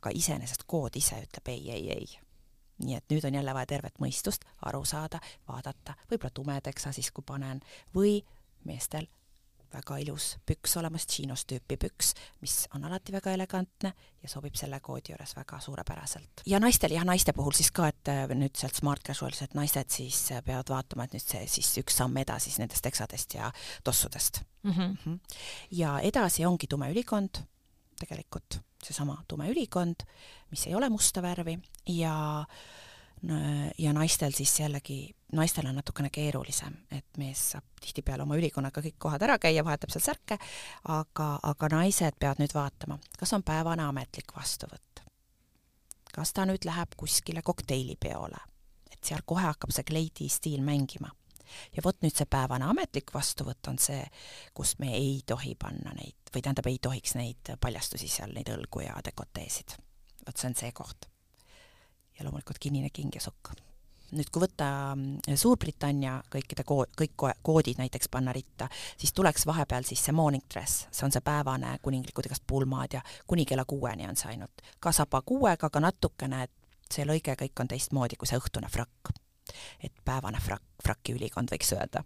aga 0.00 0.10
iseenesest 0.14 0.64
kood 0.66 0.96
ise 0.96 1.20
ütleb 1.22 1.48
ei, 1.48 1.70
ei, 1.70 1.90
ei. 1.92 2.08
nii 2.84 2.94
et 2.94 3.04
nüüd 3.10 3.24
on 3.26 3.34
jälle 3.34 3.54
vaja 3.54 3.66
tervet 3.66 3.98
mõistust, 4.00 4.44
aru 4.62 4.84
saada, 4.84 5.20
vaadata, 5.48 5.94
võib-olla 6.10 6.34
tume 6.34 6.60
teksa 6.60 6.92
siis, 6.92 7.10
kui 7.10 7.24
panen, 7.26 7.60
või 7.94 8.20
meestel 8.64 9.06
väga 9.72 9.98
ilus 10.02 10.30
püks 10.46 10.76
olemas, 10.80 11.06
chinos 11.10 11.44
tüüpi 11.48 11.76
püks, 11.80 12.14
mis 12.40 12.54
on 12.74 12.84
alati 12.88 13.12
väga 13.12 13.32
elegantne 13.36 13.92
ja 14.22 14.30
sobib 14.30 14.56
selle 14.58 14.80
koodi 14.84 15.12
juures 15.12 15.34
väga 15.36 15.60
suurepäraselt. 15.64 16.44
ja 16.46 16.60
naistel, 16.60 16.94
jah, 16.96 17.06
naiste 17.08 17.34
puhul 17.36 17.56
siis 17.56 17.70
ka, 17.74 17.90
et 17.92 18.12
äh, 18.12 18.24
nüüd 18.34 18.56
sealt 18.58 18.78
smart 18.78 19.04
casualsed 19.06 19.56
naised 19.58 19.92
siis 19.94 20.20
äh, 20.32 20.42
peavad 20.44 20.72
vaatama, 20.72 21.04
et 21.04 21.18
nüüd 21.18 21.26
see 21.34 21.44
siis 21.58 21.74
üks 21.82 22.00
samm 22.00 22.16
edasi 22.16 22.48
siis 22.48 22.62
nendest 22.62 22.84
teksadest 22.84 23.34
ja 23.34 23.52
tossudest 23.84 24.42
mm. 24.62 24.72
-hmm. 24.72 25.18
ja 25.70 25.98
edasi 26.00 26.46
ongi 26.46 26.66
tume 26.66 26.90
ülikond, 26.92 27.42
tegelikult 27.98 28.60
seesama 28.84 29.18
tume 29.28 29.48
ülikond, 29.50 30.04
mis 30.50 30.66
ei 30.66 30.74
ole 30.74 30.88
musta 30.88 31.22
värvi 31.22 31.58
ja 31.86 32.44
ja 33.78 33.92
naistel 33.92 34.32
siis 34.36 34.60
jällegi 34.60 35.00
naistel 35.32 35.66
on 35.66 35.74
natukene 35.74 36.10
keerulisem, 36.10 36.74
et 36.90 37.18
mees 37.20 37.40
saab 37.52 37.64
tihtipeale 37.80 38.24
oma 38.24 38.36
ülikonnaga 38.38 38.82
kõik 38.84 38.96
kohad 38.98 39.22
ära 39.26 39.38
käia, 39.42 39.64
vahetab 39.64 39.92
seal 39.92 40.04
särke, 40.04 40.38
aga, 40.88 41.28
aga 41.50 41.70
naised 41.74 42.16
peavad 42.20 42.40
nüüd 42.42 42.54
vaatama, 42.56 42.98
kas 43.18 43.34
on 43.36 43.44
päevane 43.44 43.84
ametlik 43.88 44.34
vastuvõtt. 44.36 45.04
kas 46.12 46.32
ta 46.34 46.46
nüüd 46.48 46.64
läheb 46.64 46.96
kuskile 46.96 47.42
kokteilipeole, 47.46 48.38
et 48.90 49.04
seal 49.04 49.22
kohe 49.26 49.44
hakkab 49.44 49.70
see 49.70 49.84
kleidi 49.84 50.28
stiil 50.28 50.62
mängima. 50.64 51.10
ja 51.76 51.82
vot 51.84 52.00
nüüd 52.02 52.16
see 52.16 52.26
päevane 52.26 52.64
ametlik 52.64 53.12
vastuvõtt 53.14 53.68
on 53.68 53.78
see, 53.78 54.04
kus 54.54 54.78
me 54.78 54.94
ei 54.96 55.22
tohi 55.26 55.54
panna 55.54 55.92
neid, 55.92 56.32
või 56.34 56.42
tähendab, 56.42 56.66
ei 56.66 56.78
tohiks 56.78 57.14
neid 57.14 57.54
paljastusi 57.60 58.08
seal, 58.08 58.32
neid 58.32 58.48
õlgu 58.48 58.80
ja 58.86 58.96
dekoteesid. 59.04 59.76
vot 60.26 60.36
see 60.36 60.48
on 60.48 60.54
see 60.54 60.72
koht. 60.72 61.08
Ja 62.18 62.26
loomulikult 62.26 62.58
kinnine 62.60 62.90
king 62.92 63.14
ja 63.14 63.22
sukk 63.24 63.54
nüüd 64.16 64.30
kui 64.32 64.40
võtta 64.40 64.68
mm, 64.94 65.36
Suurbritannia 65.36 66.14
kõikide 66.32 66.64
ko-, 66.68 66.86
kõik 66.96 67.26
koodid 67.44 67.80
näiteks 67.80 68.08
panna 68.12 68.32
ritta, 68.32 68.68
siis 68.96 69.12
tuleks 69.12 69.44
vahepeal 69.48 69.84
siis 69.84 70.00
see 70.04 70.16
morning 70.16 70.44
dress, 70.48 70.86
see 70.90 71.04
on 71.06 71.14
see 71.14 71.24
päevane 71.24 71.74
kuninglikud 71.84 72.30
igast 72.30 72.46
pulmad 72.48 72.96
ja 72.96 73.04
kuni 73.28 73.44
kella 73.48 73.66
kuueni 73.68 74.08
on 74.08 74.16
see 74.16 74.32
ainult. 74.32 74.64
ka 74.80 74.92
saba 74.92 75.22
kuuega, 75.22 75.68
aga 75.68 75.84
natukene, 75.84 76.42
et 76.48 76.92
see 76.92 77.04
lõige 77.04 77.36
kõik 77.36 77.60
on 77.60 77.68
teistmoodi 77.68 78.16
kui 78.16 78.30
see 78.30 78.40
õhtune 78.40 78.70
frakk 78.72 79.12
et 79.82 79.94
päevane 80.04 80.40
frakk, 80.42 80.64
frakki 80.84 81.14
ülikond, 81.16 81.50
võiks 81.52 81.72
öelda. 81.76 82.04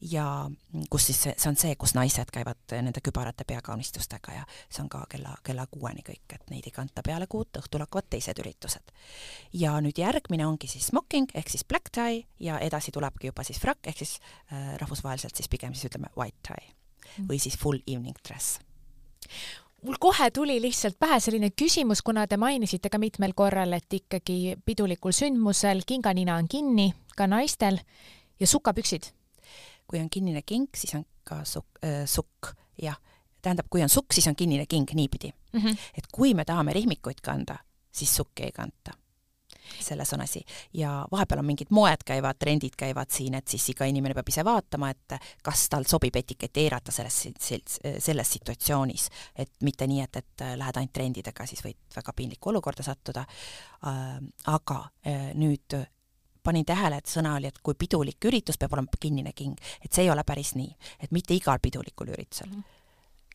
ja 0.00 0.24
kus 0.90 1.06
siis 1.10 1.22
see, 1.22 1.34
see 1.36 1.50
on 1.50 1.58
see, 1.60 1.74
kus 1.80 1.94
naised 1.94 2.32
käivad 2.32 2.74
nende 2.76 3.02
kübarate 3.04 3.44
peakaunistustega 3.48 4.34
ja 4.38 4.44
see 4.68 4.82
on 4.84 4.88
ka 4.92 5.04
kella, 5.10 5.36
kella 5.46 5.66
kuueni 5.70 6.04
kõik, 6.06 6.34
et 6.34 6.50
neid 6.50 6.66
ei 6.66 6.74
kanta 6.74 7.04
peale 7.06 7.28
kuut, 7.30 7.60
õhtul 7.60 7.84
hakkavad 7.84 8.10
teised 8.10 8.42
üritused. 8.42 8.92
ja 9.52 9.76
nüüd 9.80 9.98
järgmine 9.98 10.46
ongi 10.46 10.70
siis 10.70 10.90
smoking 10.90 11.30
ehk 11.34 11.52
siis 11.52 11.64
black 11.64 11.92
tie 11.92 12.24
ja 12.40 12.58
edasi 12.58 12.92
tulebki 12.92 13.30
juba 13.32 13.44
siis 13.46 13.60
frakk 13.60 13.86
ehk 13.86 14.04
siis 14.04 14.18
äh, 14.52 14.76
rahvusvaheliselt 14.82 15.36
siis 15.36 15.48
pigem 15.48 15.74
siis 15.74 15.90
ütleme 15.90 16.12
white 16.16 16.40
tie 16.46 16.74
või 17.26 17.40
siis 17.42 17.58
full 17.58 17.82
evening 17.86 18.16
dress 18.26 18.60
mul 19.82 19.96
kohe 20.00 20.30
tuli 20.30 20.60
lihtsalt 20.62 20.98
pähe 20.98 21.20
selline 21.20 21.50
küsimus, 21.50 22.02
kuna 22.02 22.26
te 22.26 22.36
mainisite 22.36 22.90
ka 22.90 22.98
mitmel 22.98 23.34
korral, 23.36 23.72
et 23.72 23.92
ikkagi 23.92 24.56
pidulikul 24.64 25.14
sündmusel 25.16 25.84
kinganina 25.86 26.36
on 26.36 26.48
kinni 26.48 26.90
ka 27.16 27.26
naistel 27.26 27.80
ja 28.40 28.46
sukapüksid. 28.46 29.12
kui 29.90 29.98
on 29.98 30.10
kinnine 30.10 30.42
king, 30.46 30.68
siis 30.76 30.94
on 30.94 31.04
ka 31.24 31.44
sukk 31.44 31.82
äh,, 31.84 32.04
sukk, 32.06 32.52
jah. 32.82 32.96
tähendab, 33.42 33.66
kui 33.70 33.82
on 33.82 33.88
sukk, 33.88 34.12
siis 34.12 34.28
on 34.30 34.36
kinnine 34.36 34.66
king 34.66 34.90
niipidi 34.94 35.32
mm. 35.52 35.60
-hmm. 35.60 35.76
et 35.98 36.06
kui 36.12 36.34
me 36.34 36.44
tahame 36.44 36.72
rihmikuid 36.72 37.20
kanda, 37.22 37.58
siis 37.92 38.16
sukki 38.16 38.42
ei 38.42 38.52
kanta 38.52 38.99
selles 39.80 40.12
on 40.12 40.20
asi. 40.20 40.42
ja 40.74 41.06
vahepeal 41.12 41.42
on 41.42 41.46
mingid 41.46 41.70
moed 41.70 42.04
käivad, 42.06 42.38
trendid 42.38 42.76
käivad 42.78 43.10
siin, 43.10 43.34
et 43.34 43.48
siis 43.48 43.68
iga 43.74 43.86
inimene 43.88 44.14
peab 44.14 44.28
ise 44.28 44.44
vaatama, 44.44 44.90
et 44.90 45.16
kas 45.42 45.68
tal 45.68 45.86
sobib 45.88 46.16
etiketeerata 46.16 46.92
selles, 46.92 47.20
selles 47.98 48.32
situatsioonis. 48.32 49.08
et 49.36 49.52
mitte 49.62 49.86
nii, 49.86 50.00
et, 50.00 50.16
et 50.16 50.46
lähed 50.56 50.76
ainult 50.76 50.92
trendidega, 50.92 51.46
siis 51.46 51.64
võid 51.64 51.78
väga 51.96 52.12
piinlikku 52.16 52.50
olukorda 52.50 52.82
sattuda. 52.82 53.24
Äh, 53.86 54.18
aga 54.46 54.82
äh, 55.06 55.30
nüüd 55.34 55.78
panin 56.42 56.64
tähele, 56.64 57.00
et 57.00 57.10
sõna 57.10 57.36
oli, 57.36 57.50
et 57.50 57.58
kui 57.62 57.76
pidulik 57.78 58.24
üritus 58.28 58.58
peab 58.58 58.72
olema 58.76 59.00
kinnine 59.00 59.32
king, 59.36 59.56
et 59.84 59.92
see 59.92 60.06
ei 60.06 60.12
ole 60.12 60.24
päris 60.26 60.54
nii, 60.56 60.70
et 61.04 61.12
mitte 61.12 61.36
igal 61.36 61.60
pidulikul 61.62 62.14
üritusel 62.16 62.48
mm. 62.48 62.60
-hmm 62.60 62.79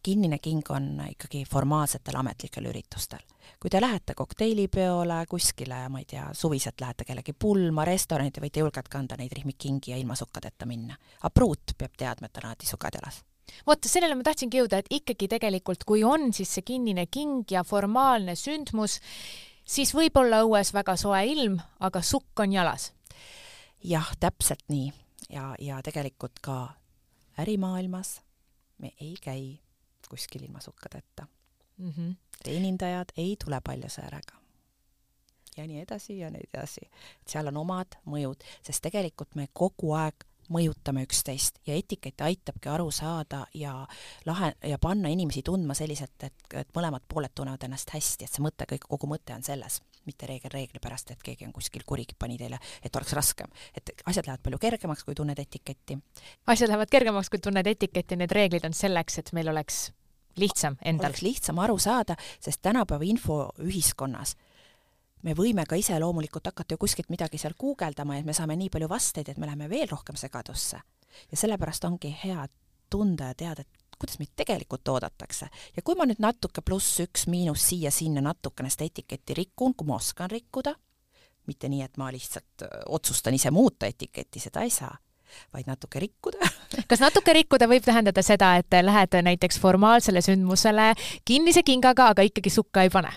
kinnine 0.05 0.37
king 0.39 0.69
on 0.69 0.99
ikkagi 1.09 1.43
formaalsetel 1.49 2.19
ametlikel 2.19 2.69
üritustel. 2.69 3.23
kui 3.59 3.69
te 3.69 3.81
lähete 3.81 4.13
kokteilipeole 4.13 5.23
kuskile, 5.29 5.85
ma 5.89 6.01
ei 6.01 6.05
tea, 6.09 6.27
suviselt 6.33 6.81
lähete 6.81 7.05
kellegi 7.05 7.33
pulma, 7.33 7.85
restorani, 7.85 8.31
te 8.31 8.43
võite 8.43 8.61
julgelt 8.61 8.89
kanda 8.91 9.17
neid 9.17 9.33
rihmikkingi 9.33 9.93
ja 9.93 9.97
ilma 9.97 10.15
sukkadeta 10.15 10.65
minna. 10.69 10.97
aga 11.21 11.31
pruut 11.33 11.73
peab 11.77 11.97
teadma, 11.97 12.29
et 12.29 12.37
on 12.37 12.49
alati 12.49 12.69
sukad 12.69 12.99
jalas 13.01 13.23
vot 13.67 13.87
sellele 13.87 14.15
ma 14.17 14.25
tahtsingi 14.25 14.59
jõuda, 14.61 14.81
et 14.81 14.91
ikkagi 14.99 15.27
tegelikult, 15.31 15.85
kui 15.85 16.03
on 16.03 16.31
siis 16.33 16.53
see 16.57 16.65
kinnine 16.65 17.05
king 17.05 17.45
ja 17.51 17.63
formaalne 17.63 18.35
sündmus, 18.35 18.99
siis 19.65 19.93
võib 19.95 20.17
olla 20.21 20.43
õues 20.45 20.73
väga 20.73 20.97
soe 20.99 21.21
ilm, 21.29 21.59
aga 21.79 22.01
sukk 22.01 22.45
on 22.45 22.53
jalas. 22.53 22.91
jah, 23.83 24.09
täpselt 24.19 24.65
nii 24.69 24.91
ja, 25.29 25.53
ja 25.59 25.81
tegelikult 25.85 26.39
ka 26.41 26.73
ärimaailmas 27.37 28.19
me 28.77 28.91
ei 29.01 29.15
käi 29.21 29.64
kuskil 30.09 30.43
ilma 30.43 30.61
sukkadeta 30.61 31.27
mm. 31.77 31.91
-hmm. 31.91 32.15
teenindajad 32.43 33.15
ei 33.17 33.35
tule 33.43 33.61
paljasõärega. 33.69 34.41
ja 35.57 35.67
nii 35.67 35.81
edasi 35.81 36.19
ja 36.19 36.29
nii 36.29 36.47
edasi. 36.53 36.89
seal 37.27 37.47
on 37.47 37.57
omad 37.57 37.99
mõjud, 38.05 38.43
sest 38.63 38.81
tegelikult 38.81 39.35
me 39.35 39.47
kogu 39.53 39.93
aeg 39.93 40.25
mõjutame 40.49 41.03
üksteist 41.05 41.59
ja 41.67 41.75
etikett 41.75 42.21
aitabki 42.21 42.69
aru 42.69 42.91
saada 42.91 43.45
ja 43.53 43.87
lahe 44.25 44.53
ja 44.63 44.77
panna 44.77 45.09
inimesi 45.09 45.41
tundma 45.41 45.73
selliselt, 45.73 46.23
et, 46.23 46.33
et 46.53 46.69
mõlemad 46.75 47.01
pooled 47.07 47.33
tunnevad 47.35 47.63
ennast 47.63 47.89
hästi, 47.89 48.25
et 48.25 48.31
see 48.31 48.45
mõte, 48.45 48.67
kõik, 48.69 48.85
kogu 48.89 49.09
mõte 49.09 49.33
on 49.33 49.43
selles, 49.43 49.81
mitte 50.05 50.27
reegel 50.29 50.51
reegli 50.53 50.81
pärast, 50.81 51.11
et 51.11 51.23
keegi 51.23 51.45
on 51.45 51.53
kuskil 51.53 51.83
kuri 51.85 52.05
pani 52.19 52.37
teile, 52.37 52.59
et 52.83 52.95
oleks 52.95 53.13
raskem. 53.13 53.47
et 53.75 53.91
asjad 54.05 54.27
lähevad 54.27 54.43
palju 54.43 54.57
kergemaks, 54.57 55.03
kui 55.03 55.15
tunned 55.15 55.39
etiketti. 55.39 55.97
asjad 56.47 56.69
lähevad 56.69 56.89
kergemaks, 56.89 57.29
kui 57.29 57.39
tunned 57.39 57.67
etiketti, 57.67 58.15
need 58.15 58.31
reeglid 58.31 58.65
on 58.65 58.73
selleks, 58.73 59.19
et 59.19 59.31
meil 59.33 59.49
oleks 59.49 59.91
lihtsam 60.35 60.77
endal. 60.81 61.09
oleks 61.09 61.21
lihtsam 61.21 61.59
aru 61.59 61.77
saada, 61.77 62.15
sest 62.39 62.61
tänapäeva 62.61 63.03
infoühiskonnas 63.03 64.35
me 65.25 65.33
võime 65.33 65.65
ka 65.65 65.77
ise 65.79 65.97
loomulikult 65.99 66.45
hakata 66.51 66.75
ju 66.75 66.81
kuskilt 66.83 67.09
midagi 67.09 67.39
seal 67.41 67.55
guugeldama 67.57 68.19
ja 68.19 68.25
me 68.25 68.33
saame 68.37 68.57
nii 68.59 68.69
palju 68.69 68.89
vasteid, 68.89 69.29
et 69.29 69.41
me 69.41 69.49
läheme 69.49 69.69
veel 69.69 69.89
rohkem 69.89 70.15
segadusse. 70.15 70.81
ja 71.31 71.37
sellepärast 71.37 71.85
ongi 71.85 72.11
hea 72.23 72.47
tunda 72.89 73.31
ja 73.31 73.33
teada, 73.33 73.61
et 73.61 73.84
kuidas 73.99 74.19
meid 74.19 74.33
tegelikult 74.35 74.87
oodatakse. 74.87 75.49
ja 75.75 75.83
kui 75.83 75.95
ma 75.95 76.07
nüüd 76.09 76.21
natuke 76.23 76.61
pluss 76.65 76.99
üks, 77.03 77.27
miinus 77.31 77.69
siia-sinna 77.69 78.23
natukene 78.25 78.69
seda 78.69 78.89
etiketti 78.89 79.37
rikun, 79.37 79.75
kui 79.75 79.87
ma 79.87 79.99
oskan 79.99 80.29
rikkuda, 80.31 80.75
mitte 81.47 81.69
nii, 81.69 81.81
et 81.85 81.97
ma 81.97 82.11
lihtsalt 82.11 82.67
otsustan 82.89 83.33
ise 83.37 83.51
muuta 83.51 83.85
etiketti, 83.85 84.39
seda 84.39 84.65
ei 84.65 84.73
saa, 84.73 84.93
vaid 85.53 85.67
natuke 85.69 85.99
rikkuda 85.99 86.49
kas 86.89 87.01
natuke 87.03 87.33
rikkuda 87.33 87.67
võib 87.69 87.85
tähendada 87.85 88.23
seda, 88.25 88.55
et 88.61 88.79
lähed 88.81 89.19
näiteks 89.29 89.59
formaalsele 89.61 90.21
sündmusele 90.25 90.93
kinnise 91.25 91.63
kingaga, 91.63 92.11
aga 92.13 92.25
ikkagi 92.27 92.53
sukka 92.53 92.85
ei 92.85 92.93
pane? 92.93 93.11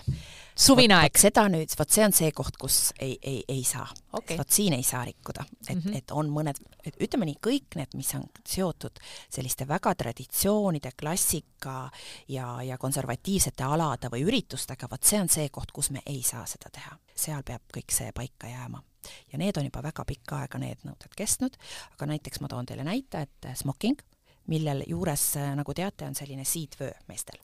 Suvine 0.59 0.95
aeg. 0.97 1.17
seda 1.19 1.45
nüüd, 1.51 1.71
vot 1.79 1.93
see 1.93 2.03
on 2.05 2.13
see 2.15 2.29
koht, 2.35 2.57
kus 2.59 2.77
ei, 2.99 3.15
ei, 3.21 3.39
ei 3.47 3.63
saa. 3.67 3.87
Okay.. 4.11 4.37
vot 4.39 4.51
siin 4.51 4.73
ei 4.75 4.83
saa 4.83 5.03
rikkuda, 5.07 5.45
et 5.67 5.75
mm, 5.75 5.81
-hmm. 5.81 5.97
et 5.97 6.11
on 6.11 6.29
mõned, 6.33 6.59
et 6.83 6.95
ütleme 7.01 7.27
nii, 7.29 7.37
kõik 7.47 7.77
need, 7.79 7.95
mis 7.95 8.11
on 8.17 8.25
seotud 8.47 8.99
selliste 9.29 9.67
väga 9.67 9.93
traditsioonide, 9.95 10.91
klassika 10.99 11.89
ja, 12.27 12.61
ja 12.63 12.77
konservatiivsete 12.77 13.63
alade 13.63 14.11
või 14.11 14.25
üritustega, 14.27 14.89
vot 14.91 15.03
see 15.03 15.21
on 15.21 15.29
see 15.29 15.49
koht, 15.49 15.71
kus 15.71 15.91
me 15.91 16.03
ei 16.05 16.23
saa 16.23 16.45
seda 16.45 16.71
teha. 16.73 16.97
seal 17.15 17.43
peab 17.43 17.61
kõik 17.75 17.91
see 17.91 18.11
paika 18.15 18.47
jääma. 18.47 18.83
Ja 19.31 19.37
need 19.37 19.57
on 19.57 19.65
juba 19.65 19.83
väga 19.83 20.05
pikka 20.05 20.39
aega, 20.39 20.57
need 20.59 20.83
nõuded 20.83 21.13
kestnud, 21.15 21.55
aga 21.93 22.05
näiteks 22.05 22.39
ma 22.41 22.47
toon 22.47 22.65
teile 22.65 22.83
näite, 22.83 23.21
et 23.21 23.47
smoking, 23.55 23.99
millel 24.47 24.83
juures, 24.87 25.35
nagu 25.55 25.73
teate, 25.73 26.05
on 26.05 26.15
selline 26.15 26.45
siidvöö 26.45 26.91
meestel. 27.07 27.39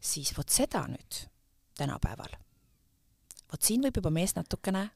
Siis 0.00 0.32
vot 0.36 0.48
seda 0.48 0.86
nüüd 0.88 1.26
tänapäeval. 1.80 2.36
vot 3.52 3.62
siin 3.62 3.82
võib 3.84 3.96
juba 3.96 4.12
mees 4.14 4.36
natukene 4.36 4.88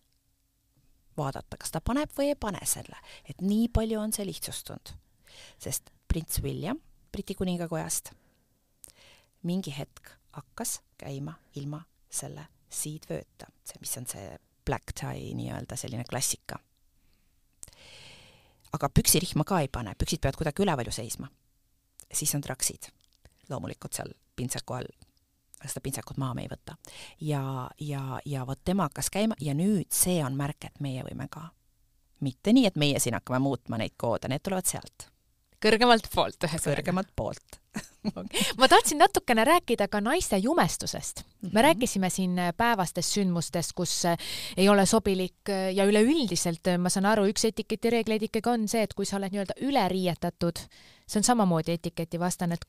vaadata, 1.17 1.59
kas 1.59 1.73
ta 1.75 1.81
paneb 1.81 2.11
või 2.19 2.33
ei 2.33 2.39
pane 2.39 2.61
selle, 2.67 2.99
et 3.29 3.41
nii 3.43 3.69
palju 3.73 4.01
on 4.01 4.13
see 4.13 4.27
lihtsustunud. 4.27 4.95
sest 5.59 5.91
prints 6.09 6.43
William 6.43 6.81
Briti 7.15 7.35
kuningakojast 7.35 8.11
mingi 9.43 9.71
hetk 9.79 10.11
hakkas 10.35 10.81
käima 10.99 11.37
ilma 11.55 11.85
selle 12.11 12.47
siidvööta, 12.75 13.47
see, 13.63 13.79
mis 13.81 13.93
on 14.01 14.07
see 14.11 14.39
black 14.67 14.95
tie 14.99 15.35
nii-öelda 15.39 15.77
selline 15.79 16.05
klassika. 16.11 16.59
aga 18.73 18.89
püksirihma 18.91 19.45
ka 19.47 19.61
ei 19.63 19.69
pane, 19.69 19.95
püksid 19.95 20.21
peavad 20.21 20.41
kuidagi 20.41 20.63
üleval 20.63 20.91
ju 20.91 20.93
seisma. 20.93 21.31
siis 22.13 22.35
on 22.35 22.43
traksid 22.43 22.91
loomulikult 23.49 23.93
seal 23.93 24.11
pintsaku 24.37 24.75
all 24.75 25.04
seda 25.73 25.85
pintsakut 25.85 26.21
maha 26.21 26.35
me 26.35 26.47
ei 26.47 26.51
võta. 26.53 26.77
ja, 27.21 27.71
ja, 27.81 28.21
ja 28.25 28.47
vot 28.47 28.61
tema 28.65 28.89
hakkas 28.89 29.11
käima 29.11 29.39
ja 29.41 29.55
nüüd 29.55 29.91
see 29.95 30.21
on 30.25 30.37
märk, 30.37 30.71
et 30.71 30.81
meie 30.81 31.05
võime 31.07 31.29
ka. 31.31 31.49
mitte 32.21 32.53
nii, 32.53 32.67
et 32.67 32.77
meie 32.77 33.01
siin 33.01 33.19
hakkame 33.19 33.43
muutma 33.43 33.79
neid 33.81 33.97
koode, 33.97 34.29
need 34.29 34.45
tulevad 34.45 34.67
sealt. 34.71 35.11
kõrgemalt 35.65 36.09
poolt 36.15 36.49
ühesõnaga. 36.49 36.81
kõrgemalt 36.81 37.15
poolt 37.17 37.61
ma 38.59 38.69
tahtsin 38.69 38.99
natukene 38.99 39.45
rääkida 39.45 39.89
ka 39.89 40.01
naiste 40.01 40.37
jumestusest. 40.37 41.23
me 41.25 41.49
mm 41.49 41.51
-hmm. 41.51 41.63
rääkisime 41.63 42.11
siin 42.11 42.37
päevastest 42.57 43.13
sündmustest, 43.13 43.73
kus 43.75 44.05
äh, 44.05 44.19
ei 44.57 44.69
ole 44.69 44.87
sobilik 44.87 45.49
äh, 45.49 45.75
ja 45.75 45.85
üleüldiselt 45.85 46.67
äh, 46.67 46.79
ma 46.79 46.89
saan 46.89 47.07
aru, 47.07 47.27
üks 47.27 47.45
etiketireegleid 47.45 48.23
ikkagi 48.23 48.51
on 48.51 48.69
see, 48.69 48.83
et 48.83 48.95
kui 48.95 49.07
sa 49.07 49.17
oled 49.17 49.33
nii-öelda 49.33 49.55
üleriietatud, 49.61 50.59
see 51.07 51.19
on 51.19 51.25
samamoodi 51.25 51.73
etiketivastane, 51.73 52.55
et 52.55 52.65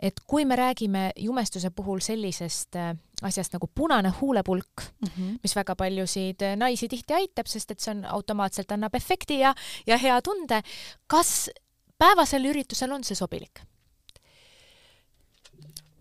et 0.00 0.20
kui 0.26 0.44
me 0.44 0.56
räägime 0.56 1.10
jumestuse 1.16 1.70
puhul 1.70 2.00
sellisest 2.00 2.76
asjast 3.22 3.52
nagu 3.52 3.68
punane 3.74 4.12
huulepulk 4.20 4.82
mm, 4.82 5.08
-hmm. 5.08 5.38
mis 5.42 5.56
väga 5.56 5.76
paljusid 5.76 6.44
naisi 6.56 6.88
tihti 6.88 7.14
aitab, 7.14 7.46
sest 7.46 7.70
et 7.70 7.80
see 7.80 7.94
on 7.94 8.04
automaatselt 8.04 8.72
annab 8.72 8.94
efekti 8.94 9.38
ja, 9.38 9.54
ja 9.86 9.98
hea 9.98 10.22
tunde, 10.22 10.62
kas 11.06 11.50
päevasel 11.98 12.44
üritusel 12.44 12.92
on 12.92 13.04
see 13.04 13.14
sobilik? 13.14 13.60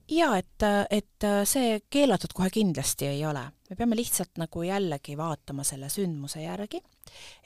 Jaa, 0.10 0.38
et, 0.39 0.68
et 0.89 1.28
see 1.47 1.80
keelatud 1.91 2.34
kohe 2.36 2.49
kindlasti 2.53 3.10
ei 3.10 3.26
ole. 3.26 3.45
me 3.70 3.76
peame 3.78 3.95
lihtsalt 3.95 4.39
nagu 4.41 4.64
jällegi 4.66 5.14
vaatama 5.18 5.64
selle 5.64 5.91
sündmuse 5.93 6.41
järgi, 6.41 6.80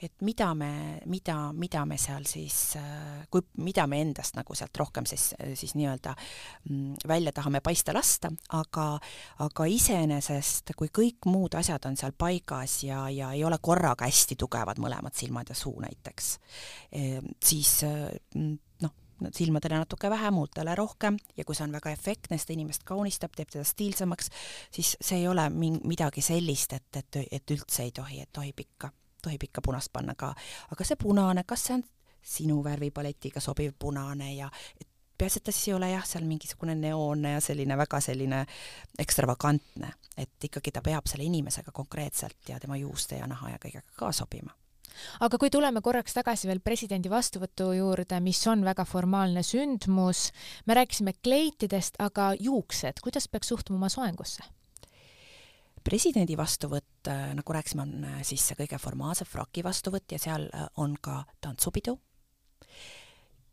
et 0.02 0.14
mida 0.24 0.46
me, 0.56 1.00
mida, 1.06 1.36
mida 1.52 1.82
me 1.84 1.98
seal 2.00 2.24
siis, 2.28 2.78
kui, 3.30 3.44
mida 3.60 3.84
me 3.90 4.00
endast 4.00 4.38
nagu 4.38 4.56
sealt 4.56 4.80
rohkem 4.80 5.04
siis, 5.08 5.34
siis 5.52 5.74
nii-öelda 5.76 6.14
mm, 6.70 7.04
välja 7.08 7.32
tahame 7.36 7.60
paista 7.60 7.92
lasta, 7.92 8.32
aga, 8.56 8.86
aga 9.44 9.68
iseenesest, 9.68 10.72
kui 10.78 10.88
kõik 10.88 11.28
muud 11.28 11.58
asjad 11.60 11.84
on 11.90 12.00
seal 12.00 12.16
paigas 12.16 12.80
ja, 12.88 13.04
ja 13.12 13.34
ei 13.36 13.44
ole 13.44 13.60
korraga 13.60 14.08
hästi 14.08 14.40
tugevad 14.40 14.80
mõlemad 14.80 15.16
silmad 15.16 15.52
ja 15.52 15.58
suu 15.58 15.76
näiteks, 15.84 16.30
eh, 16.96 17.20
siis 17.44 17.82
mm, 17.84 18.56
silmadele 19.32 19.78
natuke 19.78 20.10
vähem, 20.10 20.34
huultele 20.34 20.74
rohkem 20.74 21.16
ja 21.36 21.44
kui 21.44 21.56
see 21.56 21.66
on 21.66 21.74
väga 21.76 21.92
efektne, 21.94 22.38
seda 22.38 22.56
inimest 22.56 22.84
kaunistab, 22.88 23.34
teeb 23.36 23.50
teda 23.52 23.64
stiilsemaks, 23.64 24.30
siis 24.74 24.96
see 25.00 25.22
ei 25.22 25.28
ole 25.28 25.48
min-, 25.50 25.80
midagi 25.84 26.22
sellist, 26.24 26.72
et, 26.72 27.00
et, 27.00 27.20
et 27.30 27.56
üldse 27.56 27.82
ei 27.86 27.92
tohi, 27.94 28.20
et 28.22 28.32
tohib 28.32 28.60
ikka, 28.60 28.90
tohib 29.22 29.48
ikka 29.48 29.62
punast 29.64 29.92
panna 29.92 30.14
ka. 30.18 30.34
aga 30.70 30.86
see 30.86 31.00
punane, 31.00 31.44
kas 31.46 31.68
see 31.68 31.78
on 31.78 31.84
sinu 32.24 32.62
värvipaletiga 32.64 33.40
sobiv 33.40 33.74
punane 33.78 34.32
ja 34.34 34.50
et 34.80 34.88
peaasi, 35.18 35.38
et 35.38 35.44
ta 35.44 35.52
siis 35.52 35.68
ei 35.68 35.74
ole 35.74 35.90
jah, 35.90 36.06
seal 36.06 36.24
mingisugune 36.28 36.74
neoonne 36.74 37.36
ja 37.36 37.40
selline 37.44 37.76
väga 37.78 38.00
selline 38.00 38.42
ekstravagantne, 38.98 39.92
et 40.16 40.50
ikkagi 40.50 40.72
ta 40.74 40.82
peab 40.82 41.06
selle 41.10 41.28
inimesega 41.28 41.72
konkreetselt 41.72 42.48
ja 42.48 42.60
tema 42.60 42.76
juuste 42.80 43.20
ja 43.20 43.30
naha 43.30 43.54
ja 43.54 43.62
kõigega 43.62 43.96
ka 43.96 44.12
sobima 44.12 44.54
aga 45.20 45.38
kui 45.38 45.50
tuleme 45.50 45.80
korraks 45.84 46.16
tagasi 46.16 46.48
veel 46.50 46.60
presidendi 46.64 47.12
vastuvõtu 47.12 47.70
juurde, 47.76 48.20
mis 48.20 48.40
on 48.50 48.64
väga 48.64 48.84
formaalne 48.88 49.42
sündmus, 49.46 50.30
me 50.66 50.74
rääkisime 50.80 51.16
kleitidest, 51.22 51.98
aga 51.98 52.32
juuksed, 52.40 53.00
kuidas 53.04 53.28
peaks 53.28 53.54
suhtuma 53.54 53.88
soengusse? 53.92 54.44
presidendi 55.84 56.36
vastuvõtt, 56.36 57.08
äh, 57.08 57.34
nagu 57.36 57.52
rääkisime, 57.52 57.82
on 57.82 58.04
äh, 58.08 58.20
siis 58.24 58.44
see 58.48 58.56
kõige 58.58 58.78
formaalsem 58.80 59.28
fraki 59.28 59.64
vastuvõtt 59.64 60.16
ja 60.16 60.20
seal 60.22 60.48
äh, 60.48 60.66
on 60.80 60.96
ka 61.00 61.22
tantsupidu. 61.44 61.98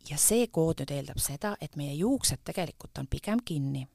ja 0.10 0.18
see 0.18 0.48
kood 0.48 0.80
nüüd 0.82 0.92
eeldab 0.96 1.20
seda, 1.22 1.56
et 1.62 1.76
meie 1.78 1.94
juuksed 1.94 2.42
tegelikult 2.44 2.98
on 2.98 3.08
pigem 3.08 3.44
kinni. 3.46 3.86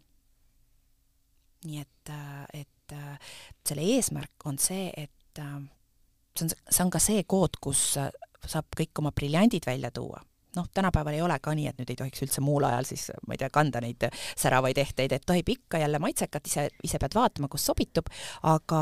nii 1.66 1.80
et, 1.80 2.10
et 2.54 2.94
selle 3.66 3.82
eesmärk 3.96 4.46
on 4.46 4.58
see, 4.58 4.92
et 4.96 5.40
see 6.38 6.46
on, 6.46 6.54
see 6.70 6.84
on 6.84 6.94
ka 6.94 7.02
see 7.02 7.26
kood, 7.28 7.58
kus 7.62 7.82
saab 7.96 8.78
kõik 8.78 9.02
oma 9.02 9.12
briljandid 9.16 9.66
välja 9.66 9.90
tuua. 9.90 10.22
noh, 10.56 10.64
tänapäeval 10.72 11.12
ei 11.12 11.20
ole 11.20 11.34
ka 11.44 11.52
nii, 11.52 11.66
et 11.68 11.76
nüüd 11.76 11.90
ei 11.92 11.98
tohiks 11.98 12.22
üldse 12.24 12.40
muul 12.40 12.64
ajal 12.64 12.86
siis, 12.88 13.10
ma 13.28 13.34
ei 13.36 13.40
tea, 13.42 13.50
kanda 13.52 13.80
neid 13.84 14.06
säravaid 14.40 14.78
ehteid, 14.80 15.12
et 15.12 15.26
tohib 15.28 15.50
ikka 15.52 15.82
jälle 15.82 15.98
maitsekat, 16.00 16.48
ise, 16.48 16.64
ise 16.86 17.00
pead 17.02 17.12
vaatama, 17.18 17.50
kus 17.52 17.66
sobitub, 17.68 18.08
aga 18.48 18.80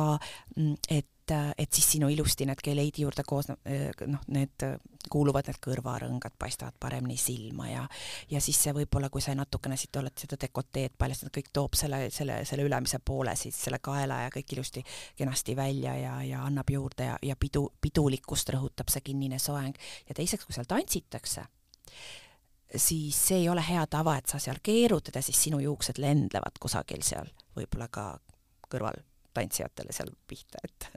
mm, 0.54 0.76
et 0.86 1.08
et, 1.24 1.54
et 1.58 1.72
siis 1.72 1.86
sinu 1.96 2.08
ilusti 2.12 2.46
need 2.46 2.60
geleidi 2.64 3.04
juurde 3.04 3.24
koos 3.26 3.48
noh, 3.50 4.24
need 4.34 4.64
kuuluvad 5.10 5.48
need 5.48 5.58
kõrvarõngad 5.64 6.36
paistavad 6.38 6.76
paremini 6.80 7.16
silma 7.20 7.68
ja 7.68 7.84
ja 8.30 8.40
siis 8.40 8.58
see 8.62 8.74
võib-olla, 8.76 9.10
kui 9.12 9.22
sa 9.24 9.34
natukene 9.36 9.76
siit 9.80 9.96
oled 10.00 10.16
seda 10.18 10.38
dekoteed 10.40 10.96
paljastanud, 10.98 11.34
kõik 11.34 11.50
toob 11.52 11.78
selle, 11.78 12.08
selle, 12.14 12.40
selle 12.48 12.66
ülemise 12.66 13.00
poole 13.04 13.36
siis 13.36 13.58
selle 13.66 13.80
kaela 13.84 14.24
ja 14.24 14.32
kõik 14.34 14.56
ilusti 14.56 14.84
kenasti 15.16 15.56
välja 15.56 15.96
ja, 16.00 16.16
ja 16.24 16.42
annab 16.44 16.70
juurde 16.70 17.08
ja, 17.10 17.16
ja 17.22 17.36
pidu, 17.36 17.66
pidulikkust 17.80 18.52
rõhutab 18.54 18.92
see 18.92 19.04
kinnine 19.04 19.38
soeng. 19.38 19.76
ja 20.08 20.14
teiseks, 20.16 20.44
kui 20.44 20.56
seal 20.56 20.68
tantsitakse, 20.68 21.46
siis 22.76 23.16
see 23.28 23.42
ei 23.44 23.48
ole 23.48 23.64
hea 23.64 23.86
tava, 23.86 24.16
et 24.18 24.30
sa 24.30 24.38
seal 24.42 24.60
keerutad 24.62 25.16
ja 25.16 25.22
siis 25.22 25.42
sinu 25.48 25.60
juuksed 25.62 26.00
lendlevad 26.02 26.60
kusagil 26.60 27.04
seal 27.06 27.28
võib-olla 27.56 27.88
ka 27.92 28.06
kõrval 28.70 29.04
tantsijatele 29.34 29.92
seal 29.94 30.12
pihta, 30.28 30.62
et 30.64 30.88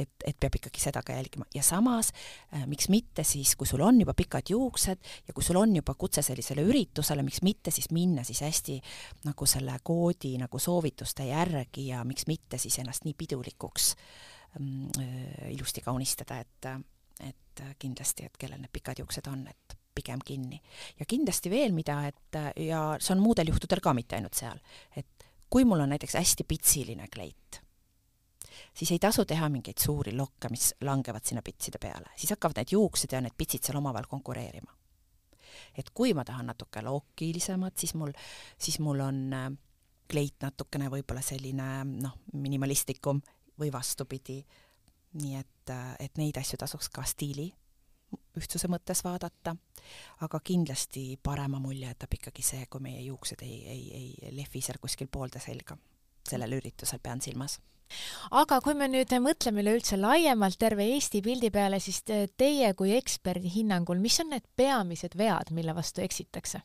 et, 0.00 0.24
et 0.24 0.36
peab 0.40 0.56
ikkagi 0.56 0.80
seda 0.80 1.02
ka 1.04 1.12
jälgima 1.12 1.44
ja 1.54 1.62
samas 1.64 2.12
äh, 2.54 2.64
miks 2.70 2.88
mitte 2.92 3.24
siis, 3.28 3.54
kui 3.60 3.68
sul 3.68 3.82
on 3.84 3.98
juba 4.00 4.14
pikad 4.16 4.48
juuksed 4.52 5.10
ja 5.28 5.34
kui 5.36 5.44
sul 5.44 5.58
on 5.60 5.74
juba 5.76 5.94
kutse 6.00 6.22
sellisele 6.24 6.64
üritusele, 6.64 7.24
miks 7.26 7.42
mitte 7.46 7.72
siis 7.74 7.90
minna 7.92 8.24
siis 8.24 8.40
hästi 8.46 8.78
nagu 9.28 9.46
selle 9.46 9.76
koodi 9.84 10.36
nagu 10.40 10.58
soovituste 10.58 11.28
järgi 11.28 11.90
ja 11.90 12.04
miks 12.08 12.26
mitte 12.30 12.58
siis 12.58 12.78
ennast 12.80 13.04
nii 13.04 13.16
pidulikuks 13.18 13.92
ähm, 14.56 14.88
äh, 14.98 15.52
ilusti 15.56 15.84
kaunistada, 15.84 16.40
et 16.40 16.72
et 17.20 17.60
kindlasti, 17.76 18.24
et 18.24 18.36
kellel 18.40 18.62
need 18.62 18.72
pikad 18.72 19.02
juuksed 19.02 19.26
on, 19.28 19.42
et 19.50 19.74
pigem 19.94 20.22
kinni. 20.24 20.60
ja 20.98 21.04
kindlasti 21.04 21.50
veel 21.50 21.74
mida, 21.76 21.98
et 22.08 22.38
ja 22.64 22.94
see 23.00 23.12
on 23.12 23.20
muudel 23.20 23.50
juhtudel 23.52 23.82
ka, 23.84 23.92
mitte 23.96 24.16
ainult 24.16 24.38
seal, 24.38 24.60
et 24.96 25.26
kui 25.50 25.66
mul 25.68 25.82
on 25.84 25.92
näiteks 25.92 26.16
hästi 26.16 26.46
pitsiline 26.48 27.10
kleit 27.12 27.60
siis 28.80 28.90
ei 28.90 28.98
tasu 28.98 29.24
teha 29.28 29.48
mingeid 29.52 29.78
suuri 29.82 30.14
lokke, 30.16 30.48
mis 30.48 30.70
langevad 30.80 31.24
sinna 31.28 31.42
pitside 31.44 31.78
peale, 31.78 32.14
siis 32.16 32.32
hakkavad 32.32 32.62
need 32.62 32.72
juuksed 32.72 33.12
ja 33.12 33.20
need 33.20 33.36
pitsid 33.36 33.66
seal 33.66 33.76
omavahel 33.80 34.08
konkureerima. 34.08 34.72
et 35.76 35.90
kui 35.94 36.14
ma 36.14 36.24
tahan 36.24 36.46
natuke 36.48 36.82
lookilisemat, 36.82 37.76
siis 37.78 37.94
mul, 37.94 38.12
siis 38.58 38.78
mul 38.80 39.00
on 39.04 39.18
äh, 39.36 39.50
kleit 40.10 40.40
natukene 40.42 40.88
võib-olla 40.90 41.22
selline 41.22 41.68
noh, 41.84 42.16
minimalistlikum 42.32 43.20
või 43.60 43.72
vastupidi. 43.72 44.40
nii 45.20 45.36
et, 45.36 45.70
äh, 45.70 45.96
et 46.00 46.18
neid 46.18 46.36
asju 46.40 46.56
tasuks 46.56 46.88
ka 46.88 47.04
stiili 47.04 47.50
ühtsuse 48.40 48.66
mõttes 48.66 49.04
vaadata, 49.04 49.54
aga 50.24 50.40
kindlasti 50.40 51.18
parema 51.22 51.60
mulje 51.62 51.86
jätab 51.86 52.14
ikkagi 52.16 52.42
see, 52.42 52.66
kui 52.66 52.80
meie 52.82 53.02
juuksed 53.04 53.42
ei, 53.46 53.60
ei, 53.68 53.84
ei 53.94 54.32
lehvi 54.34 54.62
seal 54.64 54.80
kuskil 54.80 55.06
poolde 55.12 55.38
selga. 55.40 55.76
sellel 56.30 56.52
üritusel 56.52 56.98
pean 57.02 57.20
silmas 57.20 57.60
aga 58.30 58.60
kui 58.64 58.74
me 58.78 58.88
nüüd 58.90 59.12
mõtleme 59.22 59.64
üleüldse 59.64 59.98
laiemalt 60.00 60.58
terve 60.60 60.86
Eesti 60.94 61.22
pildi 61.24 61.50
peale, 61.54 61.80
siis 61.80 62.02
teie 62.04 62.74
kui 62.78 62.94
eksperdi 62.96 63.50
hinnangul, 63.54 64.00
mis 64.02 64.20
on 64.22 64.34
need 64.34 64.46
peamised 64.56 65.16
vead, 65.18 65.54
mille 65.54 65.74
vastu 65.76 66.04
eksitakse? 66.06 66.62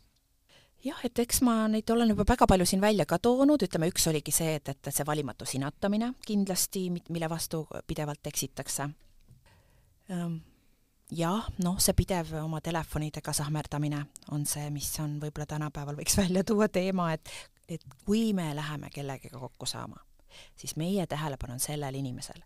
jah, 0.86 1.00
et 1.08 1.20
eks 1.20 1.42
ma 1.46 1.64
neid 1.72 1.90
olen 1.90 2.12
juba 2.14 2.26
väga 2.30 2.48
palju 2.50 2.66
siin 2.70 2.82
välja 2.84 3.08
ka 3.10 3.18
toonud, 3.22 3.64
ütleme 3.66 3.90
üks 3.90 4.06
oligi 4.12 4.34
see, 4.36 4.58
et, 4.60 4.70
et 4.70 4.90
see 4.94 5.06
valimatu 5.08 5.48
sinatamine 5.50 6.12
kindlasti, 6.26 6.88
mille 6.94 7.30
vastu 7.30 7.64
pidevalt 7.88 8.30
eksitakse. 8.30 8.86
Ehm, 10.14 10.38
jah, 11.18 11.48
noh, 11.66 11.80
see 11.82 11.98
pidev 11.98 12.36
oma 12.44 12.62
telefonidega 12.66 13.34
sahmerdamine 13.34 14.04
on 14.36 14.46
see, 14.50 14.70
mis 14.74 14.92
on 15.02 15.18
võib-olla 15.24 15.50
tänapäeval 15.56 15.98
võiks 16.02 16.20
välja 16.22 16.46
tuua 16.46 16.70
teema, 16.70 17.12
et, 17.18 17.32
et 17.70 17.86
kui 18.06 18.30
me 18.38 18.52
läheme 18.58 18.94
kellegagi 18.94 19.34
kokku 19.34 19.70
saama 19.70 19.98
siis 20.56 20.76
meie 20.80 21.06
tähelepanu 21.08 21.54
on 21.54 21.60
sellel 21.60 21.96
inimesel. 21.96 22.42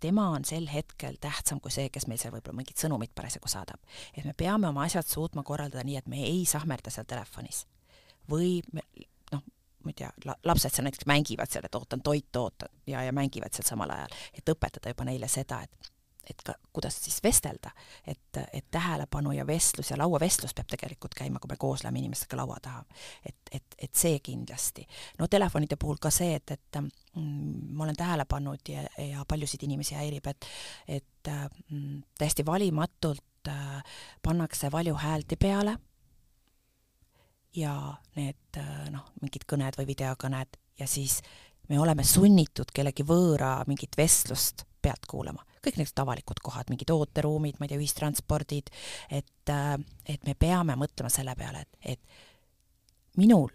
tema 0.00 0.28
on 0.30 0.44
sel 0.44 0.68
hetkel 0.70 1.16
tähtsam 1.20 1.60
kui 1.60 1.70
see, 1.74 1.88
kes 1.90 2.06
meil 2.06 2.20
seal 2.22 2.32
võib-olla 2.32 2.56
mingit 2.60 2.78
sõnumit 2.78 3.14
parasjagu 3.14 3.48
saadab. 3.48 3.80
et 4.16 4.24
me 4.24 4.32
peame 4.32 4.68
oma 4.68 4.84
asjad 4.84 5.06
suutma 5.06 5.42
korraldada 5.42 5.84
nii, 5.84 5.96
et 5.96 6.08
me 6.08 6.24
ei 6.24 6.44
sahmerda 6.46 6.90
seal 6.90 7.06
telefonis. 7.06 7.66
või 8.30 8.62
me, 8.72 8.82
noh, 9.32 9.42
ma 9.84 9.90
ei 9.90 9.94
tea, 9.94 10.10
lapsed 10.44 10.74
seal 10.74 10.84
näiteks 10.84 11.06
mängivad 11.06 11.50
seal, 11.50 11.64
et 11.64 11.74
ootan 11.74 12.02
toitu, 12.02 12.42
ootan 12.42 12.68
ja, 12.86 13.02
ja 13.02 13.12
mängivad 13.12 13.52
seal 13.52 13.66
samal 13.66 13.90
ajal, 13.90 14.18
et 14.32 14.54
õpetada 14.54 14.94
juba 14.94 15.04
neile 15.04 15.28
seda, 15.28 15.62
et 15.62 15.92
et 16.30 16.42
ka, 16.44 16.54
kuidas 16.72 16.96
siis 17.04 17.18
vestelda, 17.24 17.70
et, 18.06 18.40
et 18.52 18.66
tähelepanu 18.70 19.32
ja 19.32 19.46
vestlus 19.46 19.90
ja 19.90 19.98
lauavestlus 19.98 20.54
peab 20.54 20.68
tegelikult 20.70 21.14
käima, 21.16 21.40
kui 21.40 21.50
me 21.50 21.56
koos 21.60 21.84
läheme 21.84 22.02
inimestega 22.02 22.36
laua 22.36 22.58
taha. 22.62 22.84
et, 23.26 23.36
et, 23.52 23.78
et 23.78 23.94
see 23.94 24.18
kindlasti. 24.24 24.86
no 25.18 25.26
telefonide 25.26 25.76
puhul 25.80 25.96
ka 26.00 26.10
see, 26.10 26.34
et, 26.36 26.50
et 26.50 26.80
mm, 26.80 27.72
ma 27.72 27.84
olen 27.84 27.96
tähele 27.96 28.24
pannud 28.28 28.68
ja, 28.68 28.84
ja 29.04 29.24
paljusid 29.28 29.64
inimesi 29.64 29.96
häirib, 29.98 30.26
et, 30.26 30.48
et 30.88 31.32
mm, 31.70 32.02
täiesti 32.18 32.46
valimatult 32.46 33.48
äh, 33.48 33.82
pannakse 34.22 34.72
valjuhääldi 34.72 35.36
peale 35.36 35.78
ja 37.56 37.74
need 38.16 38.60
äh, 38.60 38.88
noh, 38.92 39.12
mingid 39.22 39.48
kõned 39.48 39.80
või 39.80 39.88
videokõned 39.94 40.60
ja 40.78 40.86
siis 40.86 41.20
me 41.68 41.80
oleme 41.80 42.04
sunnitud 42.04 42.70
kellegi 42.74 43.04
võõra 43.06 43.58
mingit 43.68 43.96
vestlust 43.96 44.64
pealt 44.82 45.08
kuulama 45.08 45.44
kõik 45.68 45.80
need 45.82 46.02
avalikud 46.04 46.42
kohad, 46.42 46.72
mingid 46.72 46.90
ooteruumid, 46.94 47.60
ma 47.60 47.66
ei 47.66 47.74
tea, 47.74 47.80
ühistranspordid, 47.82 48.72
et, 49.10 49.52
äh, 49.52 49.76
et 50.08 50.26
me 50.26 50.34
peame 50.34 50.76
mõtlema 50.80 51.12
selle 51.12 51.36
peale, 51.38 51.64
et, 51.66 51.94
et 51.94 53.20
minul 53.20 53.52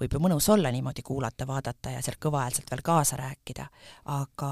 võib 0.00 0.16
ju 0.16 0.20
mõnus 0.22 0.48
olla 0.50 0.72
niimoodi 0.74 1.02
kuulata, 1.06 1.46
vaadata 1.46 1.94
ja 1.94 2.02
sealt 2.02 2.20
kõvahäälselt 2.22 2.70
veel 2.70 2.82
kaasa 2.84 3.16
rääkida, 3.16 3.66
aga 4.10 4.50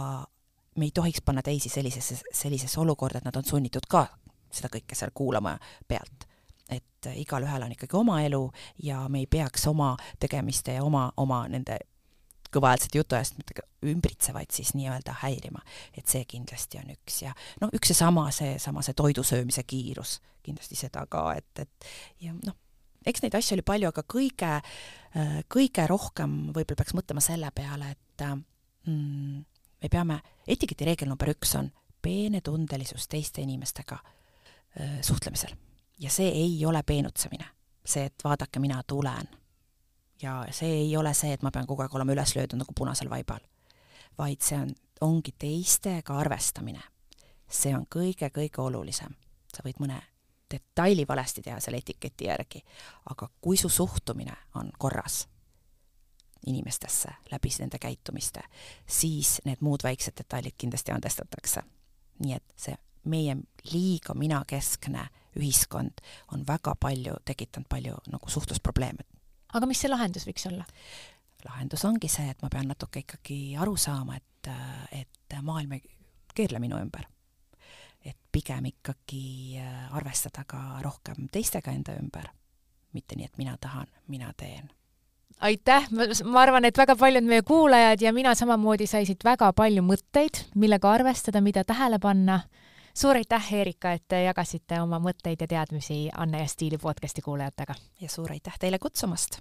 me 0.76 0.88
ei 0.88 0.94
tohiks 0.94 1.22
panna 1.24 1.42
teisi 1.42 1.68
sellisesse, 1.68 2.22
sellisesse 2.32 2.80
olukorda, 2.80 3.18
et 3.18 3.24
nad 3.24 3.36
on 3.36 3.44
sunnitud 3.44 3.86
ka 3.88 4.06
seda 4.52 4.70
kõike 4.72 4.96
seal 4.96 5.10
kuulama 5.14 5.56
pealt. 5.88 6.28
et 6.72 7.06
igalühel 7.18 7.62
on 7.62 7.72
ikkagi 7.74 7.96
oma 7.98 8.22
elu 8.22 8.50
ja 8.82 9.02
me 9.08 9.18
ei 9.18 9.26
peaks 9.26 9.66
oma 9.66 9.96
tegemiste 10.20 10.72
ja 10.72 10.84
oma, 10.84 11.10
oma 11.16 11.42
nende 11.48 11.76
kõvahäälsete 12.52 13.00
jutuajastmetega 13.00 13.64
ümbritsevaid 13.92 14.52
siis 14.54 14.74
nii-öelda 14.78 15.14
häirima. 15.22 15.62
et 15.96 16.08
see 16.08 16.24
kindlasti 16.28 16.78
on 16.82 16.92
üks 16.94 17.22
ja 17.24 17.34
noh, 17.60 17.72
üks 17.74 17.92
seesama, 17.92 18.28
seesama 18.30 18.82
see 18.82 18.94
toidu 18.98 19.24
söömise 19.26 19.62
kiirus, 19.62 20.20
kindlasti 20.42 20.78
seda 20.78 21.06
ka, 21.10 21.32
et, 21.38 21.64
et 21.66 21.90
ja 22.20 22.34
noh, 22.34 22.56
eks 23.06 23.22
neid 23.24 23.34
asju 23.38 23.56
oli 23.56 23.66
palju, 23.66 23.90
aga 23.92 24.04
kõige, 24.14 24.52
kõige 25.52 25.86
rohkem 25.90 26.36
võib-olla 26.52 26.78
peaks 26.78 26.96
mõtlema 26.96 27.24
selle 27.24 27.50
peale, 27.54 27.92
et 27.96 28.26
mm, 28.86 29.44
me 29.82 29.90
peame, 29.90 30.20
etiketi 30.46 30.86
reegel 30.88 31.10
number 31.10 31.32
üks 31.34 31.56
on 31.58 31.70
peenetundelisus 32.02 33.08
teiste 33.08 33.42
inimestega 33.42 33.98
öö, 34.80 35.02
suhtlemisel. 35.02 35.54
ja 35.98 36.10
see 36.10 36.28
ei 36.28 36.66
ole 36.66 36.82
peenutsemine. 36.82 37.44
see, 37.84 38.04
et 38.04 38.24
vaadake, 38.24 38.58
mina 38.58 38.82
tulen. 38.86 39.28
Ja 40.22 40.46
see 40.50 40.70
ei 40.84 40.96
ole 40.96 41.14
see, 41.14 41.32
et 41.32 41.42
ma 41.42 41.50
pean 41.50 41.66
kogu 41.66 41.82
aeg 41.82 41.94
olema 41.94 42.14
üles 42.14 42.36
löödud 42.36 42.60
nagu 42.60 42.72
punasel 42.78 43.10
vaibal. 43.10 43.40
vaid 44.18 44.40
see 44.40 44.58
on, 44.58 44.70
ongi 45.00 45.34
teistega 45.38 46.18
arvestamine. 46.18 46.82
see 47.48 47.74
on 47.76 47.86
kõige-kõige 47.86 48.60
olulisem. 48.60 49.14
sa 49.54 49.62
võid 49.64 49.80
mõne 49.80 50.02
detaili 50.52 51.04
valesti 51.08 51.42
teha 51.42 51.60
selle 51.60 51.78
etiketi 51.78 52.24
järgi, 52.24 52.62
aga 53.10 53.28
kui 53.40 53.56
su 53.56 53.68
suhtumine 53.68 54.36
on 54.54 54.72
korras 54.78 55.28
inimestesse 56.46 57.08
läbi 57.30 57.48
nende 57.58 57.78
käitumiste, 57.78 58.40
siis 58.86 59.40
need 59.44 59.60
muud 59.60 59.84
väiksed 59.84 60.16
detailid 60.18 60.54
kindlasti 60.58 60.92
andestatakse. 60.92 61.62
nii 62.18 62.34
et 62.34 62.44
see 62.56 62.76
meie 63.04 63.36
liiga 63.72 64.14
minakeskne 64.14 65.08
ühiskond 65.38 66.02
on 66.32 66.44
väga 66.46 66.74
palju, 66.80 67.14
tekitanud 67.24 67.68
palju 67.68 67.96
nagu 68.10 68.30
suhtlusprobleeme. 68.30 69.04
Aga 69.52 69.68
mis 69.68 69.82
see 69.82 69.90
lahendus 69.90 70.26
võiks 70.28 70.46
olla? 70.50 70.66
lahendus 71.44 71.84
ongi 71.84 72.08
see, 72.10 72.28
et 72.30 72.42
ma 72.42 72.50
pean 72.52 72.68
natuke 72.70 73.02
ikkagi 73.02 73.56
aru 73.58 73.74
saama, 73.76 74.16
et, 74.16 74.50
et 74.94 75.40
maailm 75.42 75.72
ei 75.74 75.82
keerle 76.34 76.60
minu 76.62 76.78
ümber. 76.78 77.08
et 78.04 78.18
pigem 78.32 78.66
ikkagi 78.72 79.58
äh, 79.62 79.96
arvestada 79.96 80.44
ka 80.46 80.80
rohkem 80.82 81.28
teistega 81.32 81.70
enda 81.70 81.96
ümber. 81.98 82.30
mitte 82.92 83.16
nii, 83.16 83.24
et 83.24 83.38
mina 83.38 83.56
tahan, 83.60 83.86
mina 84.08 84.32
teen 84.36 84.70
aitäh, 85.42 85.88
ma 86.24 86.40
arvan, 86.40 86.64
et 86.64 86.78
väga 86.78 86.96
paljud 86.96 87.26
meie 87.26 87.42
kuulajad 87.42 88.02
ja 88.02 88.12
mina 88.12 88.34
samamoodi 88.38 88.86
sai 88.86 89.06
siit 89.08 89.24
väga 89.24 89.52
palju 89.56 89.82
mõtteid, 89.82 90.44
millega 90.54 90.92
arvestada, 90.92 91.40
mida 91.42 91.64
tähele 91.66 91.98
panna. 91.98 92.42
Suur 92.94 93.16
aitäh, 93.16 93.54
Erika, 93.54 93.92
et 93.92 94.04
te 94.08 94.22
jagasite 94.22 94.80
oma 94.80 94.98
mõtteid 95.02 95.40
ja 95.40 95.48
teadmisi 95.48 96.08
Anne 96.16 96.42
ja 96.42 96.48
Stiili 96.48 96.78
podcasti 96.78 97.22
kuulajatega. 97.22 97.74
ja 98.00 98.08
suur 98.08 98.32
aitäh 98.32 98.58
teile 98.58 98.78
kutsumast! 98.78 99.38